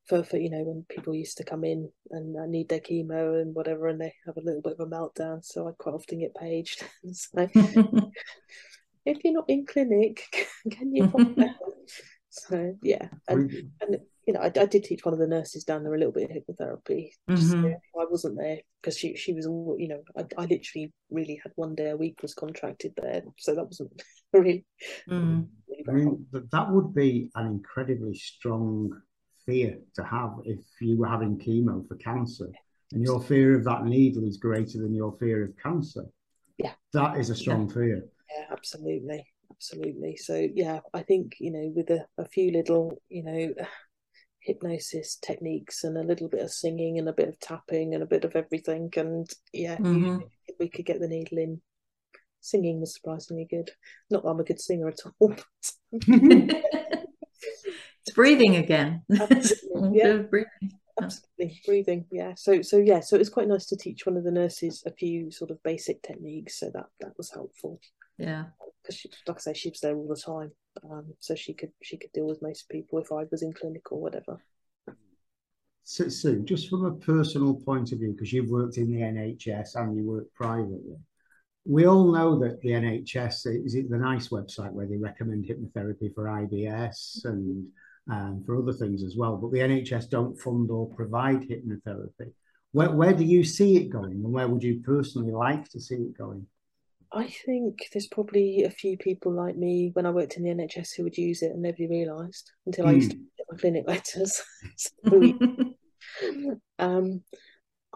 for 0.07 0.23
for 0.23 0.37
you 0.37 0.49
know 0.49 0.63
when 0.63 0.85
people 0.89 1.13
used 1.13 1.37
to 1.37 1.43
come 1.43 1.63
in 1.63 1.89
and 2.11 2.37
uh, 2.37 2.45
need 2.45 2.69
their 2.69 2.79
chemo 2.79 3.41
and 3.41 3.53
whatever, 3.53 3.87
and 3.87 3.99
they 3.99 4.13
have 4.25 4.37
a 4.37 4.41
little 4.41 4.61
bit 4.61 4.73
of 4.79 4.79
a 4.79 4.89
meltdown. 4.89 5.43
So 5.43 5.67
I 5.67 5.71
quite 5.77 5.95
often 5.95 6.19
get 6.19 6.35
paged. 6.35 6.83
so 7.13 7.47
if 9.07 9.23
you're 9.23 9.33
not 9.33 9.49
in 9.49 9.65
clinic, 9.65 10.23
can 10.71 10.93
you 10.93 11.07
pop 11.07 11.27
So 12.29 12.75
yeah, 12.83 13.07
and 13.27 13.51
and 13.81 13.97
you 14.27 14.33
know, 14.33 14.41
I, 14.41 14.51
I, 14.59 14.65
did 14.65 14.83
teach 14.83 15.03
one 15.03 15.13
of 15.13 15.19
the 15.19 15.25
nurses 15.25 15.63
down 15.63 15.83
there 15.83 15.95
a 15.95 15.97
little 15.97 16.13
bit 16.13 16.29
of 16.29 16.35
hypnotherapy. 16.35 17.09
Mm-hmm. 17.27 17.65
I 17.65 18.05
wasn't 18.11 18.37
there 18.37 18.59
because 18.79 18.95
she 18.95 19.15
she 19.15 19.33
was 19.33 19.47
all 19.47 19.75
you 19.79 19.87
know. 19.87 20.03
I, 20.15 20.25
I 20.37 20.45
literally 20.45 20.93
really 21.09 21.39
had 21.41 21.51
one 21.55 21.73
day 21.73 21.89
a 21.89 21.97
week 21.97 22.21
was 22.21 22.35
contracted 22.35 22.93
there, 22.95 23.23
so 23.37 23.55
that 23.55 23.65
wasn't 23.65 24.03
really. 24.33 24.65
Mm. 25.09 25.47
really 25.67 25.83
I 25.89 25.91
mean, 25.91 26.27
that 26.51 26.69
would 26.69 26.93
be 26.93 27.31
an 27.33 27.47
incredibly 27.47 28.13
strong 28.13 28.91
fear 29.45 29.79
to 29.95 30.03
have 30.03 30.33
if 30.43 30.59
you 30.79 30.97
were 30.97 31.07
having 31.07 31.39
chemo 31.39 31.87
for 31.87 31.95
cancer, 31.95 32.51
and 32.91 33.01
your 33.01 33.19
fear 33.19 33.55
of 33.55 33.63
that 33.63 33.85
needle 33.85 34.27
is 34.27 34.37
greater 34.37 34.77
than 34.77 34.93
your 34.93 35.13
fear 35.13 35.43
of 35.43 35.57
cancer. 35.57 36.05
Yeah, 36.59 36.73
that 36.93 37.17
is 37.17 37.31
a 37.31 37.35
strong 37.35 37.67
yeah. 37.67 37.73
fear. 37.73 38.05
Yeah, 38.29 38.45
absolutely, 38.51 39.25
absolutely. 39.51 40.17
So 40.17 40.47
yeah, 40.53 40.79
I 40.93 41.03
think 41.03 41.35
you 41.39 41.51
know 41.51 41.71
with 41.75 41.89
a, 41.89 42.05
a 42.17 42.25
few 42.25 42.51
little 42.51 43.01
you 43.09 43.23
know 43.23 43.53
hypnosis 44.39 45.17
techniques 45.21 45.83
and 45.83 45.97
a 45.97 46.03
little 46.03 46.29
bit 46.29 46.41
of 46.41 46.51
singing 46.51 46.99
and 46.99 47.09
a 47.09 47.13
bit 47.13 47.27
of 47.27 47.39
tapping 47.39 47.93
and 47.93 48.01
a 48.01 48.07
bit 48.07 48.23
of 48.23 48.35
everything. 48.35 48.89
And 48.95 49.29
yeah, 49.53 49.77
mm-hmm. 49.77 50.19
we 50.59 50.69
could 50.69 50.85
get 50.85 50.99
the 50.99 51.07
needle 51.07 51.37
in. 51.37 51.61
Singing 52.39 52.79
was 52.79 52.95
surprisingly 52.95 53.47
good. 53.49 53.71
Not 54.09 54.23
that 54.23 54.29
I'm 54.29 54.39
a 54.39 54.43
good 54.43 54.61
singer 54.61 54.87
at 54.87 54.99
all. 55.19 55.35
it's 55.91 56.51
breathing 58.15 58.55
again. 58.55 59.03
yeah. 59.09 60.17
breathing. 60.17 60.47
absolutely 61.01 61.61
breathing 61.65 62.05
yeah 62.11 62.33
so 62.35 62.61
so 62.61 62.77
yeah 62.77 62.99
so 62.99 63.15
it 63.15 63.19
was 63.19 63.29
quite 63.29 63.47
nice 63.47 63.67
to 63.67 63.75
teach 63.75 64.05
one 64.05 64.17
of 64.17 64.23
the 64.23 64.31
nurses 64.31 64.83
a 64.87 64.91
few 64.91 65.29
sort 65.29 65.51
of 65.51 65.61
basic 65.61 66.01
techniques 66.01 66.59
so 66.59 66.71
that 66.73 66.87
that 66.99 67.15
was 67.17 67.29
helpful 67.29 67.79
yeah 68.17 68.45
because 68.81 69.05
like 69.27 69.37
i 69.37 69.39
say 69.39 69.53
she 69.53 69.69
was 69.69 69.79
there 69.79 69.95
all 69.95 70.07
the 70.07 70.15
time 70.15 70.51
um, 70.89 71.05
so 71.19 71.35
she 71.35 71.53
could 71.53 71.71
she 71.81 71.97
could 71.97 72.11
deal 72.13 72.27
with 72.27 72.41
most 72.41 72.69
people 72.69 72.99
if 72.99 73.11
i 73.11 73.23
was 73.31 73.41
in 73.41 73.53
clinic 73.53 73.91
or 73.91 73.99
whatever 73.99 74.37
so, 75.83 76.09
so 76.09 76.35
just 76.35 76.69
from 76.69 76.85
a 76.85 76.95
personal 76.95 77.53
point 77.53 77.91
of 77.91 77.99
view 77.99 78.11
because 78.11 78.33
you've 78.33 78.49
worked 78.49 78.77
in 78.77 78.91
the 78.91 79.01
nhs 79.01 79.75
and 79.75 79.95
you 79.95 80.03
work 80.03 80.25
privately 80.33 80.97
we 81.65 81.85
all 81.85 82.11
know 82.11 82.39
that 82.39 82.61
the 82.61 82.69
nhs 82.69 83.65
is 83.65 83.75
it 83.75 83.89
the 83.89 83.97
NICE 83.97 84.29
website 84.29 84.71
where 84.71 84.87
they 84.87 84.97
recommend 84.97 85.45
hypnotherapy 85.45 86.13
for 86.13 86.25
ibs 86.25 87.25
and 87.25 87.67
um, 88.09 88.43
for 88.45 88.57
other 88.57 88.73
things 88.73 89.03
as 89.03 89.15
well. 89.15 89.37
But 89.37 89.51
the 89.51 89.59
NHS 89.59 90.09
don't 90.09 90.39
fund 90.39 90.69
or 90.71 90.89
provide 90.89 91.41
hypnotherapy. 91.41 92.31
Where, 92.71 92.91
where 92.91 93.13
do 93.13 93.23
you 93.23 93.43
see 93.43 93.77
it 93.77 93.89
going 93.89 94.11
and 94.11 94.31
where 94.31 94.47
would 94.47 94.63
you 94.63 94.81
personally 94.83 95.31
like 95.31 95.69
to 95.69 95.79
see 95.79 95.95
it 95.95 96.17
going? 96.17 96.45
I 97.11 97.27
think 97.27 97.87
there's 97.93 98.07
probably 98.07 98.63
a 98.63 98.69
few 98.69 98.97
people 98.97 99.31
like 99.31 99.55
me 99.55 99.91
when 99.93 100.05
I 100.05 100.11
worked 100.11 100.37
in 100.37 100.43
the 100.43 100.49
NHS 100.49 100.95
who 100.95 101.03
would 101.03 101.17
use 101.17 101.41
it 101.41 101.51
and 101.51 101.61
nobody 101.61 101.87
realised 101.87 102.51
until 102.65 102.85
mm. 102.85 102.89
I 102.89 102.91
used 102.93 103.11
to 103.11 103.17
hmm. 103.17 103.23
get 103.37 103.47
my 103.51 103.57
clinic 103.57 103.87
letters. 103.87 104.41
um, 106.79 107.23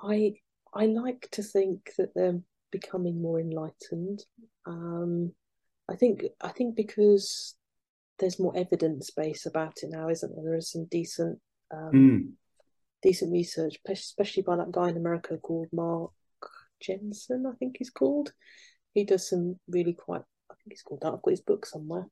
I 0.02 0.34
I 0.74 0.86
like 0.86 1.28
to 1.32 1.44
think 1.44 1.92
that 1.98 2.14
they're 2.16 2.40
becoming 2.72 3.22
more 3.22 3.40
enlightened. 3.40 4.24
Um, 4.66 5.34
I 5.90 5.96
think 5.96 6.24
I 6.40 6.50
think 6.50 6.76
because 6.76 7.56
there's 8.20 8.40
more 8.40 8.56
evidence 8.56 9.10
base 9.12 9.46
about 9.46 9.80
it 9.84 9.90
now, 9.90 10.10
isn't 10.10 10.34
there? 10.34 10.46
There 10.46 10.56
is 10.56 10.72
some 10.72 10.86
decent 10.86 11.40
um, 11.74 11.92
mm. 11.94 12.30
decent 13.02 13.34
research, 13.34 13.78
especially 13.88 14.44
by 14.44 14.56
that 14.58 14.72
guy 14.72 14.90
in 14.90 14.98
America 14.98 15.38
called 15.38 15.68
Mark 15.74 16.12
Jensen, 16.82 17.46
I 17.46 17.56
think 17.58 17.76
he's 17.78 17.90
called. 17.90 18.34
He 18.94 19.04
does 19.04 19.30
some 19.30 19.60
really 19.68 19.94
quite. 19.94 20.22
I 20.50 20.56
think 20.56 20.72
he's 20.72 20.82
called 20.82 21.02
that. 21.02 21.14
I've 21.14 21.22
got 21.22 21.32
his 21.32 21.42
book 21.42 21.66
somewhere. 21.66 22.06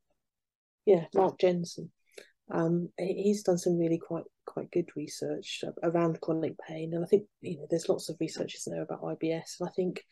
Yeah, 0.86 1.04
Mark 1.14 1.38
Jensen. 1.38 1.90
Um, 2.50 2.88
he's 2.98 3.42
done 3.42 3.58
some 3.58 3.78
really 3.78 3.98
quite 3.98 4.24
quite 4.44 4.70
good 4.72 4.88
research 4.96 5.62
around 5.82 6.20
chronic 6.20 6.54
pain, 6.66 6.94
and 6.94 7.04
I 7.04 7.06
think 7.06 7.24
you 7.40 7.58
know 7.58 7.66
there's 7.70 7.88
lots 7.88 8.08
of 8.08 8.16
research 8.20 8.56
there 8.66 8.82
about 8.82 9.02
IBS, 9.02 9.60
and 9.60 9.68
I 9.68 9.72
think 9.72 10.04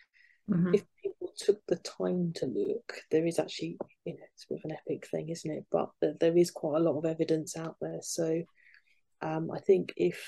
mm-hmm. 0.48 0.74
if 0.74 0.84
people 1.02 1.32
took 1.36 1.60
the 1.66 1.76
time 1.76 2.32
to 2.36 2.46
look, 2.46 2.94
there 3.10 3.26
is 3.26 3.38
actually, 3.38 3.76
you 4.04 4.14
know, 4.14 4.20
it's 4.34 4.44
a 4.44 4.54
bit 4.54 4.60
of 4.64 4.70
an 4.70 4.76
epic 4.76 5.06
thing, 5.08 5.28
isn't 5.28 5.50
it? 5.50 5.64
But 5.70 5.90
there 6.20 6.36
is 6.36 6.50
quite 6.50 6.80
a 6.80 6.84
lot 6.84 6.98
of 6.98 7.04
evidence 7.04 7.56
out 7.56 7.76
there. 7.80 8.00
So 8.02 8.42
um, 9.22 9.50
I 9.50 9.60
think 9.60 9.92
if, 9.96 10.20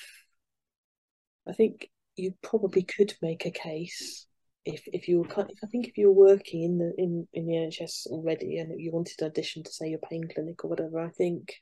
I 1.49 1.53
think 1.53 1.91
you 2.17 2.35
probably 2.43 2.83
could 2.83 3.15
make 3.23 3.47
a 3.47 3.51
case 3.51 4.27
if 4.65 4.83
if 4.87 5.09
you 5.09 5.21
were 5.21 5.27
if 5.27 5.59
I 5.65 5.67
think 5.67 5.89
if 5.89 5.97
you 5.97 6.13
were 6.13 6.27
working 6.27 6.63
in 6.63 6.79
the 6.79 6.93
in 6.99 7.27
in 7.33 7.47
the 7.47 7.55
NHS 7.55 8.07
already 8.09 8.59
and 8.59 8.79
you 8.81 8.93
wanted 8.93 9.17
to 9.19 9.27
audition 9.27 9.63
to 9.63 9.73
say 9.73 9.89
your 9.89 9.99
pain 10.01 10.29
clinic 10.33 10.65
or 10.65 10.69
whatever, 10.69 11.01
I 11.01 11.11
think 11.11 11.55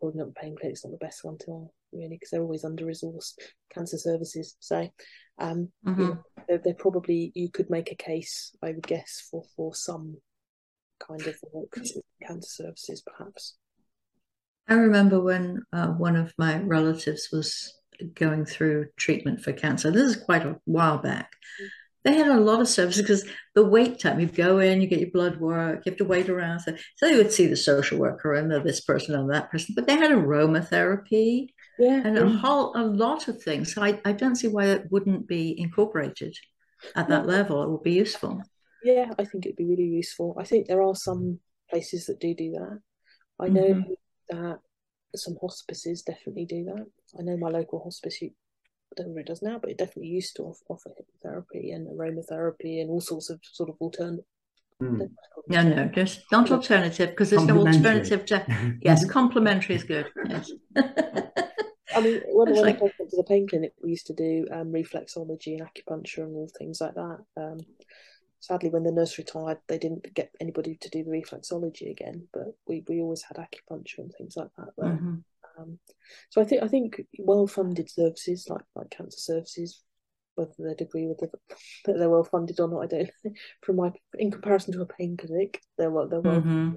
probably 0.00 0.18
not 0.18 0.28
the 0.28 0.40
pain 0.40 0.56
clinic's 0.58 0.84
not 0.84 0.92
the 0.92 1.04
best 1.04 1.24
one 1.24 1.36
to 1.38 1.66
really 1.92 2.16
because 2.16 2.30
they're 2.30 2.42
always 2.42 2.64
under 2.64 2.86
resourced 2.86 3.34
cancer 3.72 3.98
services. 3.98 4.56
So 4.60 4.88
um, 5.38 5.68
mm-hmm. 5.86 6.00
you 6.00 6.08
know, 6.08 6.18
they're, 6.48 6.60
they're, 6.64 6.74
probably 6.74 7.32
you 7.34 7.50
could 7.50 7.68
make 7.68 7.90
a 7.90 7.96
case, 7.96 8.56
I 8.62 8.68
would 8.68 8.86
guess, 8.86 9.28
for 9.30 9.42
for 9.56 9.74
some 9.74 10.16
kind 11.06 11.22
of 11.22 11.34
work 11.52 11.76
cancer 12.22 12.48
services, 12.48 13.02
perhaps. 13.02 13.56
I 14.66 14.74
remember 14.74 15.20
when 15.20 15.62
uh, 15.74 15.88
one 15.88 16.16
of 16.16 16.32
my 16.38 16.58
relatives 16.58 17.28
was 17.30 17.74
going 18.14 18.46
through 18.46 18.86
treatment 18.96 19.42
for 19.42 19.52
cancer. 19.52 19.90
This 19.90 20.16
is 20.16 20.24
quite 20.24 20.46
a 20.46 20.56
while 20.64 20.98
back. 20.98 21.30
Mm-hmm 21.60 21.68
they 22.04 22.14
had 22.14 22.28
a 22.28 22.40
lot 22.40 22.60
of 22.60 22.68
services 22.68 23.02
because 23.02 23.24
the 23.54 23.64
wait 23.64 23.98
time, 23.98 24.20
you 24.20 24.26
go 24.26 24.58
in, 24.58 24.80
you 24.80 24.86
get 24.86 25.00
your 25.00 25.10
blood 25.10 25.40
work, 25.40 25.82
you 25.84 25.90
have 25.90 25.98
to 25.98 26.04
wait 26.04 26.28
around. 26.28 26.60
So, 26.60 26.76
so 26.96 27.06
you 27.06 27.16
would 27.16 27.32
see 27.32 27.46
the 27.46 27.56
social 27.56 27.98
worker 27.98 28.34
and 28.34 28.50
the, 28.50 28.60
this 28.60 28.82
person 28.82 29.14
and 29.14 29.30
that 29.32 29.50
person, 29.50 29.74
but 29.74 29.86
they 29.86 29.96
had 29.96 30.10
aromatherapy 30.10 31.48
yeah, 31.78 32.02
and 32.04 32.16
yeah. 32.16 32.22
a 32.22 32.28
whole, 32.28 32.76
a 32.76 32.84
lot 32.84 33.28
of 33.28 33.42
things. 33.42 33.74
So 33.74 33.82
I, 33.82 34.00
I 34.04 34.12
don't 34.12 34.36
see 34.36 34.48
why 34.48 34.66
it 34.66 34.90
wouldn't 34.90 35.26
be 35.26 35.58
incorporated 35.58 36.36
at 36.94 37.08
that 37.08 37.26
level. 37.26 37.62
It 37.62 37.70
would 37.70 37.82
be 37.82 37.92
useful. 37.92 38.42
Yeah, 38.82 39.12
I 39.18 39.24
think 39.24 39.46
it'd 39.46 39.56
be 39.56 39.64
really 39.64 39.84
useful. 39.84 40.36
I 40.38 40.44
think 40.44 40.66
there 40.66 40.82
are 40.82 40.94
some 40.94 41.40
places 41.70 42.06
that 42.06 42.20
do 42.20 42.34
do 42.34 42.52
that. 42.52 42.80
I 43.40 43.48
know 43.48 43.62
mm-hmm. 43.62 44.36
that 44.36 44.58
some 45.16 45.36
hospices 45.40 46.02
definitely 46.02 46.44
do 46.44 46.64
that. 46.64 46.86
I 47.18 47.22
know 47.22 47.36
my 47.38 47.48
local 47.48 47.82
hospice 47.82 48.22
I 48.98 49.02
don't 49.02 49.14
know 49.14 49.20
it 49.20 49.26
does 49.26 49.42
now, 49.42 49.58
but 49.58 49.70
it 49.70 49.78
definitely 49.78 50.10
used 50.10 50.36
to 50.36 50.54
offer 50.68 50.90
hypnotherapy 50.90 51.74
and 51.74 51.88
aromatherapy 51.88 52.80
and 52.80 52.90
all 52.90 53.00
sorts 53.00 53.30
of 53.30 53.40
sort 53.42 53.70
of 53.70 53.76
alternative. 53.80 54.24
Mm. 54.82 55.10
No, 55.48 55.62
no, 55.62 55.84
just 55.86 56.22
not 56.32 56.50
alternative 56.50 57.10
because 57.10 57.30
there's 57.30 57.44
no 57.44 57.66
alternative 57.66 58.24
to. 58.26 58.76
Yes, 58.82 59.04
complementary 59.04 59.76
is 59.76 59.84
good. 59.84 60.06
Yes. 60.28 60.50
I 60.76 62.00
mean, 62.00 62.22
when, 62.28 62.52
when 62.52 62.62
like... 62.62 62.78
I 62.78 62.80
went 62.80 63.10
to 63.10 63.16
the 63.16 63.24
pain 63.24 63.46
clinic, 63.46 63.72
we 63.82 63.90
used 63.90 64.06
to 64.08 64.14
do 64.14 64.46
um, 64.50 64.72
reflexology 64.72 65.58
and 65.58 65.62
acupuncture 65.62 66.24
and 66.24 66.36
all 66.36 66.50
things 66.58 66.80
like 66.80 66.94
that. 66.94 67.18
Um, 67.36 67.60
sadly, 68.40 68.70
when 68.70 68.84
the 68.84 68.92
nurse 68.92 69.18
retired, 69.18 69.58
they 69.68 69.78
didn't 69.78 70.12
get 70.14 70.30
anybody 70.40 70.76
to 70.80 70.88
do 70.90 71.04
the 71.04 71.10
reflexology 71.10 71.90
again, 71.90 72.26
but 72.32 72.54
we, 72.66 72.84
we 72.88 73.00
always 73.00 73.22
had 73.22 73.36
acupuncture 73.36 73.98
and 73.98 74.12
things 74.12 74.36
like 74.36 74.50
that. 74.58 74.76
Mm-hmm. 74.78 75.14
Um, 75.58 75.78
so 76.30 76.40
I 76.40 76.44
think 76.44 76.62
I 76.62 76.68
think 76.68 77.02
well 77.18 77.46
funded 77.46 77.90
services 77.90 78.46
like 78.48 78.64
like 78.74 78.90
cancer 78.90 79.18
services, 79.18 79.82
whether 80.34 80.52
they'd 80.58 80.80
agree 80.84 81.06
with 81.06 81.18
the, 81.18 81.30
that 81.84 81.98
they're 81.98 82.10
well 82.10 82.24
funded 82.24 82.60
or 82.60 82.68
not, 82.68 82.82
I 82.82 82.86
don't. 82.86 83.10
know. 83.24 83.32
From 83.62 83.76
my 83.76 83.92
in 84.18 84.30
comparison 84.30 84.74
to 84.74 84.82
a 84.82 84.86
pain 84.86 85.16
clinic, 85.16 85.60
they're 85.78 85.90
well 85.90 86.08
they're 86.08 86.20
well. 86.20 86.40
Mm-hmm. 86.40 86.72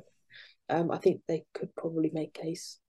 Um, 0.69 0.91
I 0.91 0.97
think 0.97 1.21
they 1.27 1.45
could 1.53 1.73
probably 1.75 2.11
make 2.13 2.33
case. 2.33 2.79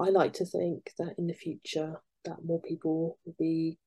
I 0.00 0.08
like 0.08 0.32
to 0.34 0.44
think 0.44 0.90
that 0.98 1.14
in 1.18 1.26
the 1.26 1.34
future 1.34 2.00
that 2.24 2.44
more 2.44 2.60
people 2.62 3.18
will 3.24 3.34
be 3.38 3.78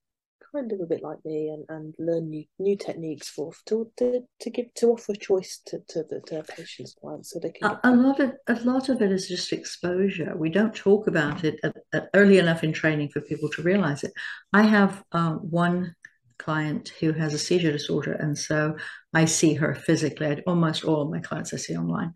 kind 0.51 0.71
of 0.71 0.79
a 0.79 0.85
bit 0.85 1.03
like 1.03 1.23
me 1.25 1.49
and, 1.49 1.65
and 1.69 1.95
learn 1.99 2.29
new 2.29 2.43
new 2.59 2.75
techniques 2.75 3.29
for 3.29 3.51
to 3.65 3.89
to, 3.97 4.21
to 4.39 4.49
give 4.49 4.73
to 4.75 4.87
offer 4.87 5.13
choice 5.15 5.61
to, 5.65 5.79
to 5.87 6.03
the 6.09 6.21
to 6.27 6.43
patients 6.43 6.95
clients 6.99 7.31
so 7.31 7.39
they 7.39 7.51
can 7.51 7.71
a, 7.71 7.79
a, 7.83 7.95
lot 7.95 8.19
of 8.19 8.33
a 8.47 8.55
lot 8.63 8.89
of 8.89 9.01
it 9.01 9.11
is 9.11 9.27
just 9.27 9.53
exposure. 9.53 10.35
We 10.35 10.49
don't 10.49 10.75
talk 10.75 11.07
about 11.07 11.43
it 11.43 11.59
at, 11.63 11.75
at 11.93 12.09
early 12.13 12.37
enough 12.37 12.63
in 12.63 12.73
training 12.73 13.09
for 13.09 13.21
people 13.21 13.49
to 13.49 13.63
realize 13.63 14.03
it. 14.03 14.13
I 14.51 14.63
have 14.63 15.03
uh, 15.11 15.33
one 15.33 15.95
client 16.39 16.91
who 16.99 17.13
has 17.13 17.33
a 17.33 17.39
seizure 17.39 17.71
disorder 17.71 18.13
and 18.13 18.37
so 18.37 18.75
i 19.13 19.25
see 19.25 19.53
her 19.53 19.75
physically. 19.75 20.41
Almost 20.45 20.83
all 20.83 21.03
of 21.03 21.09
my 21.09 21.19
clients 21.19 21.53
i 21.53 21.57
see 21.57 21.77
online. 21.77 22.13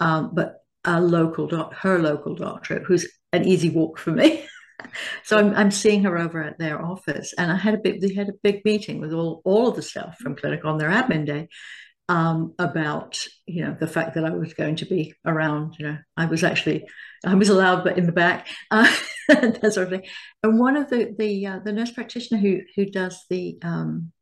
Um, 0.00 0.30
but 0.34 0.56
a 0.84 1.00
local 1.00 1.46
doc 1.46 1.74
her 1.74 1.98
local 1.98 2.34
doctor 2.34 2.80
who's 2.80 3.06
an 3.32 3.46
easy 3.46 3.70
walk 3.70 3.98
for 3.98 4.10
me 4.10 4.44
so 5.24 5.38
I'm, 5.38 5.54
I'm 5.54 5.70
seeing 5.70 6.04
her 6.04 6.18
over 6.18 6.42
at 6.42 6.58
their 6.58 6.84
office 6.84 7.32
and 7.36 7.50
i 7.50 7.56
had 7.56 7.74
a 7.74 7.78
big 7.78 8.00
they 8.00 8.14
had 8.14 8.28
a 8.28 8.34
big 8.42 8.64
meeting 8.64 9.00
with 9.00 9.12
all, 9.12 9.42
all 9.44 9.68
of 9.68 9.76
the 9.76 9.82
staff 9.82 10.18
from 10.18 10.36
clinic 10.36 10.64
on 10.64 10.78
their 10.78 10.90
admin 10.90 11.26
day 11.26 11.48
um, 12.08 12.54
about 12.58 13.24
you 13.46 13.64
know 13.64 13.76
the 13.78 13.86
fact 13.86 14.14
that 14.14 14.24
i 14.24 14.30
was 14.30 14.54
going 14.54 14.76
to 14.76 14.86
be 14.86 15.14
around 15.24 15.76
you 15.78 15.86
know 15.86 15.98
i 16.16 16.24
was 16.26 16.42
actually 16.42 16.86
i 17.24 17.34
was 17.34 17.48
allowed 17.48 17.84
but 17.84 17.98
in 17.98 18.06
the 18.06 18.12
back 18.12 18.48
uh, 18.70 18.90
that 19.30 19.72
sort 19.72 19.86
of 19.86 19.90
thing. 19.90 20.08
And 20.42 20.58
one 20.58 20.76
of 20.76 20.90
the 20.90 21.14
the 21.16 21.46
uh, 21.46 21.58
the 21.64 21.72
nurse 21.72 21.92
practitioner 21.92 22.40
who 22.40 22.60
who 22.76 22.86
does 22.86 23.24
the 23.30 23.58
um, 23.62 24.12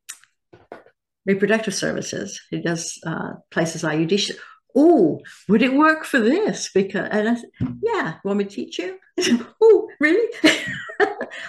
reproductive 1.27 1.75
services 1.75 2.41
who 2.51 2.61
does 2.61 2.99
uh, 3.07 3.33
places 3.51 3.83
iud 3.83 4.37
oh, 4.79 5.21
would 5.49 5.63
it 5.63 5.75
work 5.75 6.05
for 6.05 6.21
this? 6.21 6.71
Because 6.73 7.09
and 7.11 7.29
I 7.29 7.35
said, 7.35 7.51
yeah, 7.83 8.15
want 8.25 8.39
me 8.39 8.45
to 8.45 8.51
teach 8.51 8.79
you? 8.79 8.97
oh, 9.61 9.89
really? 9.99 10.33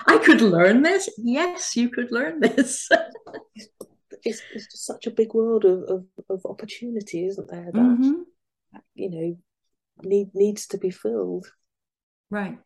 I 0.07 0.17
could 0.17 0.41
learn 0.41 0.81
this. 0.81 1.09
Yes, 1.17 1.75
you 1.75 1.89
could 1.89 2.11
learn 2.11 2.39
this. 2.39 2.89
it's, 4.25 4.41
it's 4.53 4.65
just 4.65 4.85
such 4.85 5.05
a 5.05 5.11
big 5.11 5.33
world 5.35 5.63
of, 5.63 5.83
of, 5.83 6.05
of 6.29 6.45
opportunity, 6.45 7.27
isn't 7.27 7.49
there? 7.49 7.69
That 7.71 7.75
mm-hmm. 7.75 8.13
you 8.95 9.09
know 9.09 9.37
need 10.03 10.31
needs 10.33 10.65
to 10.67 10.79
be 10.79 10.89
filled. 10.89 11.51
Right. 12.31 12.57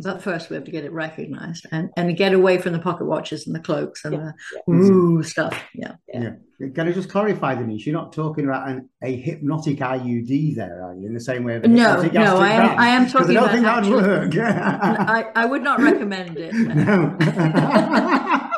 But 0.00 0.22
first, 0.22 0.50
we 0.50 0.56
have 0.56 0.64
to 0.64 0.70
get 0.70 0.84
it 0.84 0.92
recognized 0.92 1.66
and, 1.70 1.90
and 1.96 2.16
get 2.16 2.34
away 2.34 2.58
from 2.58 2.72
the 2.72 2.78
pocket 2.78 3.06
watches 3.06 3.46
and 3.46 3.54
the 3.54 3.60
cloaks 3.60 4.04
and 4.04 4.14
yeah, 4.14 4.30
the 4.66 4.72
yeah. 4.72 4.74
ooh 4.74 5.22
stuff. 5.22 5.62
Yeah. 5.74 5.92
yeah. 6.12 6.30
yeah. 6.58 6.68
Can 6.74 6.88
I 6.88 6.92
just 6.92 7.10
clarify, 7.10 7.54
Denise? 7.54 7.86
You're 7.86 7.94
not 7.94 8.12
talking 8.12 8.44
about 8.44 8.68
an, 8.68 8.88
a 9.02 9.16
hypnotic 9.16 9.78
IUD 9.78 10.54
there, 10.54 10.84
are 10.84 10.94
you? 10.94 11.06
In 11.06 11.14
the 11.14 11.20
same 11.20 11.44
way 11.44 11.56
of 11.56 11.64
no, 11.64 12.02
no, 12.02 12.36
I 12.38 12.50
am, 12.50 12.78
I 12.78 12.88
am 12.88 13.08
talking 13.08 13.36
I 13.36 13.40
don't 13.40 13.62
about. 13.62 13.84
think 13.84 13.96
that 13.96 14.30
would 14.30 14.34
work. 14.34 14.36
I, 14.36 15.30
I 15.34 15.46
would 15.46 15.62
not 15.62 15.80
recommend 15.80 16.38
it. 16.38 16.54
No. 16.54 17.16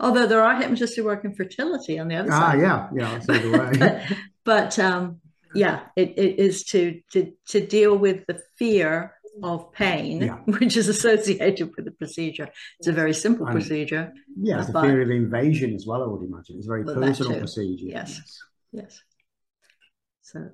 Although 0.00 0.26
there 0.26 0.42
are 0.42 0.56
hypnotists 0.56 0.96
who 0.96 1.04
work 1.04 1.24
in 1.24 1.34
fertility 1.34 1.98
on 1.98 2.08
the 2.08 2.16
other 2.16 2.32
ah, 2.32 2.40
side. 2.40 2.64
Ah, 2.64 2.88
yeah, 2.94 3.18
yeah, 3.18 3.18
the 3.18 3.78
way. 3.80 4.16
but 4.44 4.78
um, 4.78 5.20
yeah, 5.54 5.80
it, 5.96 6.14
it 6.16 6.38
is 6.38 6.64
to 6.64 7.00
to 7.12 7.32
to 7.48 7.64
deal 7.64 7.96
with 7.96 8.26
the 8.26 8.40
fear 8.56 9.14
of 9.42 9.72
pain, 9.72 10.22
Yeah. 10.22 10.36
which 10.58 10.76
is 10.76 10.88
associated 10.88 11.70
with 11.76 11.84
the 11.84 11.92
procedure. 11.92 12.48
It's 12.78 12.88
a 12.88 12.92
very 12.92 13.14
simple 13.14 13.46
And- 13.46 13.54
procedure. 13.54 14.12
Yeah, 14.40 14.60
it's 14.60 14.68
a 14.68 14.80
fear 14.80 15.02
of 15.02 15.10
invasion 15.10 15.74
as 15.74 15.86
well, 15.86 16.02
I 16.02 16.06
would 16.06 16.22
imagine. 16.22 16.56
It's 16.56 16.66
a 16.66 16.68
very 16.68 16.84
personal 16.84 17.38
procedure. 17.38 17.86
Yes. 17.86 18.20
Yes. 18.72 19.00
So, 20.22 20.50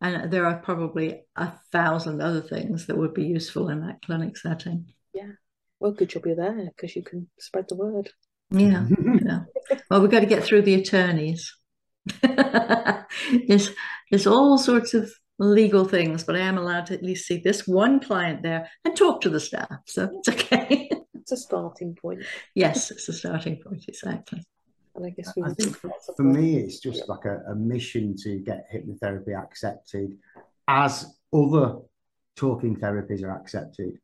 and 0.00 0.32
there 0.32 0.46
are 0.46 0.58
probably 0.58 1.22
a 1.36 1.52
thousand 1.72 2.20
other 2.20 2.40
things 2.40 2.86
that 2.86 2.96
would 2.96 3.14
be 3.14 3.24
useful 3.24 3.68
in 3.68 3.80
that 3.86 4.02
clinic 4.02 4.36
setting. 4.36 4.86
Yeah. 5.14 5.32
Well, 5.80 5.92
good 5.92 6.08
job 6.08 6.26
you're 6.26 6.36
there 6.36 6.70
because 6.76 6.96
you 6.96 7.02
can 7.02 7.28
spread 7.38 7.66
the 7.68 7.76
word. 7.76 8.10
Yeah. 8.50 8.86
yeah. 9.24 9.40
Well, 9.90 10.00
we've 10.00 10.10
got 10.10 10.20
to 10.20 10.26
get 10.26 10.42
through 10.44 10.62
the 10.62 10.74
attorneys. 10.74 11.54
there's 13.48 13.70
there's 14.10 14.26
all 14.26 14.56
sorts 14.58 14.94
of 14.94 15.10
legal 15.38 15.84
things, 15.84 16.24
but 16.24 16.36
I 16.36 16.40
am 16.40 16.58
allowed 16.58 16.86
to 16.86 16.94
at 16.94 17.02
least 17.02 17.26
see 17.26 17.38
this 17.38 17.66
one 17.66 18.00
client 18.00 18.42
there 18.42 18.68
and 18.84 18.96
talk 18.96 19.20
to 19.22 19.28
the 19.30 19.40
staff, 19.40 19.78
so 19.86 20.10
it's 20.14 20.28
okay. 20.28 20.90
It's 21.14 21.32
a 21.32 21.36
starting 21.36 21.94
point, 21.94 22.22
yes, 22.54 22.90
it's 22.90 23.06
a 23.10 23.12
starting 23.12 23.56
point 23.62 23.84
exactly. 23.86 24.42
and 24.94 25.04
I 25.04 25.10
guess 25.10 25.30
we 25.36 25.42
I 25.42 25.52
think 25.52 25.76
for, 25.76 25.90
for 26.16 26.22
me, 26.22 26.56
it's 26.56 26.80
just 26.80 27.06
like 27.06 27.26
a, 27.26 27.42
a 27.50 27.54
mission 27.54 28.16
to 28.22 28.38
get 28.38 28.64
hypnotherapy 28.72 29.38
accepted 29.38 30.16
as 30.66 31.18
other 31.34 31.80
talking 32.34 32.76
therapies 32.76 33.22
are 33.22 33.32
accepted, 33.32 33.98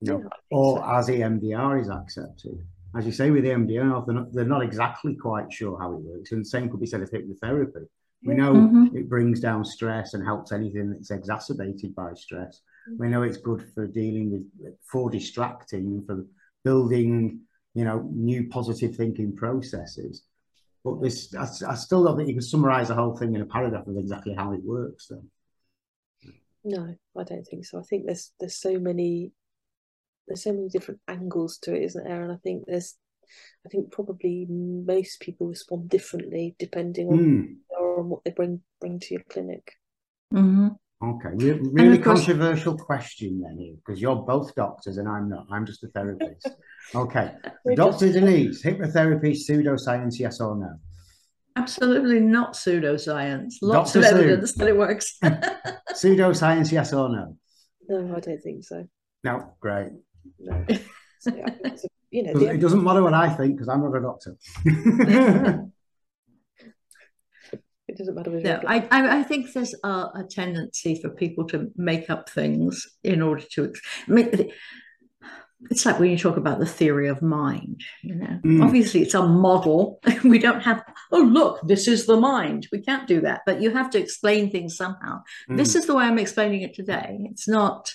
you 0.00 0.12
know, 0.12 0.18
Yeah, 0.24 0.28
or 0.50 0.78
so. 0.78 0.84
as 0.96 1.08
EMDR 1.08 1.80
is 1.82 1.88
accepted. 1.88 2.58
As 2.96 3.06
you 3.06 3.12
say 3.12 3.30
with 3.30 3.44
EMDR, 3.44 4.04
they're 4.04 4.14
not, 4.16 4.32
they're 4.32 4.44
not 4.44 4.64
exactly 4.64 5.14
quite 5.14 5.52
sure 5.52 5.78
how 5.78 5.92
it 5.92 6.00
works, 6.00 6.32
and 6.32 6.40
the 6.44 6.48
same 6.48 6.68
could 6.68 6.80
be 6.80 6.86
said 6.86 7.02
of 7.02 7.10
hypnotherapy. 7.12 7.86
We 8.22 8.34
know 8.34 8.54
Mhm. 8.54 8.94
it 8.94 9.08
brings 9.08 9.40
down 9.40 9.64
stress 9.64 10.14
and 10.14 10.22
helps 10.22 10.52
anything 10.52 10.90
that's 10.90 11.10
exacerbated 11.10 11.94
by 11.94 12.12
stress. 12.14 12.60
We 12.98 13.08
know 13.08 13.22
it's 13.22 13.38
good 13.38 13.62
for 13.72 13.86
dealing 13.86 14.30
with 14.32 14.76
for 14.82 15.10
distracting, 15.10 16.04
for 16.04 16.26
building, 16.64 17.40
you 17.74 17.84
know, 17.84 18.02
new 18.12 18.48
positive 18.48 18.96
thinking 18.96 19.34
processes. 19.34 20.24
But 20.84 21.00
this, 21.00 21.34
I, 21.34 21.44
I 21.72 21.74
still 21.74 22.04
don't 22.04 22.16
think 22.16 22.28
you 22.28 22.34
can 22.34 22.42
summarize 22.42 22.88
the 22.88 22.94
whole 22.94 23.16
thing 23.16 23.34
in 23.34 23.40
a 23.42 23.46
paragraph 23.46 23.86
of 23.86 23.96
exactly 23.96 24.34
how 24.34 24.52
it 24.52 24.62
works. 24.64 25.06
Though. 25.08 25.24
No, 26.64 26.94
I 27.16 27.24
don't 27.24 27.46
think 27.46 27.64
so. 27.64 27.78
I 27.78 27.82
think 27.82 28.06
there's 28.06 28.32
there's 28.38 28.56
so 28.56 28.78
many 28.78 29.32
there's 30.28 30.42
so 30.44 30.52
many 30.52 30.68
different 30.68 31.00
angles 31.08 31.58
to 31.58 31.74
it, 31.74 31.84
isn't 31.84 32.04
there? 32.04 32.22
And 32.22 32.32
I 32.32 32.36
think 32.36 32.64
there's 32.66 32.96
I 33.64 33.68
think 33.68 33.92
probably 33.92 34.46
most 34.48 35.20
people 35.20 35.46
respond 35.46 35.88
differently 35.88 36.54
depending 36.58 37.08
on 37.08 37.18
Hmm. 37.18 37.52
Or 38.00 38.04
what 38.04 38.24
they 38.24 38.30
bring 38.32 38.60
bring 38.80 38.98
to 38.98 39.14
your 39.14 39.22
clinic. 39.30 39.72
Mhm. 40.32 40.76
Okay, 41.02 41.30
Re- 41.34 41.60
really 41.72 41.96
of 41.98 42.04
course- 42.04 42.26
controversial 42.26 42.76
question 42.76 43.40
then, 43.40 43.56
here, 43.58 43.74
because 43.76 44.00
you're 44.02 44.16
both 44.16 44.54
doctors 44.54 44.98
and 44.98 45.08
I'm 45.08 45.28
not. 45.30 45.46
I'm 45.50 45.64
just 45.64 45.82
a 45.84 45.88
therapist. 45.88 46.48
Okay, 46.94 47.32
Dr. 47.74 48.06
just- 48.08 48.14
Denise, 48.14 48.62
hypnotherapy, 48.62 49.32
pseudoscience, 49.32 50.18
yes 50.18 50.40
or 50.40 50.56
no? 50.56 50.72
Absolutely 51.56 52.20
not 52.20 52.52
pseudoscience. 52.54 53.54
Lots 53.62 53.92
Dr. 53.92 53.98
of 54.04 54.10
Sue. 54.10 54.16
evidence 54.16 54.52
that 54.54 54.68
it 54.68 54.76
works. 54.76 55.18
Pseudoscience, 55.92 56.70
yes 56.72 56.92
or 56.92 57.08
no? 57.08 57.36
No, 57.88 58.16
I 58.16 58.20
don't 58.20 58.42
think 58.42 58.64
so. 58.64 58.86
No, 59.24 59.52
great. 59.60 59.90
No. 60.38 60.64
So, 61.18 61.30
I 61.44 61.50
think 61.50 61.80
you 62.10 62.22
know, 62.22 62.32
the, 62.38 62.50
It 62.52 62.58
doesn't 62.60 62.82
matter 62.84 63.02
what 63.02 63.14
I 63.14 63.28
think 63.30 63.54
because 63.56 63.68
I'm 63.68 63.82
not 63.82 63.96
a 63.96 64.00
doctor. 64.00 64.36
it 68.00 68.06
doesn't 68.06 68.14
matter 68.14 68.36
if 68.36 68.44
No, 68.44 68.60
I, 68.66 68.86
I, 68.90 69.18
I 69.18 69.22
think 69.22 69.52
there's 69.52 69.74
a, 69.84 69.88
a 69.88 70.24
tendency 70.28 71.00
for 71.00 71.10
people 71.10 71.46
to 71.48 71.70
make 71.76 72.08
up 72.10 72.28
things 72.30 72.86
in 73.04 73.20
order 73.22 73.44
to. 73.52 73.64
ex- 73.66 73.80
I 74.08 74.10
mean, 74.12 74.50
it's 75.70 75.84
like 75.84 76.00
when 76.00 76.10
you 76.10 76.16
talk 76.16 76.38
about 76.38 76.58
the 76.58 76.66
theory 76.66 77.08
of 77.08 77.20
mind. 77.20 77.82
You 78.02 78.14
know, 78.14 78.40
Mm. 78.44 78.64
obviously 78.64 79.02
it's 79.02 79.12
a 79.14 79.26
model. 79.26 80.00
we 80.24 80.38
don't 80.38 80.60
have. 80.62 80.82
Oh, 81.12 81.20
look, 81.20 81.60
this 81.68 81.86
is 81.86 82.06
the 82.06 82.16
mind. 82.18 82.66
We 82.72 82.80
can't 82.80 83.06
do 83.06 83.20
that. 83.20 83.42
But 83.44 83.60
you 83.60 83.70
have 83.70 83.90
to 83.90 83.98
explain 83.98 84.50
things 84.50 84.76
somehow. 84.76 85.22
This 85.48 85.74
is 85.74 85.86
the 85.86 85.94
way 85.94 86.04
I'm 86.04 86.18
explaining 86.18 86.62
it 86.62 86.74
today. 86.74 87.18
It's 87.30 87.46
not. 87.46 87.92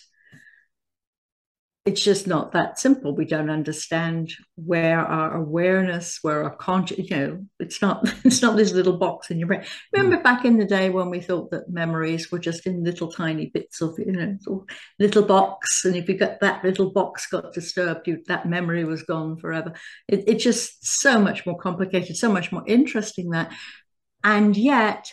It's 1.86 2.02
just 2.02 2.26
not 2.26 2.52
that 2.54 2.80
simple. 2.80 3.16
We 3.16 3.26
don't 3.26 3.52
understand 3.52 4.34
where 4.56 5.00
our 5.02 5.36
awareness, 5.36 6.18
where 6.24 6.44
our 6.44 6.56
conscious, 6.56 6.98
you 6.98 7.16
know, 7.16 7.46
it's 7.60 7.80
not. 7.80 8.12
It's 8.26 8.42
not 8.42 8.58
this 8.58 8.74
little 8.74 8.98
box 8.98 9.30
in 9.30 9.38
your 9.38 9.48
brain. 9.48 9.64
Remember 9.94 10.18
mm. 10.18 10.24
back 10.24 10.46
in 10.46 10.58
the 10.58 10.66
day 10.66 10.90
when 10.90 11.12
we 11.12 11.22
thought 11.22 11.52
that 11.52 11.70
memories 11.70 12.32
were 12.32 12.40
just 12.40 12.66
in 12.66 12.84
little 12.84 13.12
tiny 13.12 13.52
bits 13.54 13.82
of, 13.82 14.00
you 14.00 14.14
know, 14.14 14.36
little, 14.40 14.66
little 14.98 15.24
box, 15.24 15.86
and 15.86 15.96
if 15.96 16.10
you 16.10 16.18
got 16.18 16.40
that 16.40 16.64
little 16.64 16.92
box 16.92 17.28
got 17.28 17.54
disturbed, 17.54 18.08
you, 18.08 18.24
that 18.28 18.50
memory 18.50 18.84
was 18.84 19.04
gone 19.04 19.38
forever. 19.38 19.74
It, 20.08 20.24
it's 20.26 20.44
just 20.44 20.88
so 20.88 21.20
much 21.20 21.46
more 21.46 21.58
complicated, 21.58 22.18
so 22.18 22.32
much 22.32 22.52
more 22.52 22.64
interesting 22.66 23.30
that, 23.30 23.52
and 24.24 24.58
yet 24.58 25.12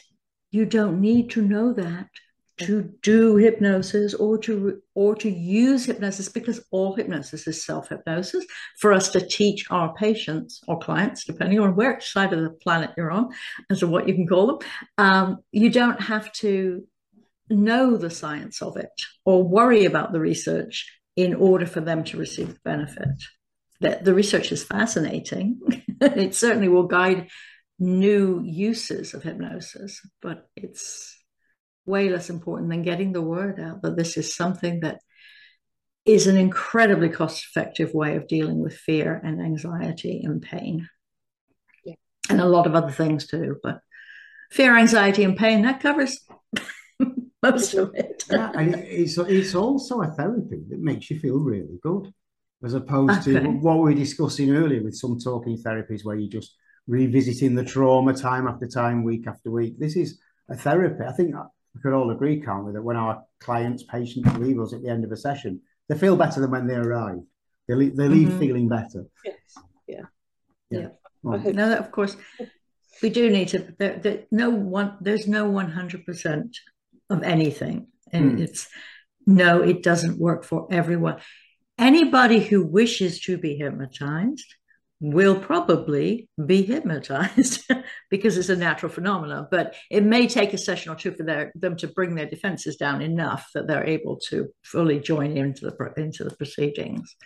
you 0.53 0.65
don't 0.65 1.03
need 1.03 1.31
to 1.31 1.43
know 1.43 1.75
that 1.75 2.09
to 2.63 2.95
do 3.03 3.37
hypnosis 3.37 4.15
or 4.15 4.39
to 4.39 4.81
or 4.95 5.15
to 5.15 5.31
use 5.31 5.85
hypnosis 5.85 6.29
because 6.29 6.61
all 6.71 6.95
hypnosis 6.95 7.47
is 7.47 7.65
self-hypnosis 7.65 8.45
for 8.79 8.93
us 8.93 9.11
to 9.11 9.27
teach 9.27 9.65
our 9.71 9.95
patients 9.95 10.61
or 10.69 10.79
clients 10.79 11.25
depending 11.25 11.61
on 11.61 11.77
which 11.77 12.13
side 12.13 12.33
of 12.33 12.43
the 12.43 12.51
planet 12.51 12.91
you're 12.97 13.11
on 13.11 13.31
as 13.71 13.81
to 13.81 13.87
what 13.87 14.09
you 14.09 14.15
can 14.15 14.27
call 14.27 14.47
them 14.47 14.59
um, 14.99 15.39
you 15.53 15.71
don't 15.71 16.01
have 16.01 16.33
to 16.33 16.87
know 17.49 17.97
the 17.97 18.11
science 18.11 18.63
of 18.63 18.77
it 18.77 18.91
or 19.25 19.43
worry 19.43 19.85
about 19.85 20.13
the 20.13 20.21
research 20.21 20.91
in 21.17 21.35
order 21.35 21.67
for 21.67 21.81
them 21.81 22.05
to 22.05 22.17
receive 22.17 22.49
the 22.49 22.61
benefit. 22.65 23.09
That 23.81 24.05
the 24.05 24.15
research 24.15 24.53
is 24.53 24.65
fascinating. 24.65 25.61
It 26.01 26.35
certainly 26.35 26.67
will 26.67 26.89
guide 26.89 27.29
new 27.79 28.43
uses 28.45 29.15
of 29.15 29.23
hypnosis 29.23 30.01
but 30.21 30.49
it's 30.57 31.17
way 31.87 32.09
less 32.09 32.31
important 32.31 32.71
than 32.71 32.83
getting 32.83 33.13
the 33.13 33.23
word 33.23 33.59
out 33.61 33.83
that 33.83 33.97
this 33.97 34.17
is 34.17 34.35
something 34.35 34.81
that 34.81 35.01
is 36.05 36.27
an 36.27 36.37
incredibly 36.37 37.09
cost 37.09 37.45
effective 37.45 37.95
way 37.95 38.17
of 38.17 38.27
dealing 38.27 38.61
with 38.61 38.75
fear 38.75 39.21
and 39.23 39.41
anxiety 39.41 40.23
and 40.25 40.43
pain. 40.43 40.89
Yeah. 41.85 41.95
And 42.29 42.41
a 42.41 42.47
lot 42.47 42.67
of 42.67 42.75
other 42.75 42.91
things 42.91 43.27
too. 43.27 43.57
But 43.63 43.81
fear, 44.51 44.77
anxiety, 44.77 45.25
and 45.25 45.37
pain, 45.37 45.63
that 45.63 45.81
covers 45.81 46.19
most 47.43 47.75
of 47.75 47.93
it. 47.95 48.25
yeah, 48.31 48.53
and 48.55 48.75
it's 48.75 49.19
it's 49.19 49.55
also 49.55 50.03
a 50.03 50.09
therapy 50.09 50.63
that 50.69 50.81
makes 50.81 51.11
you 51.11 51.19
feel 51.19 51.39
really 51.39 51.79
good, 51.83 52.13
as 52.65 52.75
opposed 52.75 53.23
to 53.25 53.41
what 53.41 53.77
we 53.77 53.93
were 53.93 53.95
discussing 53.95 54.55
earlier 54.55 54.83
with 54.83 54.97
some 54.97 55.19
talking 55.19 55.57
therapies 55.57 56.05
where 56.05 56.17
you're 56.17 56.31
just 56.31 56.57
revisiting 56.89 57.55
the 57.55 57.65
trauma 57.65 58.13
time 58.13 58.49
after 58.49 58.67
time, 58.67 59.05
week 59.05 59.27
after 59.29 59.51
week. 59.51 59.79
This 59.79 59.97
is 59.97 60.19
a 60.49 60.57
therapy. 60.57 61.05
I 61.05 61.13
think 61.13 61.35
we 61.75 61.81
could 61.81 61.93
all 61.93 62.11
agree, 62.11 62.41
can't 62.41 62.65
we, 62.65 62.73
that 62.73 62.83
when 62.83 62.97
our 62.97 63.25
clients, 63.41 63.83
patients 63.83 64.33
leave 64.37 64.61
us 64.61 64.73
at 64.73 64.83
the 64.83 64.89
end 64.89 65.05
of 65.05 65.13
a 65.13 65.17
session, 65.17 65.61
they 65.89 65.97
feel 65.99 66.17
better 66.17 66.41
than 66.41 66.51
when 66.51 66.67
they 66.67 66.75
arrive. 66.77 67.21
They 67.69 67.75
leave, 67.75 67.97
they 67.97 68.09
leave 68.09 68.29
Mhm. 68.29 68.39
feeling 68.39 68.69
better. 68.69 69.07
yes, 69.25 69.37
yeah. 69.87 70.03
Yeah. 70.71 70.89
Well, 71.23 71.35
I 71.35 71.39
hope 71.39 71.55
No, 71.55 71.75
of 71.75 71.91
course, 71.91 72.17
we 73.03 73.11
do 73.11 73.31
need 73.31 73.49
to. 73.49 73.75
There, 73.79 73.99
there, 73.99 74.25
no 74.31 74.51
one, 74.51 74.97
there's 75.01 75.27
no 75.29 75.49
one 75.49 75.71
hundred 75.71 76.05
percent 76.07 76.57
of 77.11 77.23
anything, 77.23 77.89
and 78.13 78.33
Hmm. 78.33 78.39
it's 78.39 78.69
no, 79.27 79.63
it 79.63 79.83
doesn't 79.83 80.19
work 80.19 80.45
for 80.45 80.67
everyone. 80.71 81.21
Anybody 81.79 82.41
who 82.41 82.65
wishes 82.65 83.21
to 83.21 83.39
be 83.39 83.57
hypnotized 83.57 84.55
will 85.03 85.35
probably 85.35 86.29
be 86.47 86.63
hypnotized 86.63 87.69
because 88.11 88.39
it's 88.39 88.49
a 88.49 88.57
natural 88.57 88.91
phenomenon. 88.91 89.49
But 89.51 89.75
it 89.91 90.05
may 90.05 90.29
take 90.29 90.55
a 90.55 90.59
session 90.59 90.93
or 90.93 90.95
two 90.95 91.11
for 91.11 91.25
their, 91.25 91.51
them 91.57 91.77
to 91.79 91.89
bring 91.89 92.15
their 92.15 92.31
defenses 92.31 92.77
down 92.77 93.03
enough 93.03 93.49
that 93.55 93.67
they're 93.67 93.85
able 93.85 94.21
to 94.29 94.49
fully 94.63 95.01
join 95.01 95.37
into 95.37 95.69
the 95.69 95.93
into 95.97 96.23
the 96.23 96.37
proceedings. 96.37 97.17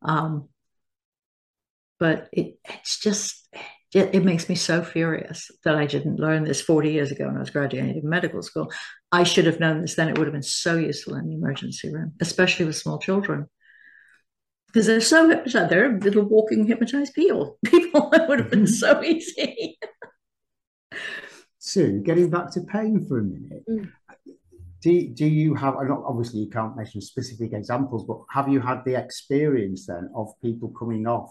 Um, 0.00 0.48
but 1.98 2.30
it, 2.32 2.54
it's 2.64 2.98
just 2.98 3.46
it, 3.92 4.14
it 4.14 4.24
makes 4.24 4.48
me 4.48 4.54
so 4.54 4.82
furious 4.82 5.50
that 5.64 5.76
I 5.76 5.84
didn't 5.84 6.20
learn 6.20 6.44
this 6.44 6.62
40 6.62 6.90
years 6.90 7.12
ago 7.12 7.26
when 7.26 7.36
I 7.36 7.40
was 7.40 7.50
graduating 7.50 8.00
medical 8.02 8.40
school. 8.42 8.72
I 9.12 9.24
should 9.24 9.44
have 9.44 9.60
known 9.60 9.82
this 9.82 9.94
then. 9.94 10.08
It 10.08 10.16
would 10.16 10.26
have 10.26 10.32
been 10.32 10.42
so 10.42 10.76
useful 10.76 11.16
in 11.16 11.28
the 11.28 11.34
emergency 11.34 11.92
room, 11.92 12.14
especially 12.18 12.64
with 12.64 12.76
small 12.76 12.98
children. 12.98 13.46
Because 14.72 14.86
they're 14.86 15.00
so 15.00 15.28
hypnotized. 15.28 15.70
They're 15.70 15.98
little 15.98 16.22
walking 16.22 16.66
hypnotized 16.66 17.14
people. 17.14 17.58
People 17.64 18.10
it 18.12 18.28
would 18.28 18.38
have 18.38 18.50
been 18.50 18.66
so 18.66 19.02
easy. 19.02 19.78
Sue, 21.58 22.00
getting 22.00 22.30
back 22.30 22.50
to 22.52 22.60
pain 22.62 23.04
for 23.06 23.18
a 23.18 23.22
minute, 23.22 23.64
Mm. 23.68 23.90
do, 24.80 25.08
do 25.08 25.26
you 25.26 25.54
have, 25.54 25.74
obviously 25.76 26.40
you 26.40 26.48
can't 26.48 26.76
mention 26.76 27.00
specific 27.02 27.52
examples, 27.52 28.04
but 28.06 28.18
have 28.30 28.48
you 28.48 28.60
had 28.60 28.82
the 28.84 28.94
experience 28.94 29.86
then 29.86 30.08
of 30.16 30.28
people 30.42 30.70
coming 30.70 31.06
off 31.06 31.30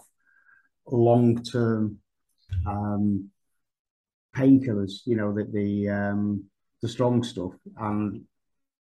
long-term 0.86 1.98
um, 2.64 3.28
painkillers, 4.36 5.00
you 5.04 5.16
know, 5.16 5.34
the, 5.34 5.44
the, 5.44 5.88
um, 5.88 6.44
the 6.80 6.88
strong 6.88 7.22
stuff, 7.24 7.52
and 7.76 8.22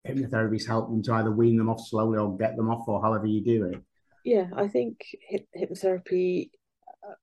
hypnotherapies 0.06 0.66
help 0.66 0.88
them 0.88 1.02
to 1.04 1.12
either 1.14 1.30
wean 1.30 1.56
them 1.56 1.70
off 1.70 1.86
slowly 1.86 2.18
or 2.18 2.36
get 2.36 2.56
them 2.56 2.70
off, 2.70 2.88
or 2.88 3.00
however 3.00 3.26
you 3.26 3.42
do 3.44 3.66
it? 3.66 3.80
Yeah, 4.26 4.48
I 4.56 4.66
think 4.66 5.06
hypnotherapy. 5.56 6.50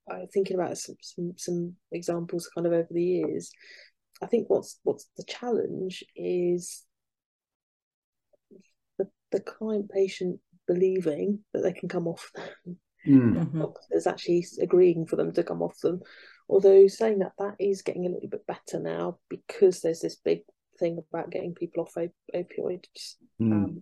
Uh, 0.10 0.14
I'm 0.14 0.28
thinking 0.28 0.56
about 0.56 0.78
some, 0.78 0.96
some 1.02 1.34
some 1.36 1.76
examples 1.92 2.50
kind 2.56 2.66
of 2.66 2.72
over 2.72 2.88
the 2.90 3.04
years. 3.04 3.52
I 4.22 4.28
think 4.28 4.50
what's 4.50 4.80
what's 4.84 5.10
the 5.18 5.26
challenge 5.26 6.06
is 6.16 6.86
the 8.98 9.10
the 9.34 9.42
client 9.42 9.92
patient 9.92 10.40
believing 10.66 11.40
that 11.54 11.62
they 11.62 11.74
can 11.74 11.90
come 11.90 12.08
off 12.08 12.32
them. 12.36 12.78
Mm. 13.06 13.36
Mm-hmm. 13.36 13.60
Doctors 13.60 14.08
actually 14.08 14.46
agreeing 14.62 15.06
for 15.06 15.18
them 15.18 15.34
to 15.34 15.44
come 15.44 15.62
off 15.62 15.78
them. 15.82 16.00
Although 16.48 16.88
saying 16.88 17.20
that 17.20 17.34
that 17.38 17.56
is 17.60 17.82
getting 17.82 18.06
a 18.06 18.10
little 18.10 18.30
bit 18.30 18.48
better 18.48 18.80
now 18.80 19.18
because 19.30 19.82
there's 19.82 20.00
this 20.00 20.16
big 20.16 20.44
thing 20.80 21.04
about 21.12 21.32
getting 21.32 21.54
people 21.54 21.84
off 21.84 21.98
op- 21.98 22.12
opioids. 22.34 23.16
Mm. 23.42 23.52
Um, 23.52 23.82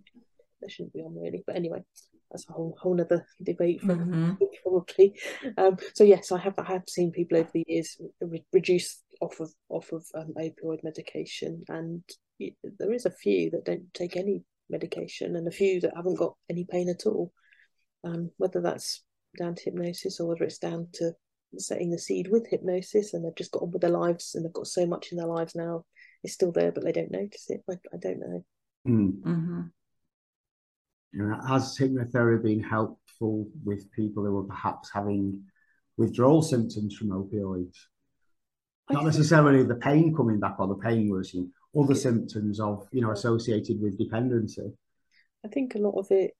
they 0.60 0.68
shouldn't 0.68 0.92
be 0.92 1.02
on 1.02 1.14
really, 1.14 1.44
but 1.46 1.54
anyway, 1.54 1.84
that's 2.32 2.48
a 2.48 2.52
whole 2.52 2.76
whole 2.80 3.00
other 3.00 3.26
debate 3.42 3.80
for 3.80 3.94
mm-hmm. 3.94 4.32
probably. 4.62 5.14
Um, 5.58 5.76
so 5.94 6.04
yes, 6.04 6.32
I 6.32 6.38
have 6.38 6.58
I 6.58 6.64
have 6.64 6.82
seen 6.88 7.12
people 7.12 7.38
over 7.38 7.50
the 7.52 7.64
years 7.66 7.96
re- 8.20 8.44
reduce 8.52 9.02
off 9.20 9.38
of 9.40 9.52
off 9.68 9.92
of 9.92 10.04
um, 10.14 10.34
opioid 10.38 10.82
medication, 10.82 11.62
and 11.68 12.02
there 12.78 12.92
is 12.92 13.06
a 13.06 13.10
few 13.10 13.50
that 13.50 13.64
don't 13.64 13.92
take 13.94 14.16
any 14.16 14.42
medication, 14.70 15.36
and 15.36 15.46
a 15.46 15.52
few 15.52 15.80
that 15.80 15.94
haven't 15.94 16.18
got 16.18 16.34
any 16.50 16.64
pain 16.68 16.88
at 16.88 17.06
all. 17.06 17.32
Um, 18.04 18.30
whether 18.38 18.60
that's 18.60 19.04
down 19.38 19.54
to 19.54 19.64
hypnosis 19.64 20.18
or 20.18 20.28
whether 20.28 20.44
it's 20.44 20.58
down 20.58 20.88
to 20.94 21.12
setting 21.58 21.90
the 21.90 21.98
seed 21.98 22.28
with 22.30 22.48
hypnosis 22.48 23.12
and 23.12 23.24
they've 23.24 23.36
just 23.36 23.52
got 23.52 23.62
on 23.62 23.70
with 23.70 23.82
their 23.82 23.90
lives 23.90 24.34
and 24.34 24.44
they've 24.44 24.52
got 24.52 24.66
so 24.66 24.86
much 24.86 25.12
in 25.12 25.18
their 25.18 25.26
lives 25.26 25.54
now 25.54 25.84
it's 26.24 26.32
still 26.32 26.50
there 26.50 26.72
but 26.72 26.82
they 26.82 26.92
don't 26.92 27.10
notice 27.10 27.46
it 27.50 27.62
i, 27.70 27.74
I 27.92 27.98
don't 27.98 28.20
know 28.20 28.44
has 31.46 31.76
hypnotherapy 31.78 32.42
been 32.42 32.62
helpful 32.62 33.48
with 33.64 33.90
people 33.92 34.24
who 34.24 34.38
are 34.38 34.44
perhaps 34.44 34.90
having 34.92 35.42
withdrawal 35.96 36.42
symptoms 36.42 36.96
from 36.96 37.08
opioids 37.08 37.76
not 38.90 39.04
necessarily 39.04 39.62
the 39.62 39.76
pain 39.76 40.14
coming 40.14 40.40
back 40.40 40.58
or 40.58 40.66
the 40.66 40.74
pain 40.76 41.08
worsening 41.10 41.50
other 41.78 41.94
symptoms 41.94 42.60
of 42.60 42.86
you 42.92 43.00
know 43.00 43.10
associated 43.10 43.80
with 43.80 43.98
dependency 43.98 44.72
i 45.44 45.48
think 45.48 45.74
a 45.74 45.78
lot 45.78 45.98
of 45.98 46.06
it 46.10 46.32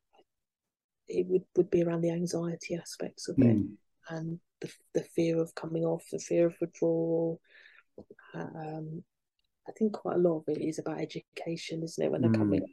it 1.09 1.27
would, 1.29 1.45
would 1.57 1.71
be 1.71 1.83
around 1.83 2.01
the 2.01 2.11
anxiety 2.11 2.75
aspects 2.75 3.29
of 3.29 3.37
mm. 3.37 3.51
it 3.51 3.67
and 4.09 4.41
the, 4.61 4.71
the 4.95 5.03
fear 5.03 5.41
of 5.41 5.55
coming 5.55 5.85
off, 5.85 6.05
the 6.11 6.19
fear 6.19 6.47
of 6.47 6.55
withdrawal. 6.61 7.41
Um, 8.35 9.05
I 9.69 9.73
think 9.73 9.93
quite 9.93 10.17
a 10.17 10.21
lot 10.21 10.39
of 10.39 10.45
it 10.49 10.61
is 10.61 10.79
about 10.79 11.01
education, 11.01 11.83
isn't 11.83 12.05
it? 12.05 12.11
When 12.11 12.23
they're 12.23 12.31
mm. 12.31 12.39
coming, 12.39 12.67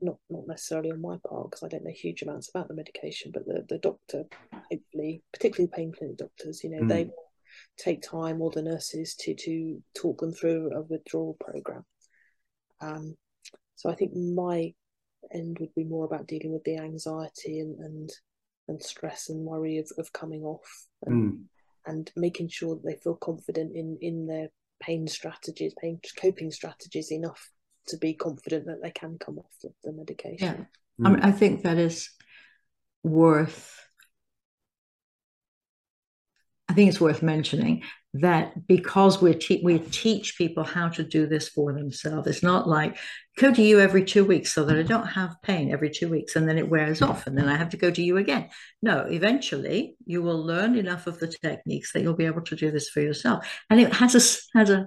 not 0.00 0.16
not 0.28 0.46
necessarily 0.46 0.90
on 0.90 1.00
my 1.00 1.16
part 1.28 1.50
because 1.50 1.62
I 1.62 1.68
don't 1.68 1.84
know 1.84 1.90
huge 1.90 2.22
amounts 2.22 2.48
about 2.48 2.68
the 2.68 2.74
medication, 2.74 3.30
but 3.32 3.46
the, 3.46 3.64
the 3.68 3.78
doctor, 3.78 4.24
hopefully, 4.70 5.22
particularly 5.32 5.70
pain 5.74 5.92
clinic 5.96 6.18
doctors, 6.18 6.62
you 6.62 6.70
know, 6.70 6.82
mm. 6.82 6.88
they 6.88 7.04
will 7.04 7.30
take 7.78 8.02
time 8.02 8.40
or 8.40 8.50
the 8.50 8.62
nurses 8.62 9.14
to 9.16 9.34
to 9.34 9.82
talk 9.94 10.20
them 10.20 10.32
through 10.32 10.70
a 10.74 10.82
withdrawal 10.82 11.36
program. 11.40 11.84
Um, 12.80 13.16
so 13.76 13.90
I 13.90 13.94
think 13.94 14.14
my 14.14 14.72
end 15.32 15.58
would 15.60 15.74
be 15.74 15.84
more 15.84 16.04
about 16.04 16.26
dealing 16.26 16.52
with 16.52 16.64
the 16.64 16.78
anxiety 16.78 17.60
and 17.60 17.78
and, 17.80 18.10
and 18.68 18.82
stress 18.82 19.28
and 19.28 19.44
worry 19.44 19.78
of, 19.78 19.90
of 19.98 20.12
coming 20.12 20.42
off 20.42 20.86
and, 21.06 21.32
mm. 21.32 21.42
and 21.86 22.10
making 22.16 22.48
sure 22.48 22.74
that 22.74 22.84
they 22.84 22.96
feel 23.02 23.16
confident 23.16 23.74
in 23.74 23.98
in 24.00 24.26
their 24.26 24.48
pain 24.80 25.06
strategies, 25.06 25.74
pain 25.80 26.00
coping 26.16 26.50
strategies 26.50 27.12
enough 27.12 27.50
to 27.88 27.96
be 27.96 28.14
confident 28.14 28.66
that 28.66 28.82
they 28.82 28.90
can 28.90 29.18
come 29.18 29.38
off 29.38 29.52
the, 29.62 29.72
the 29.84 29.92
medication. 29.92 30.38
Yeah, 30.40 30.54
mm. 30.54 31.06
I 31.06 31.10
mean, 31.10 31.20
I 31.22 31.32
think 31.32 31.62
that 31.62 31.78
is 31.78 32.10
worth. 33.02 33.76
I 36.68 36.72
think 36.72 36.88
it's 36.88 37.00
worth 37.00 37.22
mentioning 37.22 37.82
that 38.14 38.66
because 38.66 39.22
we 39.22 39.34
te- 39.34 39.60
we 39.62 39.78
teach 39.78 40.36
people 40.36 40.64
how 40.64 40.88
to 40.88 41.02
do 41.04 41.26
this 41.26 41.48
for 41.48 41.72
themselves, 41.72 42.26
it's 42.26 42.42
not 42.42 42.68
like 42.68 42.96
go 43.38 43.52
to 43.52 43.62
you 43.62 43.80
every 43.80 44.04
two 44.04 44.24
weeks 44.24 44.52
so 44.52 44.64
that 44.64 44.76
I 44.76 44.82
don't 44.82 45.06
have 45.06 45.40
pain 45.42 45.72
every 45.72 45.90
two 45.90 46.08
weeks 46.08 46.34
and 46.34 46.48
then 46.48 46.58
it 46.58 46.68
wears 46.68 47.02
off 47.02 47.26
and 47.26 47.38
then 47.38 47.48
I 47.48 47.56
have 47.56 47.70
to 47.70 47.76
go 47.76 47.90
to 47.90 48.02
you 48.02 48.16
again. 48.16 48.48
No, 48.82 49.06
eventually 49.08 49.96
you 50.06 50.22
will 50.22 50.44
learn 50.44 50.76
enough 50.76 51.06
of 51.06 51.20
the 51.20 51.28
techniques 51.28 51.92
that 51.92 52.02
you'll 52.02 52.14
be 52.14 52.26
able 52.26 52.42
to 52.42 52.56
do 52.56 52.70
this 52.70 52.88
for 52.88 53.00
yourself, 53.00 53.46
and 53.68 53.80
it 53.80 53.92
has 53.94 54.14
a 54.14 54.58
has 54.58 54.70
a 54.70 54.86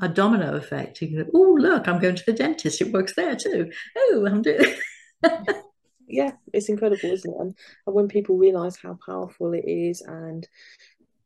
a 0.00 0.08
domino 0.08 0.54
effect. 0.54 1.02
You 1.02 1.24
go, 1.24 1.30
oh 1.34 1.56
look, 1.58 1.88
I'm 1.88 2.00
going 2.00 2.16
to 2.16 2.26
the 2.26 2.32
dentist. 2.32 2.80
It 2.80 2.92
works 2.92 3.14
there 3.14 3.36
too. 3.36 3.70
Oh, 3.96 4.26
I'm 4.26 4.42
doing. 4.42 4.74
yeah, 6.06 6.32
it's 6.52 6.68
incredible, 6.68 7.10
isn't 7.10 7.30
it? 7.30 7.36
And, 7.38 7.54
and 7.86 7.94
when 7.94 8.08
people 8.08 8.36
realise 8.36 8.76
how 8.76 8.98
powerful 9.04 9.52
it 9.52 9.64
is 9.66 10.00
and 10.00 10.46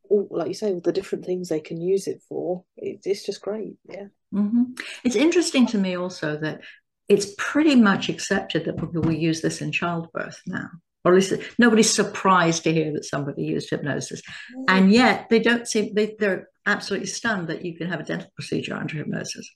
all, 0.09 0.27
like 0.31 0.47
you 0.47 0.53
say, 0.53 0.73
all 0.73 0.81
the 0.81 0.91
different 0.91 1.25
things 1.25 1.49
they 1.49 1.59
can 1.59 1.79
use 1.79 2.07
it 2.07 2.21
for. 2.27 2.63
It, 2.77 3.01
it's 3.05 3.25
just 3.25 3.41
great. 3.41 3.75
Yeah. 3.89 4.07
Mm-hmm. 4.33 4.63
It's 5.03 5.15
interesting 5.15 5.67
to 5.67 5.77
me 5.77 5.95
also 5.95 6.37
that 6.37 6.61
it's 7.09 7.33
pretty 7.37 7.75
much 7.75 8.09
accepted 8.09 8.65
that 8.65 8.77
people 8.77 9.01
will 9.01 9.11
use 9.11 9.41
this 9.41 9.61
in 9.61 9.71
childbirth 9.71 10.41
now. 10.47 10.69
Or 11.05 11.11
at 11.11 11.15
least 11.15 11.33
nobody's 11.59 11.93
surprised 11.93 12.63
to 12.63 12.73
hear 12.73 12.93
that 12.93 13.05
somebody 13.05 13.43
used 13.43 13.69
hypnosis. 13.69 14.21
Mm-hmm. 14.21 14.63
And 14.69 14.91
yet 14.91 15.27
they 15.29 15.39
don't 15.39 15.67
seem, 15.67 15.93
they, 15.93 16.15
they're 16.17 16.47
absolutely 16.65 17.07
stunned 17.07 17.49
that 17.49 17.65
you 17.65 17.75
can 17.75 17.89
have 17.89 17.99
a 17.99 18.03
dental 18.03 18.31
procedure 18.35 18.75
under 18.75 18.97
hypnosis. 18.97 19.49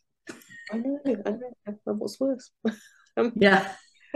I 0.72 0.78
know, 0.78 1.00
I 1.06 1.32
know. 1.32 1.78
What's 1.86 2.20
worse? 2.20 2.52
um, 3.18 3.32
yeah. 3.36 3.72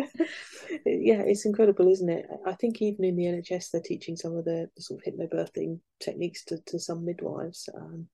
yeah, 0.86 1.22
it's 1.22 1.46
incredible, 1.46 1.90
isn't 1.90 2.10
it? 2.10 2.26
I 2.46 2.54
think 2.54 2.82
even 2.82 3.06
in 3.06 3.16
the 3.16 3.26
NHS, 3.26 3.72
they're 3.72 3.82
teaching 3.82 4.16
some 4.16 4.36
of 4.36 4.46
the, 4.46 4.70
the 4.76 4.82
sort 4.82 5.02
of 5.06 5.14
hypnobirthing 5.14 5.80
techniques 6.02 6.44
to, 6.46 6.58
to 6.68 6.80
some 6.80 7.06
midwives. 7.06 7.70
Um, 7.74 8.08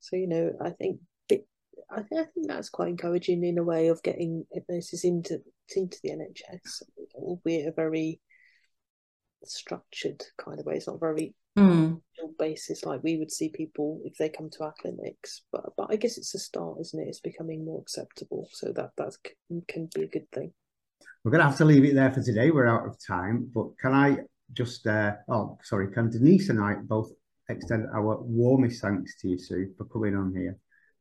so 0.00 0.16
you 0.16 0.28
know, 0.28 0.52
I 0.60 0.70
think 0.70 1.00
I, 1.90 2.02
think, 2.02 2.20
I 2.20 2.24
think 2.24 2.48
that's 2.48 2.70
quite 2.70 2.88
encouraging 2.88 3.44
in 3.44 3.58
a 3.58 3.64
way 3.64 3.88
of 3.88 4.02
getting 4.02 4.44
hypnosis 4.52 5.04
into 5.04 5.40
into 5.76 5.98
the 6.02 6.10
NHS, 6.10 6.82
albeit 7.14 7.68
a 7.68 7.72
very 7.72 8.20
structured 9.44 10.22
kind 10.38 10.58
of 10.58 10.66
way. 10.66 10.76
It's 10.76 10.86
not 10.86 11.00
very 11.00 11.34
mm. 11.58 12.00
basis 12.38 12.84
like 12.84 13.02
we 13.02 13.18
would 13.18 13.30
see 13.30 13.50
people 13.50 14.00
if 14.04 14.16
they 14.16 14.28
come 14.28 14.50
to 14.50 14.64
our 14.64 14.74
clinics. 14.80 15.42
But 15.52 15.64
but 15.76 15.88
I 15.90 15.96
guess 15.96 16.18
it's 16.18 16.34
a 16.34 16.38
start, 16.38 16.78
isn't 16.80 17.00
it? 17.00 17.08
It's 17.08 17.20
becoming 17.20 17.64
more 17.64 17.80
acceptable, 17.80 18.48
so 18.52 18.72
that 18.72 18.90
that 18.96 19.16
can, 19.48 19.62
can 19.68 19.88
be 19.94 20.02
a 20.02 20.08
good 20.08 20.30
thing. 20.32 20.52
We're 21.24 21.32
going 21.32 21.42
to 21.42 21.48
have 21.48 21.58
to 21.58 21.64
leave 21.64 21.84
it 21.84 21.94
there 21.94 22.12
for 22.12 22.22
today. 22.22 22.50
We're 22.50 22.66
out 22.66 22.86
of 22.86 22.96
time. 23.04 23.50
But 23.52 23.76
can 23.78 23.92
I 23.92 24.18
just, 24.52 24.86
uh, 24.86 25.12
oh, 25.28 25.58
sorry, 25.62 25.92
can 25.92 26.10
Denise 26.10 26.48
and 26.48 26.60
I 26.60 26.74
both 26.74 27.10
extend 27.48 27.86
our 27.94 28.20
warmest 28.22 28.82
thanks 28.82 29.18
to 29.20 29.28
you, 29.28 29.38
Sue, 29.38 29.74
for 29.76 29.84
coming 29.86 30.14
on 30.14 30.34
here. 30.34 30.56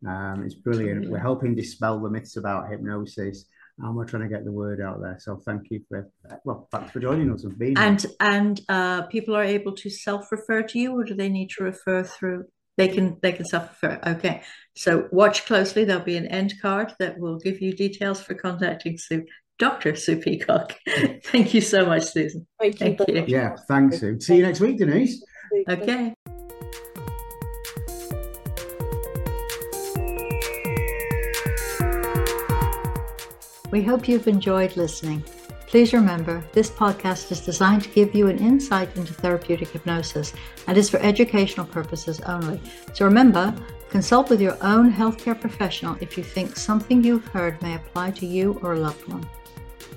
Um, 0.05 0.43
it's 0.43 0.55
brilliant. 0.55 1.09
We're 1.09 1.19
helping 1.19 1.55
dispel 1.55 1.99
the 1.99 2.09
myths 2.09 2.37
about 2.37 2.69
hypnosis 2.69 3.45
and 3.79 3.95
we're 3.95 4.05
trying 4.05 4.23
to 4.23 4.29
get 4.29 4.43
the 4.43 4.51
word 4.51 4.81
out 4.81 5.01
there. 5.01 5.17
So 5.19 5.37
thank 5.45 5.69
you 5.69 5.81
for, 5.87 6.09
well, 6.43 6.67
thanks 6.71 6.91
for 6.91 6.99
joining 6.99 7.31
us 7.31 7.43
and 7.43 7.57
being 7.57 7.77
And, 7.77 8.01
here. 8.01 8.11
and 8.19 8.61
uh, 8.69 9.03
people 9.03 9.35
are 9.35 9.43
able 9.43 9.73
to 9.73 9.89
self-refer 9.89 10.63
to 10.63 10.79
you 10.79 10.93
or 10.97 11.03
do 11.03 11.13
they 11.13 11.29
need 11.29 11.49
to 11.57 11.63
refer 11.63 12.03
through? 12.03 12.45
They 12.77 12.87
can 12.87 13.17
they 13.23 13.31
can 13.31 13.43
self-refer. 13.43 13.99
Okay. 14.05 14.43
So 14.75 15.07
watch 15.11 15.45
closely. 15.47 15.83
There'll 15.83 16.03
be 16.03 16.15
an 16.15 16.27
end 16.27 16.53
card 16.61 16.93
that 16.99 17.17
will 17.17 17.39
give 17.39 17.59
you 17.59 17.73
details 17.73 18.21
for 18.21 18.35
contacting 18.35 18.99
Sue. 18.99 19.25
Dr. 19.57 19.95
Sue 19.95 20.17
Peacock. 20.17 20.75
Thank 21.25 21.55
you 21.55 21.61
so 21.61 21.87
much, 21.87 22.03
Susan. 22.03 22.45
Thank 22.59 22.79
you. 22.79 22.95
Thank 22.95 23.09
you. 23.09 23.25
Yeah, 23.27 23.55
thanks, 23.67 23.99
Sue. 23.99 24.19
See 24.19 24.37
you 24.37 24.43
next 24.43 24.59
week, 24.59 24.77
Denise. 24.77 25.23
Okay. 25.67 26.13
We 33.77 33.83
hope 33.83 34.07
you've 34.07 34.27
enjoyed 34.27 34.75
listening. 34.75 35.23
Please 35.67 35.93
remember, 35.93 36.43
this 36.51 36.67
podcast 36.67 37.31
is 37.31 37.41
designed 37.41 37.83
to 37.83 37.89
give 37.89 38.15
you 38.15 38.27
an 38.27 38.39
insight 38.39 38.97
into 38.97 39.13
therapeutic 39.13 39.67
hypnosis 39.67 40.33
and 40.65 40.75
is 40.75 40.89
for 40.89 40.97
educational 40.97 41.67
purposes 41.67 42.19
only. 42.21 42.59
So 42.93 43.05
remember, 43.05 43.53
consult 43.91 44.31
with 44.31 44.41
your 44.41 44.57
own 44.61 44.91
healthcare 44.91 45.39
professional 45.39 45.95
if 46.01 46.17
you 46.17 46.23
think 46.23 46.55
something 46.55 47.03
you've 47.03 47.27
heard 47.27 47.61
may 47.61 47.75
apply 47.75 48.09
to 48.13 48.25
you 48.25 48.59
or 48.63 48.73
a 48.73 48.79
loved 48.79 49.07
one. 49.07 49.29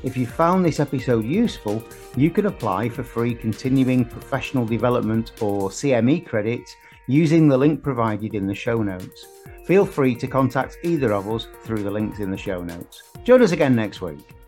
If 0.03 0.14
you 0.14 0.26
found 0.26 0.62
this 0.62 0.78
episode 0.78 1.24
useful, 1.24 1.83
you 2.18 2.31
can 2.31 2.45
apply 2.45 2.91
for 2.91 3.03
free 3.03 3.35
continuing 3.35 4.05
professional 4.05 4.66
development 4.66 5.33
or 5.41 5.70
CME 5.70 6.26
credits 6.26 6.76
using 7.07 7.49
the 7.49 7.57
link 7.57 7.83
provided 7.83 8.35
in 8.35 8.47
the 8.47 8.55
show 8.55 8.83
notes. 8.83 9.26
Feel 9.70 9.86
free 9.86 10.16
to 10.16 10.26
contact 10.26 10.78
either 10.82 11.12
of 11.12 11.30
us 11.30 11.46
through 11.62 11.84
the 11.84 11.90
links 11.92 12.18
in 12.18 12.28
the 12.28 12.36
show 12.36 12.60
notes. 12.60 13.04
Join 13.22 13.40
us 13.40 13.52
again 13.52 13.76
next 13.76 14.00
week. 14.00 14.39